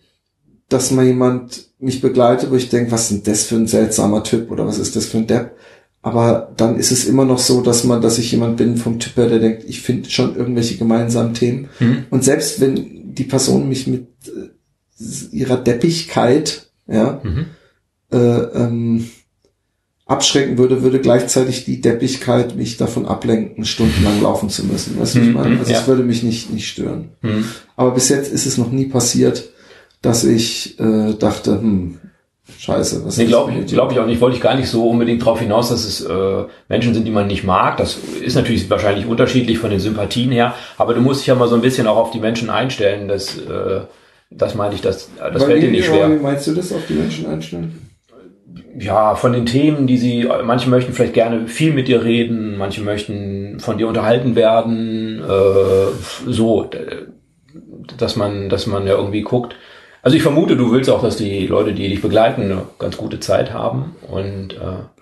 dass 0.69 0.91
mal 0.91 1.05
jemand 1.05 1.69
mich 1.79 2.01
begleitet, 2.01 2.49
wo 2.51 2.55
ich 2.55 2.69
denke, 2.69 2.91
was 2.91 3.11
ist 3.11 3.11
denn 3.11 3.33
das 3.33 3.43
für 3.43 3.55
ein 3.55 3.67
seltsamer 3.67 4.23
Typ 4.23 4.49
oder 4.51 4.65
was 4.65 4.79
ist 4.79 4.95
das 4.95 5.05
für 5.05 5.17
ein 5.17 5.27
Depp? 5.27 5.55
Aber 6.01 6.53
dann 6.57 6.77
ist 6.77 6.91
es 6.91 7.05
immer 7.05 7.25
noch 7.25 7.39
so, 7.39 7.61
dass 7.61 7.83
man, 7.83 8.01
dass 8.01 8.19
ich 8.19 8.31
jemand 8.31 8.57
bin 8.57 8.77
vom 8.77 8.99
Typ 8.99 9.15
her, 9.17 9.27
der 9.27 9.39
denkt, 9.39 9.63
ich 9.67 9.81
finde 9.81 10.09
schon 10.09 10.35
irgendwelche 10.35 10.77
gemeinsamen 10.77 11.33
Themen. 11.33 11.69
Mhm. 11.79 12.05
Und 12.11 12.23
selbst 12.23 12.61
wenn 12.61 13.13
die 13.15 13.23
Person 13.23 13.69
mich 13.69 13.87
mit 13.87 14.07
äh, 14.27 15.35
ihrer 15.35 15.57
Deppigkeit, 15.57 16.69
ja, 16.87 17.21
Mhm. 17.23 17.45
äh, 18.11 18.17
ähm, 18.17 19.09
abschrecken 20.07 20.57
würde, 20.57 20.83
würde 20.83 20.99
gleichzeitig 20.99 21.65
die 21.65 21.81
Deppigkeit 21.81 22.55
mich 22.55 22.77
davon 22.77 23.05
ablenken, 23.07 23.65
stundenlang 23.65 24.21
laufen 24.21 24.49
zu 24.49 24.63
müssen. 24.65 24.99
Weißt 24.99 25.15
du, 25.15 25.19
ich 25.19 25.25
Mhm, 25.27 25.33
meine? 25.33 25.59
Also 25.59 25.71
ja. 25.71 25.79
es 25.79 25.87
würde 25.87 26.03
mich 26.03 26.21
nicht, 26.21 26.51
nicht 26.51 26.67
stören. 26.67 27.09
Hm. 27.21 27.43
Aber 27.75 27.91
bis 27.91 28.09
jetzt 28.09 28.31
ist 28.31 28.45
es 28.45 28.57
noch 28.59 28.71
nie 28.71 28.85
passiert, 28.85 29.49
dass 30.03 30.23
ich 30.23 30.79
äh, 30.79 31.13
dachte, 31.17 31.53
hm, 31.59 31.97
scheiße, 32.59 33.03
was 33.03 33.17
Nee, 33.17 33.23
ist 33.23 33.29
glaube 33.29 33.51
glaub 33.65 33.91
ich 33.91 33.99
auch 33.99 34.05
nicht. 34.05 34.21
Wollte 34.21 34.35
ich 34.37 34.43
gar 34.43 34.53
nicht 34.55 34.69
so 34.69 34.87
unbedingt 34.87 35.21
darauf 35.23 35.39
hinaus, 35.39 35.69
dass 35.69 35.83
es 35.83 36.01
äh, 36.01 36.43
Menschen 36.69 36.93
sind, 36.93 37.05
die 37.05 37.11
man 37.11 37.25
nicht 37.25 37.43
mag. 37.43 37.77
Das 37.77 37.97
ist 38.23 38.35
natürlich 38.35 38.69
wahrscheinlich 38.69 39.07
unterschiedlich 39.07 39.57
von 39.57 39.71
den 39.71 39.79
Sympathien 39.79 40.31
her. 40.31 40.53
Aber 40.77 40.93
du 40.93 41.01
musst 41.01 41.21
dich 41.21 41.27
ja 41.27 41.35
mal 41.35 41.47
so 41.49 41.55
ein 41.55 41.61
bisschen 41.61 41.87
auch 41.87 41.97
auf 41.97 42.11
die 42.11 42.19
Menschen 42.19 42.51
einstellen. 42.51 43.07
Das, 43.07 43.37
äh, 43.39 43.81
das 44.29 44.53
meine 44.53 44.75
ich, 44.75 44.81
das, 44.81 45.09
das 45.17 45.43
fällt 45.43 45.63
dir 45.63 45.71
nicht 45.71 45.85
Wie 45.85 45.87
schwer. 45.87 46.07
meinst 46.09 46.45
du 46.45 46.53
das 46.53 46.71
auf 46.71 46.81
die 46.87 46.93
Menschen 46.93 47.25
einstellen? 47.25 47.81
Ja, 48.77 49.15
von 49.15 49.33
den 49.33 49.45
Themen, 49.45 49.87
die 49.87 49.97
sie, 49.97 50.27
manche 50.43 50.69
möchten 50.69 50.93
vielleicht 50.93 51.13
gerne 51.13 51.47
viel 51.47 51.73
mit 51.73 51.87
dir 51.87 52.03
reden, 52.03 52.57
manche 52.57 52.81
möchten 52.81 53.59
von 53.59 53.77
dir 53.77 53.87
unterhalten 53.87 54.35
werden. 54.35 55.21
Äh, 55.21 56.31
so, 56.31 56.69
äh, 56.71 57.07
dass 57.97 58.15
man, 58.15 58.49
dass 58.49 58.67
man 58.67 58.87
ja 58.87 58.93
irgendwie 58.93 59.21
guckt. 59.21 59.55
Also 60.01 60.17
ich 60.17 60.23
vermute, 60.23 60.55
du 60.55 60.71
willst 60.71 60.89
auch, 60.89 61.01
dass 61.01 61.17
die 61.17 61.47
Leute, 61.47 61.73
die 61.73 61.89
dich 61.89 62.01
begleiten, 62.01 62.43
eine 62.43 62.61
ganz 62.77 62.95
gute 62.95 63.19
Zeit 63.19 63.53
haben 63.53 63.95
und 64.07 64.53
äh, 64.53 64.94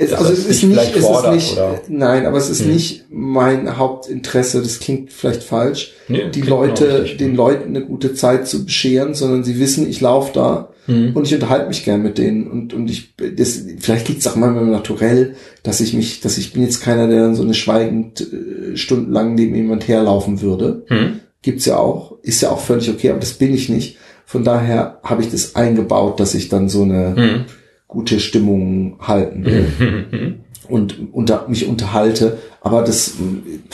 es, 0.00 0.14
also 0.14 0.32
es 0.32 0.46
ist 0.46 0.62
nicht, 0.62 0.96
es 0.96 1.04
ist 1.04 1.30
nicht, 1.30 1.52
oder? 1.52 1.80
nein, 1.88 2.24
aber 2.24 2.38
es 2.38 2.48
ist 2.48 2.62
hm. 2.62 2.72
nicht 2.72 3.04
mein 3.10 3.76
Hauptinteresse. 3.76 4.62
Das 4.62 4.80
klingt 4.80 5.12
vielleicht 5.12 5.42
falsch, 5.42 5.92
nee, 6.08 6.30
die 6.34 6.40
Leute, 6.40 7.04
den 7.18 7.36
Leuten 7.36 7.76
eine 7.76 7.84
gute 7.84 8.14
Zeit 8.14 8.48
zu 8.48 8.64
bescheren, 8.64 9.14
sondern 9.14 9.44
sie 9.44 9.60
wissen, 9.60 9.86
ich 9.86 10.00
laufe 10.00 10.32
da 10.32 10.70
hm. 10.86 11.14
und 11.14 11.26
ich 11.26 11.34
unterhalte 11.34 11.68
mich 11.68 11.84
gern 11.84 12.02
mit 12.02 12.16
denen 12.16 12.50
und 12.50 12.72
und 12.72 12.88
ich, 12.88 13.14
das, 13.16 13.62
vielleicht 13.78 14.08
liegt 14.08 14.20
es 14.20 14.26
auch 14.26 14.36
manchmal 14.36 14.64
naturell, 14.64 15.36
dass 15.62 15.82
ich 15.82 15.92
mich, 15.92 16.20
dass 16.20 16.38
ich 16.38 16.54
bin 16.54 16.62
jetzt 16.62 16.82
keiner, 16.82 17.06
der 17.06 17.20
dann 17.20 17.34
so 17.34 17.42
eine 17.42 17.54
schweigend 17.54 18.22
äh, 18.22 18.76
stundenlang 18.78 19.34
neben 19.34 19.54
jemand 19.54 19.86
herlaufen 19.86 20.40
würde. 20.40 20.84
Hm. 20.86 21.20
Gibt's 21.42 21.66
ja 21.66 21.76
auch, 21.76 22.16
ist 22.22 22.40
ja 22.40 22.50
auch 22.50 22.60
völlig 22.60 22.88
okay, 22.88 23.10
aber 23.10 23.20
das 23.20 23.34
bin 23.34 23.52
ich 23.52 23.68
nicht. 23.68 23.98
Von 24.24 24.44
daher 24.44 25.00
habe 25.02 25.20
ich 25.20 25.30
das 25.30 25.56
eingebaut, 25.56 26.20
dass 26.20 26.34
ich 26.34 26.48
dann 26.48 26.70
so 26.70 26.84
eine 26.84 27.16
hm 27.16 27.44
gute 27.90 28.20
Stimmung 28.20 28.96
halten 29.00 29.44
will 29.44 30.38
und 30.68 31.12
unter, 31.12 31.46
mich 31.48 31.66
unterhalte. 31.66 32.38
Aber 32.62 32.82
das, 32.82 33.14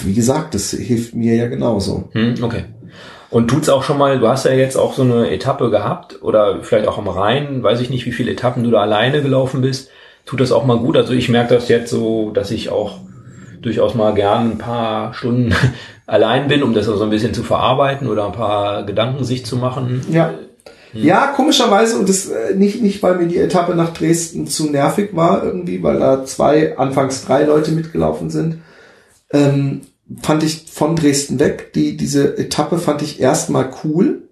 wie 0.02 0.14
gesagt, 0.14 0.54
das 0.54 0.70
hilft 0.70 1.14
mir 1.14 1.36
ja 1.36 1.46
genauso. 1.46 2.08
Hm, 2.12 2.34
okay. 2.42 2.64
Und 3.28 3.48
tut's 3.48 3.68
auch 3.68 3.82
schon 3.82 3.98
mal, 3.98 4.18
du 4.18 4.28
hast 4.28 4.44
ja 4.44 4.52
jetzt 4.52 4.76
auch 4.76 4.94
so 4.94 5.02
eine 5.02 5.30
Etappe 5.30 5.70
gehabt 5.70 6.22
oder 6.22 6.62
vielleicht 6.62 6.88
auch 6.88 6.98
am 6.98 7.08
Rhein, 7.08 7.62
weiß 7.62 7.80
ich 7.80 7.90
nicht, 7.90 8.06
wie 8.06 8.12
viele 8.12 8.32
Etappen 8.32 8.64
du 8.64 8.70
da 8.70 8.80
alleine 8.80 9.20
gelaufen 9.20 9.60
bist. 9.60 9.90
Tut 10.24 10.40
das 10.40 10.52
auch 10.52 10.64
mal 10.64 10.78
gut? 10.78 10.96
Also 10.96 11.12
ich 11.12 11.28
merke 11.28 11.54
das 11.54 11.68
jetzt 11.68 11.90
so, 11.90 12.30
dass 12.30 12.50
ich 12.50 12.70
auch 12.70 12.98
durchaus 13.60 13.94
mal 13.94 14.14
gern 14.14 14.52
ein 14.52 14.58
paar 14.58 15.12
Stunden 15.12 15.54
allein 16.06 16.48
bin, 16.48 16.62
um 16.62 16.72
das 16.72 16.86
so 16.86 17.02
ein 17.02 17.10
bisschen 17.10 17.34
zu 17.34 17.42
verarbeiten 17.42 18.08
oder 18.08 18.26
ein 18.26 18.32
paar 18.32 18.84
Gedanken 18.84 19.24
sich 19.24 19.44
zu 19.44 19.56
machen. 19.56 20.02
Ja. 20.10 20.34
Hm. 20.96 21.04
Ja, 21.04 21.28
komischerweise, 21.28 21.98
und 21.98 22.08
das 22.08 22.28
äh, 22.28 22.54
nicht, 22.54 22.82
nicht, 22.82 23.02
weil 23.02 23.16
mir 23.16 23.26
die 23.26 23.38
Etappe 23.38 23.74
nach 23.74 23.92
Dresden 23.92 24.46
zu 24.46 24.70
nervig 24.70 25.10
war, 25.14 25.44
irgendwie, 25.44 25.82
weil 25.82 25.98
da 25.98 26.24
zwei, 26.24 26.78
anfangs 26.78 27.24
drei 27.24 27.44
Leute 27.44 27.72
mitgelaufen 27.72 28.30
sind, 28.30 28.58
ähm, 29.30 29.82
fand 30.22 30.42
ich 30.42 30.66
von 30.70 30.96
Dresden 30.96 31.38
weg. 31.38 31.72
Die, 31.74 31.96
diese 31.96 32.38
Etappe 32.38 32.78
fand 32.78 33.02
ich 33.02 33.20
erstmal 33.20 33.70
cool. 33.84 34.22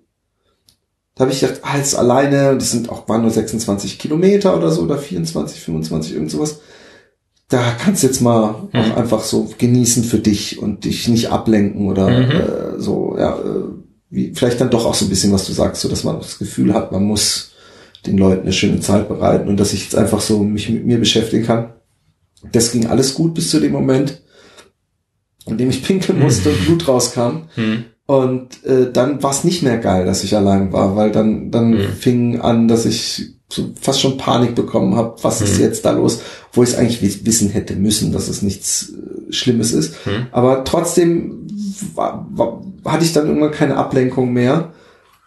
Da 1.14 1.22
habe 1.22 1.32
ich 1.32 1.40
gedacht, 1.40 1.60
ah, 1.62 1.76
jetzt 1.76 1.96
alleine, 1.96 2.50
und 2.50 2.62
das 2.62 2.72
sind 2.72 2.88
auch, 2.90 3.08
waren 3.08 3.22
nur 3.22 3.30
26 3.30 3.98
Kilometer 3.98 4.56
oder 4.56 4.70
so, 4.70 4.82
oder 4.82 4.98
24, 4.98 5.60
25, 5.60 6.14
irgend 6.14 6.30
sowas. 6.30 6.60
Da 7.48 7.62
kannst 7.78 8.02
du 8.02 8.06
jetzt 8.08 8.20
mal 8.20 8.68
mhm. 8.72 8.80
auch 8.80 8.96
einfach 8.96 9.22
so 9.22 9.48
genießen 9.58 10.02
für 10.02 10.18
dich 10.18 10.58
und 10.58 10.84
dich 10.84 11.08
nicht 11.08 11.30
ablenken 11.30 11.88
oder 11.88 12.08
mhm. 12.08 12.30
äh, 12.30 12.80
so, 12.80 13.16
ja, 13.18 13.36
äh, 13.36 13.83
wie, 14.14 14.32
vielleicht 14.34 14.60
dann 14.60 14.70
doch 14.70 14.86
auch 14.86 14.94
so 14.94 15.06
ein 15.06 15.08
bisschen, 15.08 15.32
was 15.32 15.46
du 15.46 15.52
sagst, 15.52 15.82
so 15.82 15.88
dass 15.88 16.04
man 16.04 16.18
das 16.18 16.38
Gefühl 16.38 16.72
hat, 16.72 16.92
man 16.92 17.04
muss 17.04 17.52
den 18.06 18.18
Leuten 18.18 18.42
eine 18.42 18.52
schöne 18.52 18.80
Zeit 18.80 19.08
bereiten 19.08 19.48
und 19.48 19.58
dass 19.58 19.72
ich 19.72 19.84
jetzt 19.84 19.96
einfach 19.96 20.20
so 20.20 20.42
mich 20.42 20.68
mit 20.68 20.86
mir 20.86 20.98
beschäftigen 20.98 21.44
kann. 21.44 21.72
Das 22.52 22.72
ging 22.72 22.86
alles 22.86 23.14
gut 23.14 23.34
bis 23.34 23.50
zu 23.50 23.60
dem 23.60 23.72
Moment, 23.72 24.20
in 25.46 25.58
dem 25.58 25.70
ich 25.70 25.82
pinkeln 25.82 26.20
musste 26.20 26.50
und 26.50 26.64
Blut 26.66 26.88
rauskam. 26.88 27.48
Hm. 27.54 27.84
Und 28.06 28.64
äh, 28.64 28.92
dann 28.92 29.22
war 29.22 29.30
es 29.30 29.44
nicht 29.44 29.62
mehr 29.62 29.78
geil, 29.78 30.04
dass 30.04 30.24
ich 30.24 30.36
allein 30.36 30.72
war, 30.72 30.94
weil 30.94 31.10
dann 31.10 31.50
dann 31.50 31.72
hm. 31.72 31.92
fing 31.92 32.40
an, 32.40 32.68
dass 32.68 32.84
ich 32.84 33.33
fast 33.80 34.00
schon 34.00 34.16
Panik 34.16 34.54
bekommen 34.54 34.96
habe, 34.96 35.16
was 35.22 35.40
ist 35.40 35.56
hm. 35.56 35.62
jetzt 35.62 35.84
da 35.84 35.92
los, 35.92 36.22
wo 36.52 36.62
ich 36.62 36.70
es 36.70 36.76
eigentlich 36.76 37.24
wissen 37.24 37.50
hätte 37.50 37.74
müssen, 37.76 38.12
dass 38.12 38.28
es 38.28 38.42
nichts 38.42 38.92
äh, 38.92 39.32
Schlimmes 39.32 39.72
ist. 39.72 40.04
Hm. 40.04 40.26
Aber 40.32 40.64
trotzdem 40.64 41.46
war, 41.94 42.26
war, 42.30 42.62
hatte 42.84 43.04
ich 43.04 43.12
dann 43.12 43.26
irgendwann 43.26 43.52
keine 43.52 43.76
Ablenkung 43.76 44.32
mehr. 44.32 44.72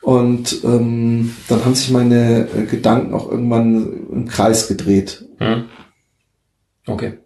Und 0.01 0.63
ähm, 0.63 1.35
dann 1.49 1.65
haben 1.65 1.75
sich 1.75 1.91
meine 1.91 2.47
äh, 2.55 2.65
Gedanken 2.65 3.13
auch 3.13 3.29
irgendwann 3.29 4.07
im 4.11 4.27
Kreis 4.27 4.67
gedreht. 4.67 5.25
Hm. 5.39 5.65
Okay. 6.85 7.17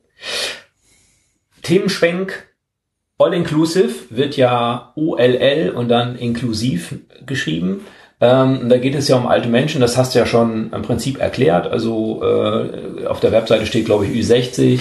Themenschwenk 1.61 2.51
All 3.21 3.35
Inclusive 3.35 3.93
wird 4.09 4.35
ja 4.35 4.93
OLL 4.95 5.73
und 5.75 5.89
dann 5.89 6.15
inklusiv 6.15 6.95
geschrieben. 7.27 7.81
Ähm, 8.21 8.69
da 8.69 8.77
geht 8.77 8.93
es 8.93 9.07
ja 9.07 9.17
um 9.17 9.25
alte 9.25 9.49
Menschen, 9.49 9.81
das 9.81 9.97
hast 9.97 10.13
du 10.13 10.19
ja 10.19 10.27
schon 10.27 10.71
im 10.71 10.83
Prinzip 10.83 11.19
erklärt. 11.19 11.67
Also 11.67 12.21
äh, 12.23 13.07
auf 13.07 13.19
der 13.19 13.31
Webseite 13.31 13.65
steht, 13.65 13.85
glaube 13.85 14.05
ich, 14.05 14.11
Ü60, 14.11 14.79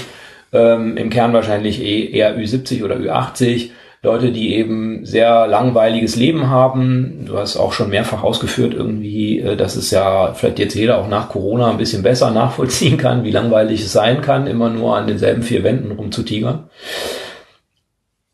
ähm, 0.53 0.97
im 0.99 1.09
Kern 1.09 1.33
wahrscheinlich 1.33 1.83
eh 1.83 2.11
eher 2.11 2.37
Ü70 2.37 2.85
oder 2.85 2.97
Ü80. 2.97 3.71
Leute, 4.03 4.33
die 4.33 4.55
eben 4.55 5.05
sehr 5.05 5.47
langweiliges 5.47 6.17
Leben 6.17 6.49
haben. 6.49 7.27
Du 7.27 7.37
hast 7.37 7.59
auch 7.59 7.75
schon 7.75 7.91
mehrfach 7.91 8.23
ausgeführt 8.23 8.75
irgendwie, 8.75 9.41
äh, 9.41 9.57
dass 9.57 9.77
es 9.77 9.91
ja 9.91 10.35
vielleicht 10.35 10.59
jetzt 10.59 10.75
jeder 10.75 10.99
auch 10.99 11.09
nach 11.09 11.31
Corona 11.31 11.71
ein 11.71 11.79
bisschen 11.79 12.03
besser 12.03 12.31
nachvollziehen 12.33 12.99
kann, 12.99 13.25
wie 13.25 13.31
langweilig 13.31 13.81
es 13.81 13.93
sein 13.93 14.21
kann, 14.21 14.47
immer 14.47 14.69
nur 14.69 14.97
an 14.97 15.07
denselben 15.07 15.43
vier 15.43 15.65
Wänden 15.65 15.93
rumzutigern. 15.93 16.69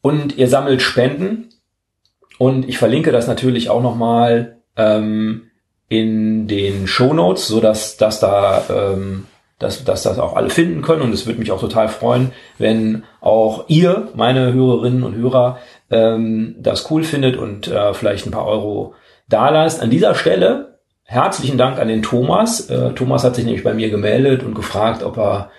Und 0.02 0.36
ihr 0.36 0.48
sammelt 0.48 0.82
Spenden. 0.82 1.50
Und 2.38 2.68
ich 2.68 2.76
verlinke 2.76 3.12
das 3.12 3.26
natürlich 3.28 3.70
auch 3.70 3.82
nochmal 3.82 4.55
ähm, 4.76 5.50
in 5.88 6.48
den 6.48 6.86
Show 6.86 7.12
Notes, 7.12 7.46
so 7.48 7.60
dass 7.60 7.96
da 7.96 8.62
ähm, 8.68 9.26
dass, 9.58 9.84
dass 9.84 10.02
das 10.02 10.18
auch 10.18 10.36
alle 10.36 10.50
finden 10.50 10.82
können. 10.82 11.02
Und 11.02 11.12
es 11.12 11.26
würde 11.26 11.38
mich 11.38 11.50
auch 11.50 11.60
total 11.60 11.88
freuen, 11.88 12.32
wenn 12.58 13.04
auch 13.20 13.64
ihr, 13.68 14.08
meine 14.14 14.52
Hörerinnen 14.52 15.02
und 15.02 15.14
Hörer, 15.14 15.58
ähm, 15.90 16.56
das 16.58 16.90
cool 16.90 17.04
findet 17.04 17.36
und 17.36 17.68
äh, 17.68 17.94
vielleicht 17.94 18.26
ein 18.26 18.32
paar 18.32 18.46
Euro 18.46 18.94
da 19.28 19.48
lasst. 19.48 19.80
An 19.80 19.90
dieser 19.90 20.14
Stelle 20.14 20.78
herzlichen 21.04 21.56
Dank 21.56 21.78
an 21.78 21.88
den 21.88 22.02
Thomas. 22.02 22.68
Äh, 22.68 22.92
Thomas 22.92 23.24
hat 23.24 23.36
sich 23.36 23.44
nämlich 23.44 23.64
bei 23.64 23.74
mir 23.74 23.90
gemeldet 23.90 24.42
und 24.42 24.54
gefragt, 24.54 25.02
ob 25.02 25.16
er 25.16 25.50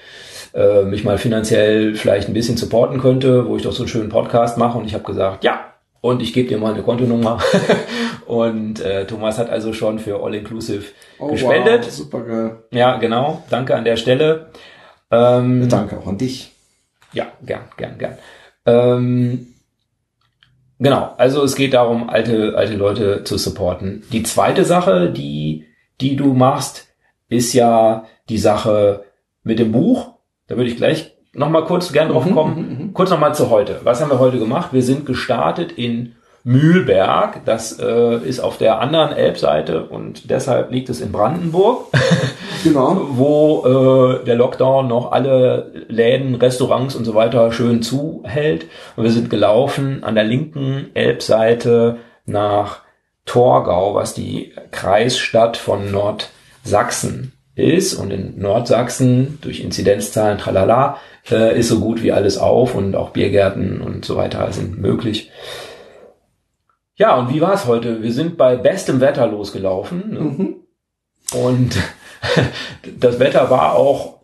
äh, 0.54 0.84
mich 0.84 1.04
mal 1.04 1.18
finanziell 1.18 1.96
vielleicht 1.96 2.28
ein 2.28 2.34
bisschen 2.34 2.58
supporten 2.58 3.00
könnte, 3.00 3.48
wo 3.48 3.56
ich 3.56 3.64
doch 3.64 3.72
so 3.72 3.84
einen 3.84 3.90
schönen 3.90 4.10
Podcast 4.10 4.58
mache. 4.58 4.78
Und 4.78 4.86
ich 4.86 4.94
habe 4.94 5.04
gesagt, 5.04 5.44
ja, 5.44 5.74
und 6.02 6.22
ich 6.22 6.34
gebe 6.34 6.50
dir 6.50 6.58
mal 6.58 6.74
eine 6.74 6.84
Kontonummer. 6.84 7.40
und 8.26 8.80
äh, 8.80 9.06
Thomas 9.06 9.38
hat 9.38 9.50
also 9.50 9.74
schon 9.74 10.00
für 10.00 10.22
All 10.24 10.36
Inclusive 10.36 10.86
oh, 11.20 11.28
gespendet. 11.28 11.86
Wow, 11.86 11.92
super 11.92 12.24
geil. 12.24 12.58
Ja, 12.72 12.98
genau. 12.98 13.44
Danke 13.50 13.76
an 13.76 13.86
der 13.86 13.98
Stelle. 13.98 14.52
Ähm, 15.12 15.68
Danke 15.70 15.98
auch 15.98 16.08
an 16.08 16.18
dich. 16.18 16.52
Ja, 17.14 17.28
gern, 17.46 17.64
gern, 17.78 17.98
gern. 17.98 18.18
Ähm, 18.66 19.48
genau, 20.78 21.14
also 21.18 21.44
es 21.44 21.56
geht 21.56 21.74
darum, 21.74 22.10
alte, 22.10 22.56
alte 22.56 22.76
Leute 22.76 23.24
zu 23.24 23.38
supporten. 23.38 24.04
Die 24.12 24.24
zweite 24.24 24.66
Sache, 24.66 25.12
die, 25.12 25.66
die 26.02 26.16
du 26.16 26.34
machst, 26.34 26.88
ist 27.30 27.54
ja 27.54 28.06
die 28.30 28.38
Sache 28.38 29.06
mit 29.44 29.60
dem 29.60 29.72
Buch. 29.72 30.16
Da 30.48 30.58
würde 30.58 30.70
ich 30.70 30.78
gleich 30.78 31.17
nochmal 31.38 31.66
kurz 31.66 31.94
gern 31.94 32.10
drauf 32.10 32.26
mhm, 32.26 32.34
kommen. 32.34 32.56
Mhm, 32.56 32.86
mhm. 32.86 32.94
Kurz 32.94 33.10
nochmal 33.10 33.34
zu 33.34 33.50
heute. 33.50 33.80
Was 33.84 34.02
haben 34.02 34.12
wir 34.12 34.20
heute 34.20 34.40
gemacht? 34.40 34.74
Wir 34.74 34.84
sind 34.84 35.06
gestartet 35.06 35.72
in 35.72 36.16
Mühlberg. 36.44 37.46
Das 37.46 37.78
äh, 37.80 38.18
ist 38.18 38.40
auf 38.40 38.58
der 38.58 38.80
anderen 38.80 39.12
Elbseite 39.12 39.84
und 39.84 40.30
deshalb 40.30 40.72
liegt 40.72 40.90
es 40.90 41.02
in 41.02 41.12
Brandenburg, 41.12 41.88
genau. 42.64 43.08
wo 43.12 44.20
äh, 44.20 44.26
der 44.26 44.36
Lockdown 44.36 44.88
noch 44.88 45.12
alle 45.12 45.72
Läden, 45.88 46.36
Restaurants 46.36 46.96
und 46.96 47.06
so 47.06 47.14
weiter 47.14 47.52
schön 47.52 47.82
zuhält. 47.82 48.66
Und 48.96 49.04
wir 49.04 49.12
sind 49.12 49.30
gelaufen 49.30 50.04
an 50.04 50.16
der 50.16 50.24
linken 50.24 50.88
Elbseite 50.94 51.98
nach 52.26 52.80
Torgau, 53.26 53.94
was 53.94 54.14
die 54.14 54.54
Kreisstadt 54.72 55.58
von 55.58 55.92
Nordsachsen 55.92 57.34
ist. 57.58 57.96
Und 57.96 58.12
in 58.12 58.40
Nordsachsen 58.40 59.40
durch 59.42 59.62
Inzidenzzahlen, 59.62 60.38
tralala, 60.38 60.98
äh, 61.30 61.60
ist 61.60 61.70
so 61.70 61.80
gut 61.80 62.04
wie 62.04 62.12
alles 62.12 62.38
auf 62.38 62.76
und 62.76 62.96
auch 62.96 63.10
Biergärten 63.10 63.82
und 63.82 64.06
so 64.06 64.16
weiter 64.16 64.52
sind 64.52 64.80
möglich. 64.80 65.32
Ja, 66.96 67.16
und 67.16 67.34
wie 67.34 67.42
war 67.42 67.54
es 67.54 67.66
heute? 67.66 68.02
Wir 68.02 68.12
sind 68.12 68.38
bei 68.38 68.56
bestem 68.56 69.00
Wetter 69.02 69.28
losgelaufen. 69.28 70.10
Ne? 70.10 70.20
Mhm. 70.20 70.56
Und 71.34 71.76
das 73.00 73.20
Wetter 73.20 73.50
war 73.50 73.76
auch 73.76 74.18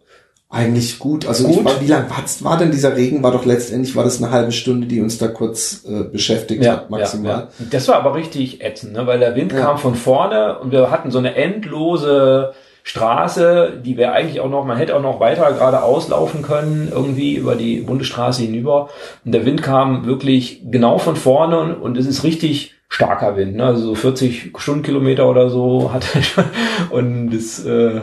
eigentlich 0.53 0.99
gut. 0.99 1.25
Also 1.25 1.47
gut. 1.47 1.65
War, 1.65 1.81
wie 1.81 1.87
lang 1.87 2.09
war, 2.09 2.23
war 2.41 2.57
denn 2.57 2.71
dieser 2.71 2.95
Regen? 2.95 3.23
War 3.23 3.31
doch 3.31 3.43
letztendlich 3.43 3.95
war 3.95 4.03
das 4.03 4.21
eine 4.21 4.31
halbe 4.31 4.51
Stunde, 4.51 4.85
die 4.85 5.01
uns 5.01 5.17
da 5.17 5.27
kurz 5.27 5.83
äh, 5.85 6.03
beschäftigt 6.03 6.63
ja, 6.63 6.73
hat 6.73 6.89
maximal. 6.91 7.31
Ja, 7.31 7.39
ja. 7.39 7.65
Das 7.71 7.87
war 7.87 7.95
aber 7.95 8.13
richtig 8.15 8.63
ätzend, 8.63 8.93
ne? 8.93 9.07
weil 9.07 9.19
der 9.19 9.35
Wind 9.35 9.55
kam 9.55 9.79
von 9.79 9.95
vorne 9.95 10.59
und 10.59 10.71
wir 10.71 10.91
hatten 10.91 11.09
so 11.09 11.17
eine 11.17 11.35
endlose 11.35 12.53
Straße, 12.85 13.81
die 13.83 13.95
wäre 13.95 14.11
eigentlich 14.11 14.41
auch 14.41 14.49
noch, 14.49 14.65
man 14.65 14.77
hätte 14.77 14.95
auch 14.95 15.01
noch 15.01 15.21
weiter 15.21 15.51
geradeaus 15.53 16.09
laufen 16.09 16.41
können, 16.41 16.89
irgendwie 16.91 17.35
über 17.35 17.55
die 17.55 17.77
Bundesstraße 17.77 18.43
hinüber. 18.43 18.89
Und 19.23 19.31
der 19.31 19.45
Wind 19.45 19.63
kam 19.63 20.05
wirklich 20.05 20.61
genau 20.69 20.97
von 20.97 21.15
vorne 21.15 21.77
und 21.77 21.97
es 21.97 22.05
ist 22.05 22.25
richtig 22.25 22.75
starker 22.89 23.37
Wind, 23.37 23.55
ne? 23.55 23.65
also 23.65 23.87
so 23.87 23.95
40 23.95 24.51
Stundenkilometer 24.55 25.27
oder 25.27 25.49
so 25.49 25.91
hat 25.93 26.05
er 26.13 26.21
schon. 26.21 26.43
Und 26.91 27.31
das, 27.31 27.65
äh, 27.65 28.01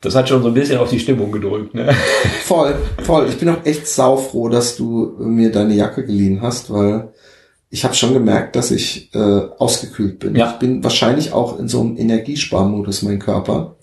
das 0.00 0.14
hat 0.14 0.28
schon 0.28 0.42
so 0.42 0.48
ein 0.48 0.54
bisschen 0.54 0.78
auf 0.78 0.90
die 0.90 1.00
Stimmung 1.00 1.32
gedrückt. 1.32 1.74
Ne? 1.74 1.92
Voll, 2.44 2.74
voll. 3.02 3.26
Ich 3.28 3.36
bin 3.36 3.48
auch 3.48 3.64
echt 3.64 3.86
saufroh, 3.88 4.48
dass 4.48 4.76
du 4.76 5.16
mir 5.18 5.50
deine 5.50 5.74
Jacke 5.74 6.06
geliehen 6.06 6.40
hast, 6.40 6.72
weil 6.72 7.12
ich 7.68 7.84
habe 7.84 7.94
schon 7.94 8.12
gemerkt, 8.12 8.54
dass 8.54 8.70
ich 8.70 9.12
äh, 9.14 9.18
ausgekühlt 9.58 10.20
bin. 10.20 10.36
Ja. 10.36 10.52
Ich 10.52 10.58
bin 10.58 10.84
wahrscheinlich 10.84 11.32
auch 11.32 11.58
in 11.58 11.68
so 11.68 11.80
einem 11.80 11.96
Energiesparmodus, 11.96 13.02
mein 13.02 13.18
Körper. 13.18 13.76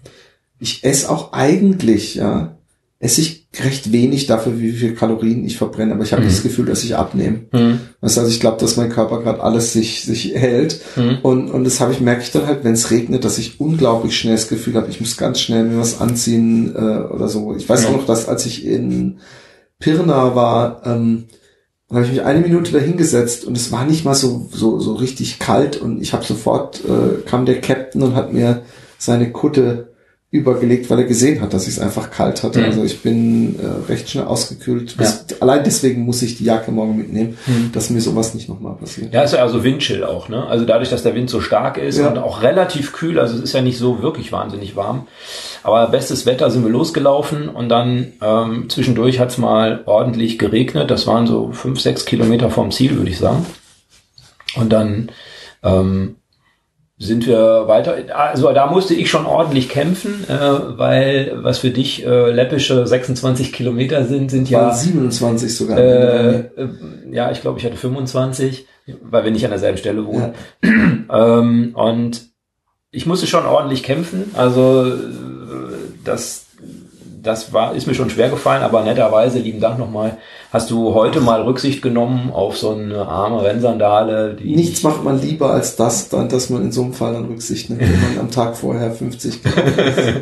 Ich 0.62 0.84
esse 0.84 1.10
auch 1.10 1.34
eigentlich, 1.34 2.16
ja, 2.16 2.58
esse 3.00 3.20
ich 3.22 3.48
recht 3.64 3.92
wenig 3.92 4.28
dafür, 4.28 4.60
wie 4.60 4.72
viel 4.74 4.94
Kalorien 4.94 5.44
ich 5.44 5.58
verbrenne, 5.58 5.94
aber 5.94 6.04
ich 6.04 6.14
habe 6.14 6.22
Mhm. 6.22 6.28
das 6.28 6.44
Gefühl, 6.44 6.66
dass 6.68 6.84
ich 6.84 6.96
abnehme. 6.96 7.40
Hm. 7.52 7.80
Weißt 8.00 8.16
du, 8.16 8.22
Also 8.22 8.32
ich 8.32 8.40
glaube, 8.40 8.60
dass 8.60 8.78
mein 8.78 8.90
Körper 8.92 9.22
gerade 9.24 9.42
alles 9.42 9.74
sich, 9.74 10.04
sich 10.04 10.36
hält. 10.36 10.80
Hm. 10.94 11.18
Und, 11.24 11.50
und 11.50 11.64
das 11.64 11.80
habe 11.82 11.92
ich, 11.94 12.00
merke 12.00 12.22
ich 12.22 12.32
dann 12.32 12.46
halt, 12.46 12.64
wenn 12.64 12.74
es 12.74 12.92
regnet, 12.92 13.26
dass 13.26 13.40
ich 13.40 13.60
unglaublich 13.60 14.16
schnell 14.16 14.36
das 14.36 14.48
Gefühl 14.50 14.76
habe, 14.76 14.90
ich 14.92 15.00
muss 15.02 15.18
ganz 15.18 15.40
schnell 15.40 15.64
mir 15.64 15.80
was 15.80 16.00
anziehen 16.00 16.76
äh, 16.76 16.80
oder 17.12 17.28
so. 17.28 17.56
Ich 17.56 17.68
weiß 17.68 17.88
auch 17.88 17.94
noch, 17.94 18.06
dass 18.06 18.30
als 18.30 18.46
ich 18.46 18.66
in 18.66 19.18
Pirna 19.80 20.36
war, 20.36 20.84
ähm, 20.86 21.26
habe 21.92 22.06
ich 22.06 22.12
mich 22.12 22.22
eine 22.24 22.40
Minute 22.40 22.72
dahingesetzt 22.72 23.46
und 23.46 23.58
es 23.58 23.72
war 23.72 23.84
nicht 23.86 24.06
mal 24.06 24.14
so, 24.16 24.48
so, 24.54 24.80
so 24.80 24.94
richtig 24.94 25.40
kalt 25.40 25.76
und 25.76 26.02
ich 26.02 26.14
habe 26.14 26.24
sofort, 26.24 26.82
äh, 26.86 27.28
kam 27.28 27.46
der 27.48 27.60
Captain 27.62 28.04
und 28.04 28.16
hat 28.16 28.32
mir 28.32 28.62
seine 29.00 29.32
Kutte 29.32 29.91
übergelegt, 30.32 30.90
weil 30.90 31.00
er 31.00 31.04
gesehen 31.04 31.42
hat, 31.42 31.54
dass 31.54 31.64
ich 31.68 31.74
es 31.74 31.80
einfach 31.80 32.10
kalt 32.10 32.42
hatte. 32.42 32.60
Mhm. 32.60 32.66
Also 32.66 32.84
ich 32.86 33.02
bin 33.02 33.60
äh, 33.60 33.92
recht 33.92 34.10
schnell 34.10 34.24
ausgekühlt. 34.24 34.96
Das, 34.98 35.26
allein 35.42 35.66
deswegen 35.66 36.04
muss 36.04 36.22
ich 36.22 36.38
die 36.38 36.46
Jacke 36.46 36.72
morgen 36.72 36.96
mitnehmen, 36.98 37.38
Mhm. 37.46 37.72
dass 37.74 37.90
mir 37.90 38.00
sowas 38.00 38.34
nicht 38.34 38.48
nochmal 38.48 38.76
passiert. 38.76 39.14
Ja, 39.14 39.24
ist 39.24 39.34
ja 39.34 39.42
also 39.44 39.66
Windchill 39.66 40.06
auch, 40.06 40.30
ne? 40.30 40.48
Also 40.48 40.64
dadurch, 40.64 40.90
dass 40.90 41.04
der 41.04 41.16
Wind 41.16 41.30
so 41.30 41.42
stark 41.42 41.78
ist 41.78 41.98
Ja. 41.98 42.08
und 42.08 42.18
auch 42.18 42.42
relativ 42.44 42.94
kühl, 42.94 43.20
also 43.20 43.36
es 43.36 43.42
ist 43.44 43.52
ja 43.54 43.62
nicht 43.62 43.78
so 43.78 44.02
wirklich 44.02 44.32
wahnsinnig 44.32 44.78
warm. 44.78 45.06
Aber 45.64 45.86
bestes 45.88 46.26
Wetter 46.26 46.50
sind 46.50 46.64
wir 46.64 46.72
losgelaufen 46.72 47.50
und 47.50 47.68
dann 47.68 48.14
ähm, 48.22 48.70
zwischendurch 48.70 49.20
hat's 49.20 49.38
mal 49.38 49.82
ordentlich 49.86 50.40
geregnet. 50.40 50.90
Das 50.92 51.08
waren 51.08 51.28
so 51.28 51.52
fünf, 51.52 51.82
sechs 51.82 52.06
Kilometer 52.06 52.50
vom 52.50 52.72
Ziel, 52.72 52.96
würde 52.98 53.12
ich 53.12 53.18
sagen. 53.20 53.46
Und 54.56 54.72
dann 54.72 55.10
ähm, 55.62 56.16
sind 57.02 57.26
wir 57.26 57.68
weiter. 57.68 57.96
Also 58.14 58.52
da 58.54 58.68
musste 58.68 58.94
ich 58.94 59.10
schon 59.10 59.26
ordentlich 59.26 59.70
kämpfen, 59.70 60.24
äh, 60.30 60.78
weil 60.78 61.34
was 61.42 61.58
für 61.60 61.72
dich 61.72 62.06
äh, 62.06 62.30
läppische 62.32 62.86
26 62.86 63.52
Kilometer 63.52 64.06
sind, 64.06 64.30
sind 64.30 64.50
ja 64.50 64.68
Waren 64.68 64.76
27 64.76 65.56
sogar. 65.56 65.80
äh, 65.80 66.40
äh, 66.40 66.70
ja, 67.12 67.32
ich 67.32 67.42
glaube, 67.42 67.58
ich 67.58 67.66
hatte 67.66 67.76
25, 67.76 68.68
weil 69.02 69.24
wir 69.24 69.32
nicht 69.32 69.44
an 69.46 69.52
derselben 69.52 69.78
Stelle 69.78 70.06
wohnen. 70.06 70.34
Ähm, 71.14 71.72
und 71.74 72.22
ich 72.92 73.06
musste 73.06 73.28
schon 73.28 73.46
ordentlich 73.46 73.84
kämpfen. 73.84 74.32
Also 74.34 74.86
äh, 74.86 74.94
das, 76.06 76.46
das 77.22 77.54
war, 77.54 77.76
ist 77.76 77.88
mir 77.88 77.94
schon 77.94 78.10
schwer 78.10 78.30
gefallen, 78.30 78.64
aber 78.64 78.84
netterweise, 78.84 79.40
lieben 79.40 79.60
Dank 79.60 79.78
nochmal, 79.78 80.18
hast 80.52 80.72
du 80.72 80.94
heute 80.94 81.22
mal 81.22 81.42
Rücksicht 81.42 81.82
genommen 81.82 82.32
auf 82.32 82.58
so 82.58 82.72
eine 82.72 83.08
arme 83.08 83.44
Rennsandale, 83.44 84.36
die 84.36 84.56
Nichts 84.56 84.84
macht 84.84 85.04
man 85.04 85.22
lieber 85.22 85.52
als 85.52 85.76
das, 85.76 86.10
dann, 86.10 86.30
dass 86.30 86.50
man 86.50 86.64
in 86.64 86.72
so 86.72 86.84
einem 86.84 86.94
Fall 86.94 87.14
dann 87.14 87.26
Rücksicht 87.26 87.70
nimmt, 87.70 87.82
wenn 87.82 88.02
man 88.02 88.20
am 88.20 88.32
Tag 88.32 88.58
vorher 88.58 88.92
50 88.92 89.44
gelaufen 89.44 89.80
ist. 89.80 90.14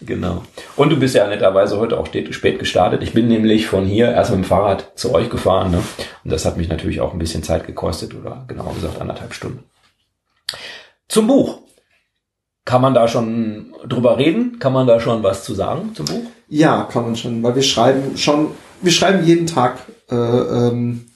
Genau. 0.00 0.42
Und 0.76 0.90
du 0.90 0.96
bist 0.96 1.14
ja 1.14 1.26
netterweise 1.26 1.78
heute 1.78 1.98
auch 1.98 2.06
spät, 2.06 2.34
spät 2.34 2.58
gestartet. 2.58 3.02
Ich 3.02 3.12
bin 3.12 3.28
nämlich 3.28 3.66
von 3.66 3.84
hier 3.84 4.10
erst 4.10 4.30
mit 4.30 4.40
dem 4.40 4.44
Fahrrad 4.44 4.92
zu 4.94 5.14
euch 5.14 5.28
gefahren. 5.28 5.70
Ne? 5.70 5.82
Und 6.24 6.32
das 6.32 6.44
hat 6.46 6.56
mich 6.56 6.68
natürlich 6.68 7.00
auch 7.00 7.12
ein 7.12 7.18
bisschen 7.18 7.42
Zeit 7.42 7.66
gekostet 7.66 8.14
oder 8.14 8.44
genauer 8.48 8.74
gesagt 8.74 9.00
anderthalb 9.00 9.34
Stunden. 9.34 9.64
Zum 11.08 11.26
Buch. 11.26 11.58
Kann 12.68 12.82
man 12.82 12.92
da 12.92 13.08
schon 13.08 13.72
drüber 13.88 14.18
reden? 14.18 14.58
Kann 14.58 14.74
man 14.74 14.86
da 14.86 15.00
schon 15.00 15.22
was 15.22 15.42
zu 15.42 15.54
sagen 15.54 15.92
zum 15.94 16.04
Buch? 16.04 16.20
Ja, 16.50 16.82
kann 16.82 17.04
man 17.04 17.16
schon, 17.16 17.42
weil 17.42 17.54
wir 17.54 17.62
schreiben 17.62 18.18
schon, 18.18 18.48
wir 18.82 18.92
schreiben 18.92 19.24
jeden 19.26 19.46
Tag 19.46 19.78
äh, 20.10 20.14
ähm, 20.14 21.06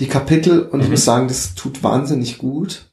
die 0.00 0.08
Kapitel 0.08 0.62
und 0.62 0.80
ich 0.80 0.86
Mhm. 0.86 0.90
muss 0.94 1.04
sagen, 1.04 1.28
das 1.28 1.54
tut 1.54 1.84
wahnsinnig 1.84 2.38
gut, 2.38 2.86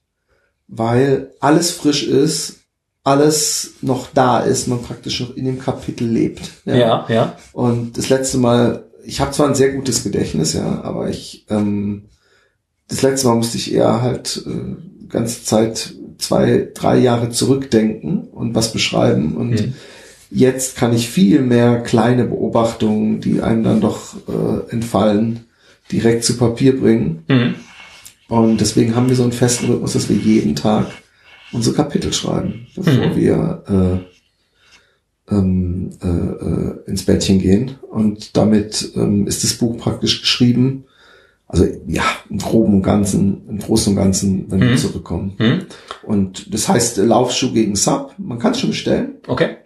weil 0.68 1.32
alles 1.40 1.72
frisch 1.72 2.04
ist, 2.06 2.60
alles 3.04 3.72
noch 3.82 4.10
da 4.14 4.42
ist, 4.42 4.68
man 4.68 4.84
praktisch 4.84 5.20
noch 5.22 5.36
in 5.36 5.46
dem 5.46 5.58
Kapitel 5.58 6.08
lebt. 6.08 6.52
Ja, 6.66 7.08
ja. 7.10 7.36
Und 7.52 7.98
das 7.98 8.10
letzte 8.10 8.38
Mal, 8.38 8.84
ich 9.04 9.22
habe 9.22 9.32
zwar 9.32 9.48
ein 9.48 9.56
sehr 9.56 9.74
gutes 9.74 10.04
Gedächtnis, 10.04 10.54
ja, 10.54 10.82
aber 10.84 11.10
ich 11.10 11.48
ähm, 11.50 12.04
das 12.88 13.02
letzte 13.02 13.28
Mal 13.28 13.38
musste 13.38 13.58
ich 13.58 13.74
eher 13.74 14.04
halt 14.04 14.46
äh, 14.46 15.08
ganze 15.08 15.44
Zeit 15.44 15.96
zwei, 16.22 16.70
drei 16.74 16.98
Jahre 17.00 17.30
zurückdenken 17.30 18.24
und 18.32 18.56
was 18.56 18.72
beschreiben 18.74 19.36
und 19.36 19.50
Mhm. 19.52 19.74
jetzt 20.30 20.78
kann 20.78 20.94
ich 20.94 21.10
viel 21.10 21.42
mehr 21.42 21.82
kleine 21.82 22.26
Beobachtungen, 22.26 23.20
die 23.22 23.42
einem 23.42 23.64
dann 23.64 23.82
doch 23.82 24.16
äh, 24.28 24.72
entfallen, 24.72 25.42
direkt 25.92 26.24
zu 26.24 26.38
Papier 26.38 26.80
bringen. 26.80 27.24
Mhm. 27.28 27.56
Und 28.30 28.62
deswegen 28.62 28.96
haben 28.96 29.10
wir 29.10 29.16
so 29.18 29.24
einen 29.24 29.34
festen 29.34 29.66
Rhythmus, 29.66 29.94
dass 29.94 30.08
wir 30.08 30.16
jeden 30.16 30.56
Tag 30.56 30.88
unsere 31.52 31.76
Kapitel 31.76 32.14
schreiben, 32.14 32.68
bevor 32.76 33.08
Mhm. 33.08 33.16
wir 33.18 33.64
äh, 35.30 35.34
ähm, 35.36 35.90
äh, 36.02 36.08
äh, 36.08 36.76
ins 36.88 37.04
Bettchen 37.04 37.40
gehen. 37.40 37.72
Und 37.90 38.38
damit 38.38 38.92
ähm, 38.96 39.28
ist 39.28 39.44
das 39.44 39.54
Buch 39.56 39.78
praktisch 39.78 40.22
geschrieben. 40.22 40.86
Also 41.52 41.66
ja, 41.88 42.04
im 42.30 42.38
Groben 42.38 42.76
und 42.76 42.82
Ganzen, 42.84 43.48
im 43.50 43.60
Großen 43.60 43.92
und 43.92 43.98
Ganzen, 43.98 44.50
wenn 44.50 44.60
Mhm. 44.60 44.70
wir 44.70 44.78
zurückkommen. 44.78 45.34
Mhm. 45.38 45.66
Und 46.04 46.54
das 46.54 46.70
heißt 46.70 46.98
äh, 47.00 47.04
Laufschuh 47.06 47.52
gegen 47.52 47.76
Sub. 47.76 48.14
Man 48.18 48.40
kann 48.40 48.54
es 48.54 48.60
schon 48.62 48.70
bestellen, 48.70 49.16
Okay. 49.28 49.58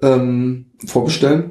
ähm, 0.00 0.66
vorbestellen. 0.86 1.50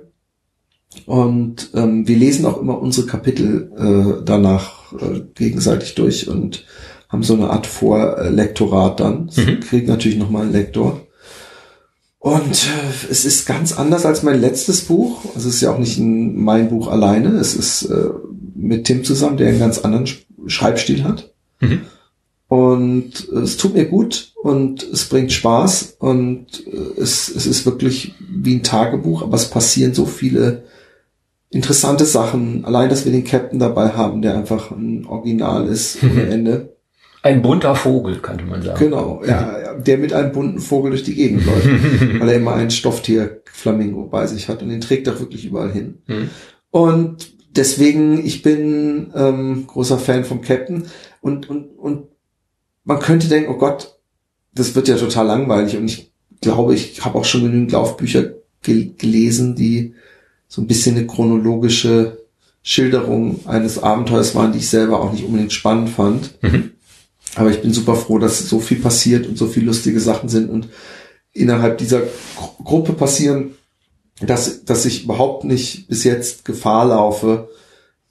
Und 1.06 1.70
ähm, 1.74 2.08
wir 2.08 2.18
lesen 2.18 2.45
auch 2.45 2.60
immer 2.62 2.80
unsere 2.80 3.08
Kapitel 3.08 3.72
äh, 3.78 4.24
danach 4.26 4.91
äh, 4.93 5.22
gegenseitig 5.36 5.95
durch 5.95 6.28
und 6.28 6.66
haben 7.10 7.24
so 7.24 7.34
eine 7.34 7.49
Art 7.49 7.68
Vorlektorat 7.68 8.99
dann. 9.02 9.30
Mhm. 9.36 9.60
kriegt 9.62 9.88
natürlich 9.88 10.18
nochmal 10.18 10.43
einen 10.43 10.52
Lektor. 10.54 11.02
Und 12.20 12.52
äh, 12.68 13.10
es 13.10 13.26
ist 13.26 13.45
ganz 13.47 13.74
anders 13.78 14.06
als 14.06 14.22
mein 14.24 14.39
letztes 14.39 14.82
Buch. 14.82 15.26
Also 15.34 15.49
es 15.49 15.56
ist 15.56 15.62
ja 15.62 15.74
auch 15.74 15.80
nicht 15.80 15.97
ein, 15.97 16.36
mein 16.41 16.70
Buch 16.70 16.88
alleine. 16.89 17.30
Es 17.38 17.56
ist 17.56 17.84
äh, 17.84 18.10
mit 18.62 18.86
Tim 18.86 19.03
zusammen, 19.03 19.38
der 19.38 19.49
einen 19.49 19.59
ganz 19.59 19.80
anderen 19.80 20.05
Sch- 20.05 20.26
Schreibstil 20.47 21.03
hat. 21.03 21.34
Mhm. 21.59 21.82
Und 22.47 23.30
es 23.30 23.55
tut 23.55 23.76
mir 23.76 23.86
gut 23.86 24.34
und 24.43 24.84
es 24.84 25.05
bringt 25.05 25.32
Spaß 25.32 25.95
und 25.99 26.47
äh, 26.68 27.01
es, 27.01 27.30
es 27.30 27.45
ist 27.47 27.66
wirklich 27.66 28.14
wie 28.30 28.55
ein 28.55 28.64
Tagebuch, 28.64 29.22
aber 29.22 29.36
es 29.36 29.49
passieren 29.49 29.93
so 29.93 30.05
viele 30.05 30.64
interessante 31.49 32.03
Sachen. 32.05 32.66
Allein, 32.66 32.89
dass 32.89 33.05
wir 33.05 33.12
den 33.14 33.24
Captain 33.24 33.59
dabei 33.59 33.89
haben, 33.89 34.22
der 34.22 34.36
einfach 34.36 34.72
ein 34.72 35.05
Original 35.05 35.68
ist 35.68 35.99
ohne 36.03 36.24
Ende. 36.28 36.76
Ein 37.24 37.41
bunter 37.43 37.76
Vogel, 37.76 38.18
könnte 38.18 38.45
man 38.45 38.64
sagen. 38.64 38.80
Genau, 38.80 39.22
ja, 39.26 39.76
der 39.78 39.97
mit 39.99 40.12
einem 40.12 40.32
bunten 40.32 40.59
Vogel 40.59 40.89
durch 40.91 41.03
die 41.03 41.14
Gegend 41.16 41.45
läuft, 41.45 41.68
weil 42.20 42.30
er 42.30 42.36
immer 42.36 42.55
ein 42.55 42.72
Stofftier 42.72 43.41
Flamingo 43.45 44.05
bei 44.07 44.26
sich 44.28 44.49
hat 44.49 44.62
und 44.64 44.70
den 44.70 44.82
trägt 44.82 45.07
er 45.07 45.20
wirklich 45.20 45.45
überall 45.45 45.72
hin. 45.72 45.99
Mhm. 46.07 46.30
Und 46.72 47.32
deswegen, 47.56 48.26
ich 48.26 48.41
bin 48.41 49.12
ähm, 49.16 49.66
großer 49.68 49.99
Fan 49.99 50.24
vom 50.26 50.41
Captain 50.41 50.88
und, 51.22 51.49
und, 51.49 51.78
und 51.78 52.08
man 52.84 52.99
könnte 52.99 53.28
denken, 53.28 53.52
oh 53.52 53.58
Gott, 53.58 53.99
das 54.54 54.76
wird 54.76 54.88
ja 54.88 54.97
total 54.97 55.28
langweilig 55.28 55.78
und 55.78 55.86
ich 55.86 56.12
glaube, 56.41 56.74
ich 56.74 57.06
habe 57.06 57.18
auch 57.18 57.26
schon 57.26 57.43
genügend 57.43 57.72
Laufbücher 57.72 58.34
gel 58.62 58.93
gelesen, 58.97 59.56
die 59.56 59.93
so 60.47 60.62
ein 60.62 60.68
bisschen 60.68 60.97
eine 60.97 61.08
chronologische 61.08 62.26
Schilderung 62.64 63.47
eines 63.47 63.82
Abenteuers 63.82 64.36
waren, 64.36 64.52
die 64.52 64.60
ich 64.60 64.70
selber 64.70 65.02
auch 65.02 65.14
nicht 65.14 65.24
unbedingt 65.24 65.54
spannend 65.54 65.89
fand. 65.89 66.38
Mhm. 66.41 66.72
Aber 67.36 67.49
ich 67.49 67.62
bin 67.62 67.74
super 67.74 67.95
froh, 67.95 68.20
dass 68.20 68.49
so 68.49 68.60
viel 68.60 68.80
passiert 68.80 69.26
und 69.26 69.38
so 69.38 69.47
viel 69.47 69.64
lustige 69.64 69.99
Sachen 69.99 70.30
sind 70.30 70.49
und 70.49 70.68
innerhalb 71.32 71.78
dieser 71.78 72.02
Gru- 72.36 72.64
Gruppe 72.64 72.93
passieren, 72.93 73.56
dass, 74.22 74.66
dass 74.66 74.86
ich 74.86 75.06
überhaupt 75.06 75.44
nicht 75.44 75.88
bis 75.88 76.04
jetzt 76.04 76.46
Gefahr 76.46 76.86
laufe, 76.88 77.50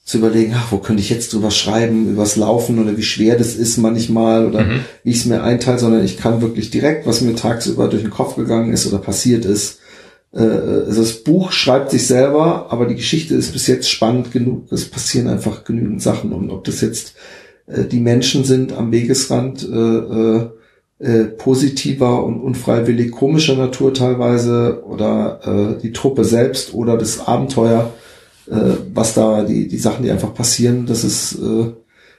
zu 0.04 0.18
überlegen, 0.18 0.54
ach, 0.56 0.72
wo 0.72 0.78
könnte 0.78 1.02
ich 1.02 1.10
jetzt 1.10 1.32
drüber 1.32 1.52
schreiben, 1.52 2.10
übers 2.10 2.34
Laufen 2.34 2.80
oder 2.82 2.96
wie 2.96 3.02
schwer 3.02 3.36
das 3.38 3.54
ist 3.54 3.76
manchmal 3.76 4.46
oder 4.46 4.62
Mhm. 4.64 4.80
wie 5.04 5.10
ich 5.10 5.18
es 5.18 5.26
mir 5.26 5.42
einteile, 5.44 5.78
sondern 5.78 6.04
ich 6.04 6.16
kann 6.18 6.42
wirklich 6.42 6.70
direkt, 6.70 7.06
was 7.06 7.20
mir 7.20 7.36
tagsüber 7.36 7.86
durch 7.86 8.02
den 8.02 8.10
Kopf 8.10 8.34
gegangen 8.34 8.72
ist 8.72 8.86
oder 8.86 8.98
passiert 8.98 9.44
ist. 9.44 9.78
Äh, 10.34 10.40
also 10.40 11.02
das 11.02 11.22
Buch 11.22 11.52
schreibt 11.52 11.92
sich 11.92 12.08
selber, 12.08 12.66
aber 12.70 12.86
die 12.86 12.96
Geschichte 12.96 13.36
ist 13.36 13.52
bis 13.52 13.68
jetzt 13.68 13.88
spannend 13.88 14.32
genug. 14.32 14.72
Es 14.72 14.86
passieren 14.86 15.28
einfach 15.28 15.62
genügend 15.62 16.02
Sachen 16.02 16.32
und 16.32 16.50
ob 16.50 16.64
das 16.64 16.80
jetzt 16.80 17.14
äh, 17.68 17.84
die 17.84 18.00
Menschen 18.00 18.42
sind 18.44 18.72
am 18.72 18.90
Wegesrand, 18.90 19.62
äh, 19.62 20.48
äh, 21.00 21.20
äh, 21.20 21.24
positiver 21.24 22.24
und 22.24 22.40
unfreiwillig 22.40 23.10
komischer 23.10 23.56
Natur 23.56 23.94
teilweise 23.94 24.82
oder 24.86 25.40
äh, 25.76 25.80
die 25.80 25.92
Truppe 25.92 26.24
selbst 26.24 26.74
oder 26.74 26.96
das 26.98 27.26
Abenteuer, 27.26 27.92
äh, 28.50 28.54
was 28.92 29.14
da 29.14 29.42
die 29.42 29.68
die 29.68 29.78
Sachen, 29.78 30.04
die 30.04 30.10
einfach 30.10 30.34
passieren, 30.34 30.86
das 30.86 31.04
ist 31.04 31.34
äh, 31.40 31.72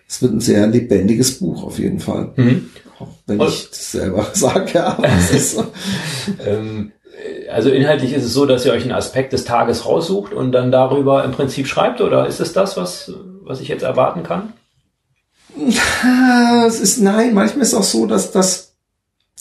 es 0.08 0.22
wird 0.22 0.34
ein 0.34 0.40
sehr 0.42 0.68
lebendiges 0.68 1.40
Buch 1.40 1.64
auf 1.64 1.80
jeden 1.80 2.00
Fall. 2.00 2.34
Mhm. 2.36 2.70
Auch 3.00 3.08
wenn 3.28 3.40
Und- 3.40 3.48
ich 3.50 3.70
das 3.70 3.92
selber 3.92 4.28
sage, 4.34 4.72
ja, 4.74 4.98
aber 4.98 5.08
es 5.08 5.32
ist 5.32 5.56
so. 5.56 5.66
Ähm, 6.46 6.92
also 7.52 7.70
inhaltlich 7.70 8.14
ist 8.14 8.24
es 8.24 8.34
so, 8.34 8.46
dass 8.46 8.66
ihr 8.66 8.72
euch 8.72 8.84
einen 8.84 8.94
Aspekt 8.94 9.34
des 9.34 9.44
Tages 9.44 9.86
raussucht 9.86 10.34
und 10.34 10.52
dann 10.54 10.72
darüber 10.72 11.24
im 11.24 11.32
Prinzip 11.32 11.68
schreibt, 11.68 12.02
oder 12.02 12.26
ist 12.28 12.40
es 12.40 12.54
das, 12.54 12.78
was, 12.78 13.12
was 13.44 13.60
ich 13.62 13.68
jetzt 13.68 13.84
erwarten 13.84 14.24
kann? 14.24 14.54
Es 16.68 16.80
ist, 16.80 17.00
nein, 17.02 17.34
manchmal 17.34 17.64
ist 17.64 17.70
es 17.70 17.74
auch 17.74 17.84
so, 17.84 18.06
dass, 18.06 18.32
dass 18.32 18.71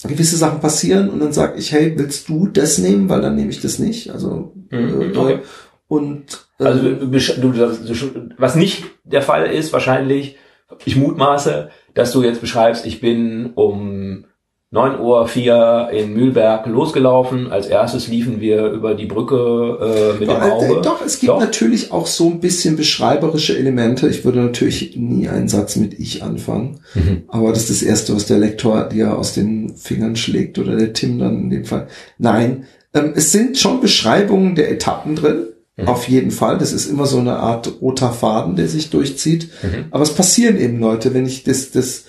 gewisse 0.03 0.37
Sachen 0.37 0.59
passieren 0.59 1.09
und 1.09 1.19
dann 1.19 1.33
sage 1.33 1.57
ich, 1.59 1.71
hey, 1.71 1.93
willst 1.97 2.27
du 2.29 2.47
das 2.47 2.77
nehmen? 2.77 3.09
Weil 3.09 3.21
dann 3.21 3.35
nehme 3.35 3.49
ich 3.51 3.61
das 3.61 3.79
nicht. 3.79 4.09
Also, 4.11 4.53
Mhm, 4.69 5.13
äh, 5.13 5.17
okay. 5.17 5.39
und, 5.87 6.47
äh, 6.59 6.63
Also 6.63 6.83
du, 6.83 7.07
du, 7.07 7.51
du, 7.51 8.31
was 8.37 8.55
nicht 8.55 8.83
der 9.03 9.21
Fall 9.21 9.47
ist, 9.47 9.73
wahrscheinlich, 9.73 10.37
ich 10.85 10.95
mutmaße, 10.95 11.69
dass 11.93 12.13
du 12.13 12.23
jetzt 12.23 12.41
beschreibst, 12.41 12.85
ich 12.85 13.01
bin 13.01 13.51
um 13.55 14.25
9.04 14.73 15.01
Uhr 15.01 15.89
in 15.91 16.13
Mühlberg 16.13 16.65
losgelaufen. 16.65 17.51
Als 17.51 17.67
erstes 17.67 18.07
liefen 18.07 18.39
wir 18.39 18.67
über 18.67 18.95
die 18.95 19.05
Brücke 19.05 20.15
äh, 20.15 20.19
mit 20.19 20.29
dem 20.29 20.39
Doch, 20.39 20.41
äh, 20.41 20.51
Auge. 20.51 20.81
Doch, 20.81 21.05
es 21.05 21.19
gibt 21.19 21.29
Doch. 21.29 21.41
natürlich 21.41 21.91
auch 21.91 22.07
so 22.07 22.29
ein 22.29 22.39
bisschen 22.39 22.77
beschreiberische 22.77 23.57
Elemente. 23.57 24.07
Ich 24.07 24.23
würde 24.23 24.39
natürlich 24.39 24.95
nie 24.95 25.27
einen 25.27 25.49
Satz 25.49 25.75
mit 25.75 25.99
ich 25.99 26.23
anfangen. 26.23 26.79
Mhm. 26.93 27.23
Aber 27.27 27.49
das 27.49 27.69
ist 27.69 27.81
das 27.81 27.83
Erste, 27.83 28.15
was 28.15 28.27
der 28.27 28.39
Lektor 28.39 28.85
dir 28.85 29.17
aus 29.17 29.33
den 29.33 29.75
Fingern 29.75 30.15
schlägt 30.15 30.57
oder 30.57 30.77
der 30.77 30.93
Tim 30.93 31.19
dann 31.19 31.41
in 31.41 31.49
dem 31.49 31.65
Fall. 31.65 31.87
Nein, 32.17 32.65
ähm, 32.93 33.11
es 33.13 33.33
sind 33.33 33.57
schon 33.57 33.81
Beschreibungen 33.81 34.55
der 34.55 34.71
Etappen 34.71 35.17
drin. 35.17 35.47
Mhm. 35.75 35.87
Auf 35.89 36.07
jeden 36.07 36.31
Fall. 36.31 36.57
Das 36.57 36.71
ist 36.71 36.85
immer 36.85 37.07
so 37.07 37.17
eine 37.17 37.37
Art 37.37 37.81
roter 37.81 38.13
Faden, 38.13 38.55
der 38.55 38.69
sich 38.69 38.89
durchzieht. 38.89 39.49
Mhm. 39.63 39.85
Aber 39.91 40.03
es 40.03 40.13
passieren 40.13 40.57
eben 40.57 40.79
Leute, 40.79 41.13
wenn 41.13 41.25
ich 41.25 41.43
das, 41.43 41.71
das, 41.71 42.05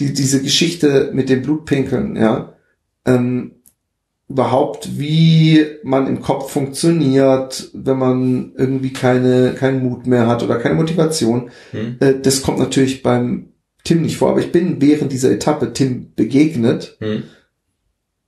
die, 0.00 0.12
diese 0.12 0.42
Geschichte 0.42 1.10
mit 1.12 1.28
dem 1.28 1.42
Blutpinkeln, 1.42 2.16
ja, 2.16 2.54
ähm, 3.04 3.52
überhaupt, 4.28 4.98
wie 4.98 5.64
man 5.82 6.06
im 6.06 6.20
Kopf 6.22 6.50
funktioniert, 6.50 7.70
wenn 7.74 7.98
man 7.98 8.52
irgendwie 8.56 8.92
keine, 8.92 9.52
keinen 9.52 9.82
Mut 9.82 10.06
mehr 10.06 10.26
hat 10.26 10.42
oder 10.42 10.56
keine 10.58 10.76
Motivation. 10.76 11.50
Mhm. 11.72 11.96
Äh, 12.00 12.14
das 12.20 12.42
kommt 12.42 12.58
natürlich 12.58 13.02
beim 13.02 13.50
Tim 13.84 14.00
nicht 14.00 14.16
vor, 14.16 14.30
aber 14.30 14.40
ich 14.40 14.50
bin 14.50 14.80
während 14.80 15.12
dieser 15.12 15.30
Etappe 15.30 15.72
Tim 15.74 16.12
begegnet, 16.16 16.96
Mhm. 17.00 17.24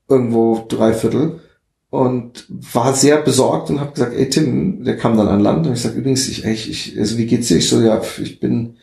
irgendwo 0.08 0.66
drei 0.68 0.92
Viertel, 0.92 1.40
und 1.88 2.44
war 2.48 2.92
sehr 2.94 3.16
besorgt 3.22 3.70
und 3.70 3.80
habe 3.80 3.92
gesagt, 3.92 4.12
ey 4.14 4.28
Tim, 4.28 4.84
der 4.84 4.98
kam 4.98 5.16
dann 5.16 5.28
an 5.28 5.40
Land 5.40 5.66
und 5.66 5.72
ich 5.72 5.80
sag 5.80 5.94
übrigens, 5.94 6.28
ich, 6.28 6.44
ich, 6.44 6.68
ich, 6.68 6.98
also 6.98 7.16
wie 7.16 7.26
geht's 7.26 7.48
dir? 7.48 7.56
Ich 7.56 7.68
so, 7.70 7.80
ja, 7.80 8.02
ich 8.22 8.38
bin 8.38 8.76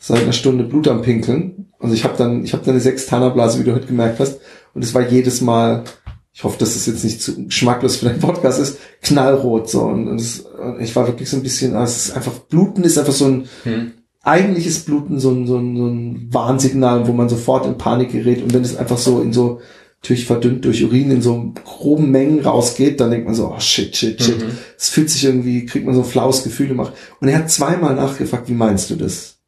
seit 0.00 0.22
einer 0.22 0.32
Stunde 0.32 0.64
Blut 0.64 0.88
am 0.88 1.02
Pinkeln. 1.02 1.72
Also 1.78 1.94
ich 1.94 2.02
habe 2.04 2.16
dann, 2.16 2.42
ich 2.42 2.52
habe 2.52 2.64
dann 2.64 2.74
eine 2.74 2.80
Sextanerblase, 2.80 3.60
wie 3.60 3.64
du 3.64 3.74
heute 3.74 3.86
gemerkt 3.86 4.18
hast, 4.18 4.40
und 4.74 4.82
es 4.82 4.94
war 4.94 5.08
jedes 5.08 5.40
Mal, 5.40 5.84
ich 6.32 6.42
hoffe, 6.42 6.58
dass 6.58 6.74
es 6.74 6.86
jetzt 6.86 7.04
nicht 7.04 7.20
zu 7.22 7.46
geschmacklos 7.46 7.96
für 7.96 8.06
deinen 8.06 8.20
Podcast 8.20 8.60
ist, 8.60 8.78
knallrot 9.02 9.68
so 9.68 9.82
und, 9.82 10.08
und, 10.08 10.20
es, 10.20 10.40
und 10.40 10.80
ich 10.80 10.94
war 10.96 11.06
wirklich 11.06 11.28
so 11.28 11.36
ein 11.36 11.42
bisschen, 11.42 11.76
ah, 11.76 11.84
es 11.84 12.06
ist 12.06 12.16
einfach 12.16 12.32
Bluten 12.32 12.82
ist 12.82 12.98
einfach 12.98 13.12
so 13.12 13.26
ein 13.26 13.48
Mhm. 13.64 13.92
eigentlich 14.22 14.66
ist 14.66 14.86
Bluten 14.86 15.20
so 15.20 15.30
ein, 15.30 15.46
so 15.46 15.58
ein, 15.58 15.76
so 15.76 15.86
ein 15.86 16.28
Warnsignal, 16.32 17.06
wo 17.06 17.12
man 17.12 17.28
sofort 17.28 17.66
in 17.66 17.78
Panik 17.78 18.12
gerät 18.12 18.42
und 18.42 18.54
wenn 18.54 18.62
es 18.62 18.76
einfach 18.76 18.98
so 18.98 19.20
in 19.20 19.32
so 19.32 19.60
natürlich 20.02 20.24
verdünnt 20.24 20.64
durch 20.64 20.82
Urin 20.82 21.10
in 21.10 21.20
so 21.20 21.52
groben 21.64 22.10
Mengen 22.10 22.40
rausgeht, 22.40 23.00
dann 23.00 23.10
denkt 23.10 23.26
man 23.26 23.34
so, 23.34 23.52
oh 23.54 23.60
shit, 23.60 23.94
shit, 23.94 24.22
shit. 24.22 24.38
Mhm. 24.38 24.52
Es 24.78 24.88
fühlt 24.88 25.10
sich 25.10 25.24
irgendwie, 25.24 25.66
kriegt 25.66 25.84
man 25.84 25.94
so 25.94 26.00
ein 26.00 26.06
flaues 26.06 26.42
Gefühl 26.42 26.68
gemacht. 26.68 26.94
Und 27.20 27.28
er 27.28 27.38
hat 27.38 27.50
zweimal 27.50 27.94
nachgefragt, 27.94 28.48
wie 28.48 28.54
meinst 28.54 28.88
du 28.88 28.96
das? 28.96 29.39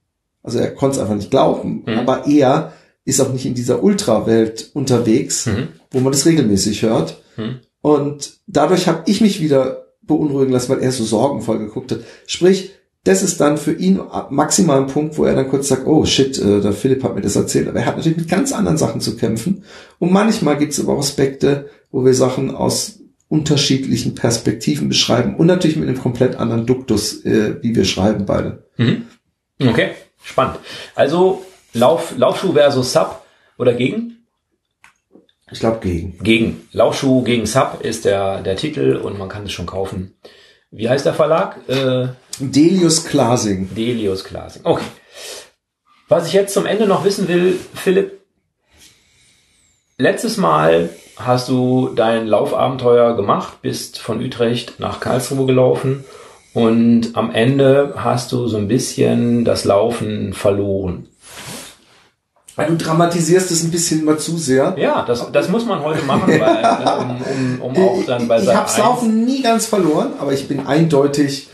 Also 0.42 0.58
er 0.58 0.70
konnte 0.74 0.96
es 0.96 1.00
einfach 1.02 1.14
nicht 1.14 1.30
glauben, 1.30 1.82
Mhm. 1.86 1.98
aber 1.98 2.26
er 2.26 2.72
ist 3.04 3.20
auch 3.20 3.32
nicht 3.32 3.46
in 3.46 3.54
dieser 3.54 3.82
Ultrawelt 3.82 4.70
unterwegs, 4.74 5.46
Mhm. 5.46 5.68
wo 5.90 6.00
man 6.00 6.12
das 6.12 6.26
regelmäßig 6.26 6.82
hört. 6.82 7.22
Mhm. 7.36 7.60
Und 7.80 8.34
dadurch 8.46 8.86
habe 8.88 9.02
ich 9.06 9.20
mich 9.20 9.40
wieder 9.40 9.86
beunruhigen 10.02 10.52
lassen, 10.52 10.70
weil 10.72 10.82
er 10.82 10.92
so 10.92 11.04
sorgenvoll 11.04 11.58
geguckt 11.58 11.92
hat. 11.92 12.00
Sprich, 12.26 12.72
das 13.04 13.22
ist 13.24 13.40
dann 13.40 13.56
für 13.58 13.72
ihn 13.72 14.00
maximal 14.30 14.78
ein 14.80 14.86
Punkt, 14.86 15.18
wo 15.18 15.24
er 15.24 15.34
dann 15.34 15.48
kurz 15.48 15.66
sagt, 15.68 15.86
oh 15.88 16.04
shit, 16.04 16.38
äh, 16.38 16.60
der 16.60 16.72
Philipp 16.72 17.02
hat 17.02 17.16
mir 17.16 17.20
das 17.20 17.34
erzählt. 17.34 17.66
Aber 17.68 17.80
er 17.80 17.86
hat 17.86 17.96
natürlich 17.96 18.18
mit 18.18 18.28
ganz 18.28 18.52
anderen 18.52 18.78
Sachen 18.78 19.00
zu 19.00 19.16
kämpfen. 19.16 19.64
Und 19.98 20.12
manchmal 20.12 20.56
gibt 20.56 20.72
es 20.72 20.80
aber 20.80 20.92
auch 20.94 20.98
Aspekte, 21.00 21.68
wo 21.90 22.04
wir 22.04 22.14
Sachen 22.14 22.54
aus 22.54 23.00
unterschiedlichen 23.28 24.14
Perspektiven 24.14 24.88
beschreiben 24.88 25.34
und 25.36 25.46
natürlich 25.46 25.76
mit 25.76 25.88
einem 25.88 25.98
komplett 25.98 26.36
anderen 26.36 26.66
Duktus, 26.66 27.24
äh, 27.24 27.56
wie 27.62 27.74
wir 27.74 27.84
schreiben 27.84 28.24
beide. 28.26 28.66
Mhm. 28.76 29.02
Okay, 29.60 29.90
spannend. 30.22 30.58
Also 30.94 31.44
Lauf, 31.72 32.14
Laufschuh 32.16 32.52
versus 32.52 32.92
Sub 32.92 33.24
oder 33.58 33.74
gegen? 33.74 34.26
Ich 35.50 35.60
glaube 35.60 35.80
gegen. 35.80 36.18
Gegen. 36.22 36.68
Laufschuh 36.72 37.22
gegen 37.22 37.46
Sub 37.46 37.80
ist 37.82 38.04
der, 38.04 38.40
der 38.40 38.56
Titel 38.56 38.96
und 38.96 39.18
man 39.18 39.28
kann 39.28 39.44
es 39.44 39.52
schon 39.52 39.66
kaufen. 39.66 40.14
Wie 40.70 40.88
heißt 40.88 41.04
der 41.04 41.14
Verlag? 41.14 41.58
Äh, 41.68 42.08
Delius 42.38 43.04
Klasing. 43.04 43.74
Delius 43.74 44.24
Klasing. 44.24 44.62
Okay. 44.64 44.84
Was 46.08 46.26
ich 46.26 46.32
jetzt 46.32 46.54
zum 46.54 46.66
Ende 46.66 46.86
noch 46.86 47.04
wissen 47.04 47.28
will, 47.28 47.58
Philipp, 47.74 48.20
letztes 49.98 50.36
Mal 50.36 50.90
hast 51.16 51.48
du 51.48 51.90
dein 51.94 52.26
Laufabenteuer 52.26 53.16
gemacht, 53.16 53.62
bist 53.62 53.98
von 53.98 54.22
Utrecht 54.22 54.80
nach 54.80 55.00
Karlsruhe 55.00 55.46
gelaufen 55.46 56.04
und 56.54 57.10
am 57.14 57.30
Ende 57.30 57.94
hast 57.96 58.32
du 58.32 58.46
so 58.46 58.56
ein 58.58 58.68
bisschen 58.68 59.44
das 59.44 59.64
Laufen 59.64 60.32
verloren. 60.32 61.08
Du 62.56 62.76
dramatisierst 62.76 63.50
es 63.50 63.64
ein 63.64 63.70
bisschen 63.70 64.00
immer 64.00 64.18
zu 64.18 64.36
sehr. 64.36 64.74
Ja, 64.78 65.04
das, 65.06 65.32
das 65.32 65.48
muss 65.48 65.64
man 65.64 65.80
heute 65.82 66.04
machen, 66.04 66.28
weil, 66.28 66.38
ne, 66.38 66.96
um, 66.98 67.62
um, 67.62 67.76
um 67.76 67.82
auch 67.82 68.04
dann 68.04 68.28
bei 68.28 68.38
ich 68.38 68.44
Seite 68.44 68.58
hab's 68.58 68.74
1 68.74 68.84
Laufen 68.84 69.24
nie 69.24 69.42
ganz 69.42 69.66
verloren, 69.66 70.12
aber 70.18 70.34
ich 70.34 70.48
bin 70.48 70.66
eindeutig, 70.66 71.48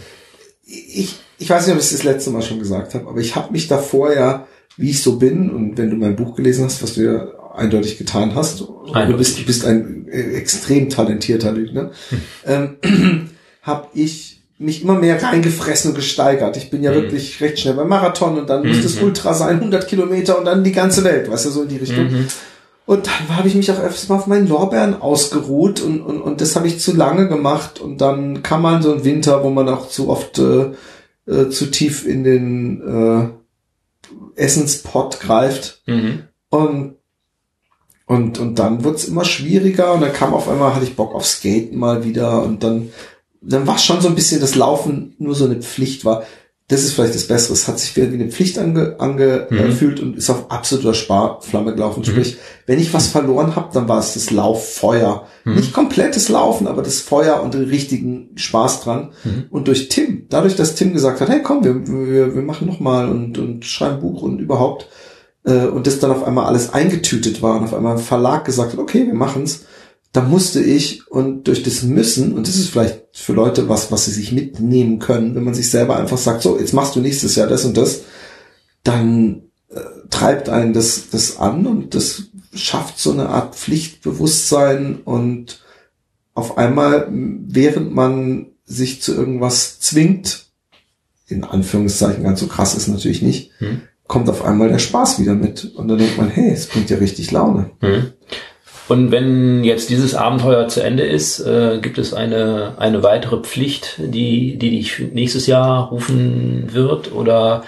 ich, 0.66 1.14
ich 1.38 1.49
weiß 1.49 1.66
nicht, 1.66 1.74
ob 1.74 1.80
ich 1.80 1.86
es 1.86 1.92
das 1.92 2.03
letzte 2.03 2.30
Mal 2.30 2.42
schon 2.42 2.59
gesagt 2.59 2.94
habe, 2.94 3.09
aber 3.09 3.20
ich 3.20 3.36
habe 3.36 3.53
mich 3.53 3.68
davor 3.68 4.12
ja, 4.12 4.49
wie 4.76 4.90
ich 4.90 5.03
so 5.03 5.18
bin, 5.18 5.51
und 5.51 5.78
wenn 5.78 5.90
du 5.90 5.96
mein 5.96 6.16
Buch 6.16 6.34
gelesen 6.34 6.64
hast, 6.64 6.82
was 6.82 6.94
du 6.94 7.05
ja 7.05 7.28
eindeutig 7.55 7.96
getan 7.96 8.34
hast, 8.34 8.61
du 8.61 8.92
Eindeutig. 8.92 9.16
bist, 9.18 9.38
du 9.38 9.44
bist 9.44 9.64
ein 9.64 10.09
äh, 10.11 10.34
extrem 10.34 10.90
talentierter 10.90 11.53
Lügner, 11.53 11.92
ähm, 12.44 12.76
habe 13.62 13.86
ich 13.94 14.38
mich 14.59 14.82
immer 14.82 14.94
mehr 14.94 15.22
reingefressen 15.22 15.90
und 15.92 15.94
gesteigert. 15.96 16.56
Ich 16.56 16.68
bin 16.70 16.82
ja 16.82 16.90
Mhm. 16.90 16.96
wirklich 16.96 17.40
recht 17.40 17.59
schnell 17.61 17.74
beim 17.74 17.88
Marathon 17.88 18.38
und 18.38 18.50
dann 18.50 18.66
muss 18.66 18.82
das 18.82 19.00
Ultra 19.00 19.32
sein, 19.34 19.61
100 19.61 19.86
Kilometer 19.86 20.38
und 20.38 20.44
dann 20.46 20.64
die 20.64 20.72
ganze 20.72 21.04
Welt, 21.04 21.30
weißt 21.30 21.46
du, 21.46 21.50
so 21.50 21.62
in 21.62 21.68
die 21.68 21.76
Richtung. 21.76 22.11
Mhm. 22.11 22.26
Und 22.86 23.06
dann 23.06 23.36
habe 23.36 23.48
ich 23.48 23.54
mich 23.54 23.70
auch 23.70 23.78
öfters 23.80 24.09
mal 24.09 24.16
auf 24.16 24.26
meinen 24.26 24.48
Lorbeeren 24.48 25.00
ausgeruht 25.00 25.80
und, 25.82 26.00
und, 26.00 26.20
und 26.22 26.40
das 26.40 26.56
habe 26.56 26.66
ich 26.66 26.80
zu 26.80 26.96
lange 26.96 27.28
gemacht 27.28 27.80
und 27.80 28.00
dann 28.00 28.42
kam 28.42 28.62
man 28.62 28.82
so 28.82 28.92
ein 28.94 29.04
Winter, 29.04 29.44
wo 29.44 29.50
man 29.50 29.68
auch 29.68 29.88
zu 29.90 30.09
oft 30.09 30.38
äh, 30.38 30.70
äh, 31.26 31.50
zu 31.50 31.70
tief 31.70 32.06
in 32.06 32.24
den 32.24 32.80
äh, 32.80 34.42
Essenspot 34.42 35.20
greift 35.20 35.82
Mhm. 35.86 36.24
und 36.50 36.94
und, 38.06 38.38
und 38.38 38.59
dann 38.59 38.84
wird's 38.84 39.04
immer 39.04 39.26
schwieriger 39.26 39.92
und 39.92 40.00
dann 40.00 40.14
kam 40.14 40.32
auf 40.32 40.48
einmal, 40.48 40.74
hatte 40.74 40.86
ich 40.86 40.96
Bock 40.96 41.14
auf 41.14 41.26
Skaten 41.26 41.76
mal 41.78 42.04
wieder 42.04 42.42
und 42.42 42.62
dann, 42.64 42.88
dann 43.41 43.66
war 43.66 43.78
schon 43.78 44.01
so 44.01 44.09
ein 44.09 44.14
bisschen 44.14 44.41
das 44.41 44.55
Laufen 44.55 45.14
nur 45.18 45.34
so 45.34 45.45
eine 45.45 45.57
Pflicht 45.57 46.05
war. 46.05 46.24
Das 46.68 46.82
ist 46.82 46.93
vielleicht 46.93 47.14
das 47.14 47.26
Bessere. 47.26 47.55
Es 47.55 47.66
hat 47.66 47.78
sich 47.78 47.97
wie 47.97 48.03
eine 48.03 48.30
Pflicht 48.30 48.59
ange, 48.59 48.97
angefühlt 48.99 50.01
und 50.01 50.18
ist 50.18 50.28
auf 50.28 50.51
absoluter 50.51 50.93
Sparflamme 50.93 51.74
gelaufen. 51.74 52.05
Sprich, 52.05 52.36
wenn 52.66 52.78
ich 52.78 52.93
was 52.93 53.07
verloren 53.07 53.57
habe, 53.57 53.70
dann 53.72 53.89
war 53.89 53.99
es 53.99 54.12
das 54.12 54.30
Lauffeuer. 54.30 55.26
Nicht 55.55 55.72
komplettes 55.72 56.28
Laufen, 56.28 56.66
aber 56.66 56.82
das 56.82 57.01
Feuer 57.01 57.43
und 57.43 57.55
den 57.55 57.64
richtigen 57.64 58.32
Spaß 58.36 58.82
dran. 58.82 59.12
Und 59.49 59.66
durch 59.68 59.89
Tim, 59.89 60.26
dadurch, 60.28 60.57
dass 60.57 60.74
Tim 60.74 60.93
gesagt 60.93 61.22
hat, 61.22 61.30
hey 61.30 61.41
komm, 61.43 61.64
wir, 61.64 61.86
wir, 61.86 62.34
wir 62.34 62.43
machen 62.43 62.66
noch 62.66 62.80
mal 62.80 63.09
und, 63.09 63.39
und 63.39 63.64
schreiben 63.64 64.01
Buch 64.01 64.20
und 64.20 64.39
überhaupt, 64.39 64.89
äh, 65.45 65.66
und 65.66 65.86
das 65.86 66.01
dann 66.01 66.11
auf 66.11 66.24
einmal 66.24 66.45
alles 66.45 66.74
eingetütet 66.74 67.41
war 67.41 67.57
und 67.57 67.64
auf 67.64 67.74
einmal 67.74 67.97
ein 67.97 68.03
Verlag 68.03 68.45
gesagt 68.45 68.72
hat, 68.72 68.78
okay, 68.78 69.07
wir 69.07 69.14
machen's, 69.14 69.64
da 70.12 70.22
musste 70.22 70.62
ich 70.62 71.06
und 71.11 71.48
durch 71.48 71.62
das 71.62 71.82
Müssen, 71.82 72.32
und 72.32 72.48
das 72.48 72.56
ist 72.56 72.70
vielleicht 72.70 73.04
für 73.12 73.32
Leute 73.34 73.68
was, 73.68 73.92
was 73.92 74.06
sie 74.06 74.12
sich 74.12 74.32
mitnehmen 74.32 74.98
können, 74.98 75.34
wenn 75.34 75.44
man 75.44 75.54
sich 75.54 75.70
selber 75.70 75.96
einfach 75.96 76.18
sagt, 76.18 76.42
so, 76.42 76.59
jetzt 76.59 76.72
machst 76.72 76.96
du 76.96 77.00
nächstes 77.00 77.36
Jahr 77.36 77.46
das 77.46 77.64
und 77.64 77.76
das, 77.76 78.00
dann 78.84 79.42
äh, 79.70 79.80
treibt 80.11 80.48
einen 80.48 80.72
das, 80.72 81.11
das 81.11 81.38
an 81.38 81.66
und 81.66 81.94
das 81.94 82.24
schafft 82.54 82.98
so 82.98 83.12
eine 83.12 83.28
Art 83.28 83.54
Pflichtbewusstsein 83.54 85.00
und 85.04 85.62
auf 86.34 86.56
einmal, 86.56 87.09
während 87.11 87.94
man 87.94 88.46
sich 88.64 89.02
zu 89.02 89.14
irgendwas 89.14 89.80
zwingt, 89.80 90.46
in 91.26 91.44
Anführungszeichen 91.44 92.22
ganz 92.22 92.40
so 92.40 92.46
krass 92.46 92.74
ist 92.74 92.88
natürlich 92.88 93.22
nicht, 93.22 93.50
Hm. 93.59 93.82
kommt 94.06 94.30
auf 94.30 94.44
einmal 94.44 94.68
der 94.68 94.78
Spaß 94.78 95.20
wieder 95.20 95.34
mit. 95.34 95.64
Und 95.74 95.88
dann 95.88 95.98
denkt 95.98 96.16
man, 96.16 96.30
hey, 96.30 96.50
es 96.50 96.66
bringt 96.66 96.88
ja 96.90 96.96
richtig 96.98 97.30
Laune. 97.30 97.72
Mhm. 97.82 98.12
Und 98.89 99.11
wenn 99.11 99.64
jetzt 99.64 99.91
dieses 99.91 100.14
Abenteuer 100.14 100.66
zu 100.68 100.82
Ende 100.82 101.05
ist, 101.05 101.41
äh, 101.41 101.78
gibt 101.80 101.99
es 101.99 102.14
eine, 102.14 102.74
eine 102.78 103.03
weitere 103.03 103.43
Pflicht, 103.43 103.97
die, 103.99 104.57
die 104.59 104.70
dich 104.70 104.99
nächstes 105.12 105.47
Jahr 105.47 105.89
rufen 105.91 106.72
wird? 106.72 107.12
Oder 107.12 107.64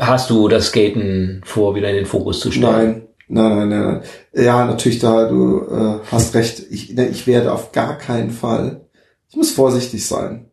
hast 0.00 0.28
du 0.28 0.48
das 0.48 0.66
Skaten 0.66 1.40
vor, 1.44 1.74
wieder 1.74 1.88
in 1.88 1.96
den 1.96 2.06
Fokus 2.06 2.40
zu 2.40 2.50
stellen? 2.50 3.06
Nein, 3.28 3.48
nein, 3.48 3.56
nein, 3.56 3.68
nein. 3.68 4.02
nein. 4.32 4.44
Ja, 4.44 4.66
natürlich, 4.66 4.98
da 4.98 5.28
du 5.28 5.62
äh, 5.62 6.06
hast 6.12 6.34
recht. 6.34 6.62
Ich, 6.70 6.92
ne, 6.94 7.08
ich 7.08 7.26
werde 7.26 7.50
auf 7.50 7.72
gar 7.72 7.96
keinen 7.96 8.30
Fall. 8.30 8.82
Ich 9.30 9.36
muss 9.36 9.50
vorsichtig 9.50 10.06
sein. 10.06 10.50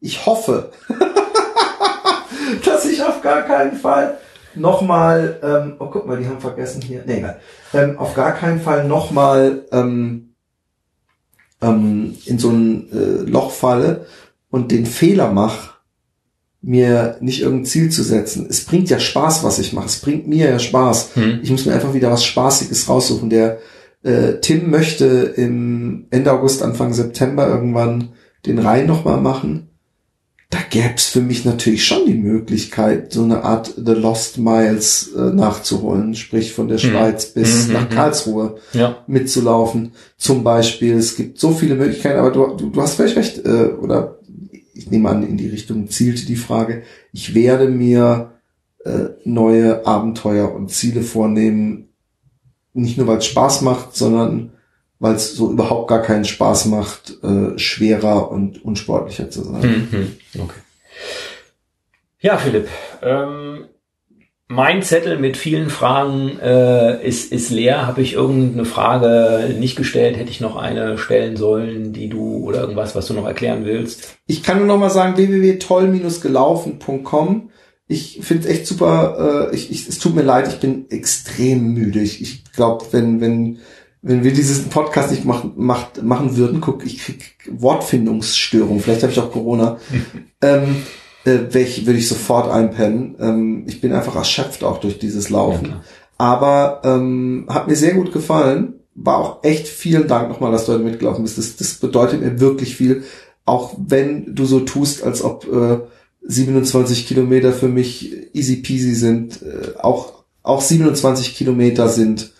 Ich 0.00 0.26
hoffe, 0.26 0.70
dass 2.64 2.84
ich 2.84 3.02
auf 3.02 3.22
gar 3.22 3.42
keinen 3.42 3.76
Fall 3.76 4.18
nochmal, 4.54 5.38
ähm, 5.42 5.74
oh 5.78 5.86
guck 5.86 6.06
mal, 6.06 6.18
die 6.18 6.26
haben 6.26 6.40
vergessen 6.40 6.82
hier, 6.82 7.02
nee, 7.06 7.18
egal, 7.18 7.40
ähm, 7.72 7.98
auf 7.98 8.14
gar 8.14 8.32
keinen 8.32 8.60
Fall 8.60 8.86
nochmal 8.86 9.66
ähm, 9.72 10.34
ähm, 11.60 12.16
in 12.24 12.38
so 12.38 12.50
ein 12.50 12.90
äh, 12.92 13.30
Loch 13.30 13.50
falle 13.50 14.06
und 14.50 14.72
den 14.72 14.86
Fehler 14.86 15.30
mache, 15.32 15.70
mir 16.62 17.16
nicht 17.20 17.40
irgendein 17.40 17.66
Ziel 17.66 17.90
zu 17.90 18.02
setzen. 18.02 18.46
Es 18.48 18.64
bringt 18.64 18.90
ja 18.90 18.98
Spaß, 18.98 19.44
was 19.44 19.58
ich 19.58 19.72
mache. 19.72 19.86
Es 19.86 20.00
bringt 20.00 20.28
mir 20.28 20.50
ja 20.50 20.58
Spaß. 20.58 21.16
Hm. 21.16 21.40
Ich 21.42 21.50
muss 21.50 21.64
mir 21.64 21.72
einfach 21.72 21.94
wieder 21.94 22.10
was 22.10 22.24
Spaßiges 22.24 22.88
raussuchen. 22.88 23.30
Der 23.30 23.58
äh, 24.02 24.40
Tim 24.40 24.70
möchte 24.70 25.06
im 25.06 26.06
Ende 26.10 26.32
August, 26.32 26.62
Anfang 26.62 26.92
September 26.92 27.48
irgendwann 27.48 28.10
den 28.46 28.58
Rhein 28.58 28.86
nochmal 28.86 29.20
machen. 29.20 29.69
Da 30.50 30.58
gäb's 30.68 31.06
für 31.06 31.20
mich 31.20 31.44
natürlich 31.44 31.86
schon 31.86 32.06
die 32.06 32.14
Möglichkeit, 32.14 33.12
so 33.12 33.22
eine 33.22 33.44
Art 33.44 33.72
The 33.76 33.92
Lost 33.92 34.36
Miles 34.38 35.12
äh, 35.16 35.32
nachzuholen, 35.32 36.16
sprich 36.16 36.52
von 36.52 36.66
der 36.66 36.78
hm. 36.78 36.90
Schweiz 36.90 37.26
bis 37.26 37.68
mhm, 37.68 37.74
nach 37.74 37.88
mhm. 37.88 37.94
Karlsruhe 37.94 38.56
ja. 38.72 38.98
mitzulaufen. 39.06 39.92
Zum 40.16 40.42
Beispiel. 40.42 40.94
Es 40.94 41.16
gibt 41.16 41.38
so 41.38 41.52
viele 41.52 41.76
Möglichkeiten, 41.76 42.18
aber 42.18 42.32
du, 42.32 42.56
du, 42.56 42.70
du 42.70 42.82
hast 42.82 42.94
völlig 42.94 43.14
recht, 43.14 43.44
äh, 43.46 43.66
oder 43.80 44.18
ich 44.74 44.90
nehme 44.90 45.08
an, 45.08 45.26
in 45.26 45.36
die 45.36 45.48
Richtung 45.48 45.88
zielte 45.88 46.26
die 46.26 46.36
Frage. 46.36 46.82
Ich 47.12 47.34
werde 47.34 47.68
mir 47.68 48.32
äh, 48.84 49.10
neue 49.24 49.86
Abenteuer 49.86 50.52
und 50.52 50.70
Ziele 50.70 51.02
vornehmen, 51.02 51.90
nicht 52.72 52.98
nur 52.98 53.06
weil 53.06 53.18
es 53.18 53.26
Spaß 53.26 53.62
macht, 53.62 53.94
sondern 53.94 54.52
weil 55.00 55.14
es 55.14 55.34
so 55.34 55.50
überhaupt 55.50 55.88
gar 55.88 56.02
keinen 56.02 56.24
Spaß 56.24 56.66
macht, 56.66 57.16
äh, 57.24 57.58
schwerer 57.58 58.30
und 58.30 58.64
unsportlicher 58.64 59.28
zu 59.30 59.42
sein. 59.42 59.88
Mhm, 59.90 60.12
okay. 60.40 60.60
Ja, 62.20 62.36
Philipp, 62.36 62.68
ähm, 63.02 63.64
mein 64.46 64.82
Zettel 64.82 65.18
mit 65.18 65.36
vielen 65.38 65.70
Fragen 65.70 66.38
äh, 66.38 67.04
ist, 67.06 67.32
ist 67.32 67.50
leer. 67.50 67.86
Habe 67.86 68.02
ich 68.02 68.12
irgendeine 68.12 68.66
Frage 68.66 69.54
nicht 69.58 69.76
gestellt? 69.76 70.18
Hätte 70.18 70.30
ich 70.30 70.40
noch 70.40 70.56
eine 70.56 70.98
stellen 70.98 71.36
sollen, 71.36 71.92
die 71.94 72.08
du 72.08 72.44
oder 72.44 72.60
irgendwas, 72.60 72.94
was 72.94 73.06
du 73.06 73.14
noch 73.14 73.26
erklären 73.26 73.64
willst? 73.64 74.18
Ich 74.26 74.42
kann 74.42 74.58
nur 74.58 74.66
noch 74.66 74.78
mal 74.78 74.90
sagen, 74.90 75.16
www.toll-gelaufen.com 75.16 77.50
ich 77.90 78.20
finde 78.22 78.44
es 78.44 78.54
echt 78.54 78.68
super. 78.68 79.50
Äh, 79.50 79.56
ich, 79.56 79.72
ich, 79.72 79.88
es 79.88 79.98
tut 79.98 80.14
mir 80.14 80.22
leid, 80.22 80.46
ich 80.46 80.60
bin 80.60 80.88
extrem 80.90 81.74
müde. 81.74 81.98
Ich, 81.98 82.22
ich 82.22 82.44
glaube, 82.52 82.86
wenn 82.92 83.20
wenn 83.20 83.58
wenn 84.02 84.24
wir 84.24 84.32
diesen 84.32 84.70
Podcast 84.70 85.10
nicht 85.10 85.24
machen, 85.24 85.52
macht, 85.56 86.02
machen 86.02 86.36
würden, 86.36 86.60
guck, 86.60 86.84
ich 86.86 86.98
krieg 86.98 87.36
Wortfindungsstörung. 87.50 88.80
Vielleicht 88.80 89.02
habe 89.02 89.12
ich 89.12 89.20
auch 89.20 89.30
Corona. 89.30 89.78
ähm, 90.42 90.76
äh, 91.26 91.58
ich, 91.58 91.86
würde 91.86 91.98
ich 91.98 92.08
sofort 92.08 92.50
einpennen. 92.50 93.16
Ähm, 93.20 93.64
ich 93.66 93.80
bin 93.80 93.92
einfach 93.92 94.16
erschöpft 94.16 94.64
auch 94.64 94.78
durch 94.78 94.98
dieses 94.98 95.28
Laufen. 95.28 95.66
Ja, 95.66 95.80
Aber 96.16 96.80
ähm, 96.84 97.46
hat 97.48 97.68
mir 97.68 97.76
sehr 97.76 97.94
gut 97.94 98.12
gefallen. 98.12 98.74
War 98.94 99.18
auch 99.18 99.44
echt 99.44 99.68
vielen 99.68 100.08
Dank 100.08 100.30
nochmal, 100.30 100.52
dass 100.52 100.66
du 100.66 100.72
heute 100.72 100.82
mitgelaufen 100.82 101.22
bist. 101.22 101.38
Das, 101.38 101.56
das 101.56 101.74
bedeutet 101.74 102.22
mir 102.22 102.40
wirklich 102.40 102.76
viel. 102.76 103.04
Auch 103.44 103.74
wenn 103.78 104.34
du 104.34 104.46
so 104.46 104.60
tust, 104.60 105.02
als 105.04 105.22
ob 105.22 105.46
äh, 105.52 105.78
27 106.22 107.06
Kilometer 107.06 107.52
für 107.52 107.68
mich 107.68 108.34
easy 108.34 108.56
peasy 108.56 108.94
sind. 108.94 109.42
Äh, 109.42 109.78
auch, 109.78 110.24
auch 110.42 110.60
27 110.62 111.34
Kilometer 111.34 111.88
sind 111.88 112.32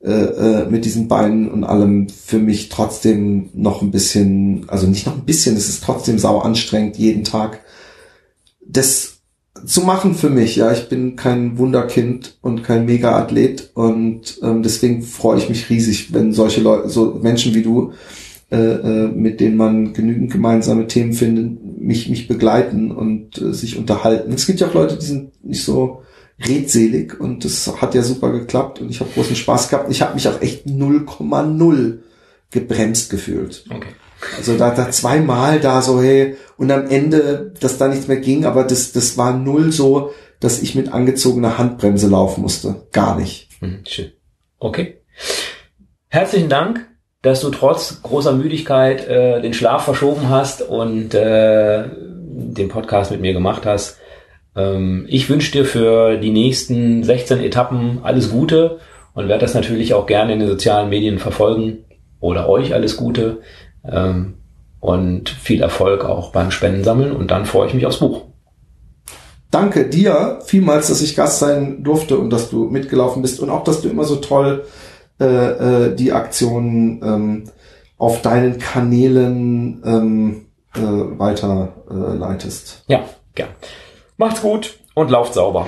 äh, 0.00 0.10
äh, 0.10 0.70
mit 0.70 0.84
diesen 0.84 1.08
Beinen 1.08 1.50
und 1.50 1.64
allem 1.64 2.08
für 2.08 2.38
mich 2.38 2.68
trotzdem 2.68 3.50
noch 3.54 3.82
ein 3.82 3.90
bisschen, 3.90 4.64
also 4.68 4.86
nicht 4.86 5.06
noch 5.06 5.16
ein 5.16 5.24
bisschen, 5.24 5.56
es 5.56 5.68
ist 5.68 5.82
trotzdem 5.82 6.18
sau 6.18 6.38
anstrengend 6.38 6.96
jeden 6.96 7.24
Tag. 7.24 7.60
Das 8.64 9.18
zu 9.66 9.80
machen 9.80 10.14
für 10.14 10.30
mich, 10.30 10.54
ja, 10.54 10.70
ich 10.72 10.88
bin 10.88 11.16
kein 11.16 11.58
Wunderkind 11.58 12.38
und 12.42 12.62
kein 12.62 12.84
Mega-Athlet 12.84 13.72
und 13.74 14.38
ähm, 14.42 14.62
deswegen 14.62 15.02
freue 15.02 15.38
ich 15.38 15.48
mich 15.48 15.68
riesig, 15.68 16.12
wenn 16.12 16.32
solche 16.32 16.60
Leute, 16.60 16.88
so 16.88 17.18
Menschen 17.20 17.54
wie 17.54 17.62
du 17.62 17.92
äh, 18.50 18.56
äh, 18.56 19.08
mit 19.08 19.40
denen 19.40 19.58
man 19.58 19.92
genügend 19.92 20.32
gemeinsame 20.32 20.86
Themen 20.86 21.12
findet, 21.12 21.80
mich, 21.80 22.08
mich 22.08 22.28
begleiten 22.28 22.90
und 22.90 23.36
äh, 23.42 23.52
sich 23.52 23.76
unterhalten. 23.76 24.32
Es 24.32 24.46
gibt 24.46 24.60
ja 24.60 24.68
auch 24.68 24.74
Leute, 24.74 24.96
die 24.96 25.04
sind 25.04 25.44
nicht 25.44 25.62
so 25.62 26.02
redselig 26.40 27.18
und 27.18 27.44
das 27.44 27.80
hat 27.80 27.94
ja 27.94 28.02
super 28.02 28.30
geklappt 28.30 28.80
und 28.80 28.90
ich 28.90 29.00
habe 29.00 29.10
großen 29.10 29.36
Spaß 29.36 29.68
gehabt. 29.68 29.90
Ich 29.90 30.02
habe 30.02 30.14
mich 30.14 30.28
auch 30.28 30.40
echt 30.40 30.66
0,0 30.66 31.98
gebremst 32.50 33.10
gefühlt. 33.10 33.64
Okay. 33.68 33.92
Also 34.36 34.56
da, 34.56 34.70
da 34.70 34.90
zweimal 34.90 35.60
da 35.60 35.82
so, 35.82 36.00
hey, 36.02 36.36
und 36.56 36.70
am 36.70 36.88
Ende, 36.88 37.52
dass 37.60 37.78
da 37.78 37.88
nichts 37.88 38.08
mehr 38.08 38.16
ging, 38.18 38.44
aber 38.44 38.64
das, 38.64 38.92
das 38.92 39.16
war 39.16 39.32
null 39.32 39.72
so, 39.72 40.12
dass 40.40 40.62
ich 40.62 40.74
mit 40.74 40.92
angezogener 40.92 41.58
Handbremse 41.58 42.08
laufen 42.08 42.42
musste. 42.42 42.86
Gar 42.92 43.18
nicht. 43.18 43.48
Mhm, 43.60 43.84
schön. 43.86 44.12
Okay. 44.58 45.02
Herzlichen 46.08 46.48
Dank 46.48 46.88
dass 47.22 47.40
du 47.40 47.50
trotz 47.50 48.00
großer 48.02 48.32
Müdigkeit 48.32 49.06
äh, 49.08 49.40
den 49.40 49.52
Schlaf 49.52 49.84
verschoben 49.84 50.28
hast 50.28 50.62
und 50.62 51.14
äh, 51.14 51.84
den 51.94 52.68
Podcast 52.68 53.10
mit 53.10 53.20
mir 53.20 53.32
gemacht 53.32 53.66
hast. 53.66 53.98
Ähm, 54.58 55.06
ich 55.08 55.30
wünsche 55.30 55.52
dir 55.52 55.64
für 55.64 56.16
die 56.16 56.32
nächsten 56.32 57.04
16 57.04 57.40
Etappen 57.40 58.00
alles 58.02 58.30
Gute 58.30 58.80
und 59.14 59.28
werde 59.28 59.42
das 59.42 59.54
natürlich 59.54 59.94
auch 59.94 60.06
gerne 60.06 60.32
in 60.32 60.40
den 60.40 60.48
sozialen 60.48 60.90
Medien 60.90 61.18
verfolgen 61.18 61.84
oder 62.20 62.48
euch 62.48 62.74
alles 62.74 62.96
Gute 62.96 63.40
ähm, 63.84 64.34
und 64.80 65.28
viel 65.28 65.62
Erfolg 65.62 66.04
auch 66.04 66.32
beim 66.32 66.50
Spendensammeln 66.50 67.12
und 67.12 67.30
dann 67.30 67.46
freue 67.46 67.68
ich 67.68 67.74
mich 67.74 67.86
aufs 67.86 67.98
Buch. 67.98 68.24
Danke 69.50 69.88
dir 69.88 70.40
vielmals, 70.44 70.88
dass 70.88 71.00
ich 71.00 71.16
Gast 71.16 71.38
sein 71.38 71.82
durfte 71.82 72.18
und 72.18 72.30
dass 72.30 72.50
du 72.50 72.64
mitgelaufen 72.64 73.22
bist 73.22 73.40
und 73.40 73.48
auch, 73.48 73.64
dass 73.64 73.80
du 73.80 73.88
immer 73.88 74.04
so 74.04 74.16
toll 74.16 74.66
äh, 75.20 75.24
äh, 75.24 75.94
die 75.94 76.12
Aktionen 76.12 77.00
ähm, 77.02 77.44
auf 77.96 78.22
deinen 78.22 78.58
Kanälen 78.58 79.82
ähm, 79.84 80.46
äh, 80.74 81.18
weiter 81.18 81.72
äh. 81.90 82.18
Ja, 82.88 83.04
gern. 83.34 83.48
Macht's 84.20 84.42
gut 84.42 84.80
und 84.94 85.12
lauft 85.12 85.34
sauber. 85.34 85.64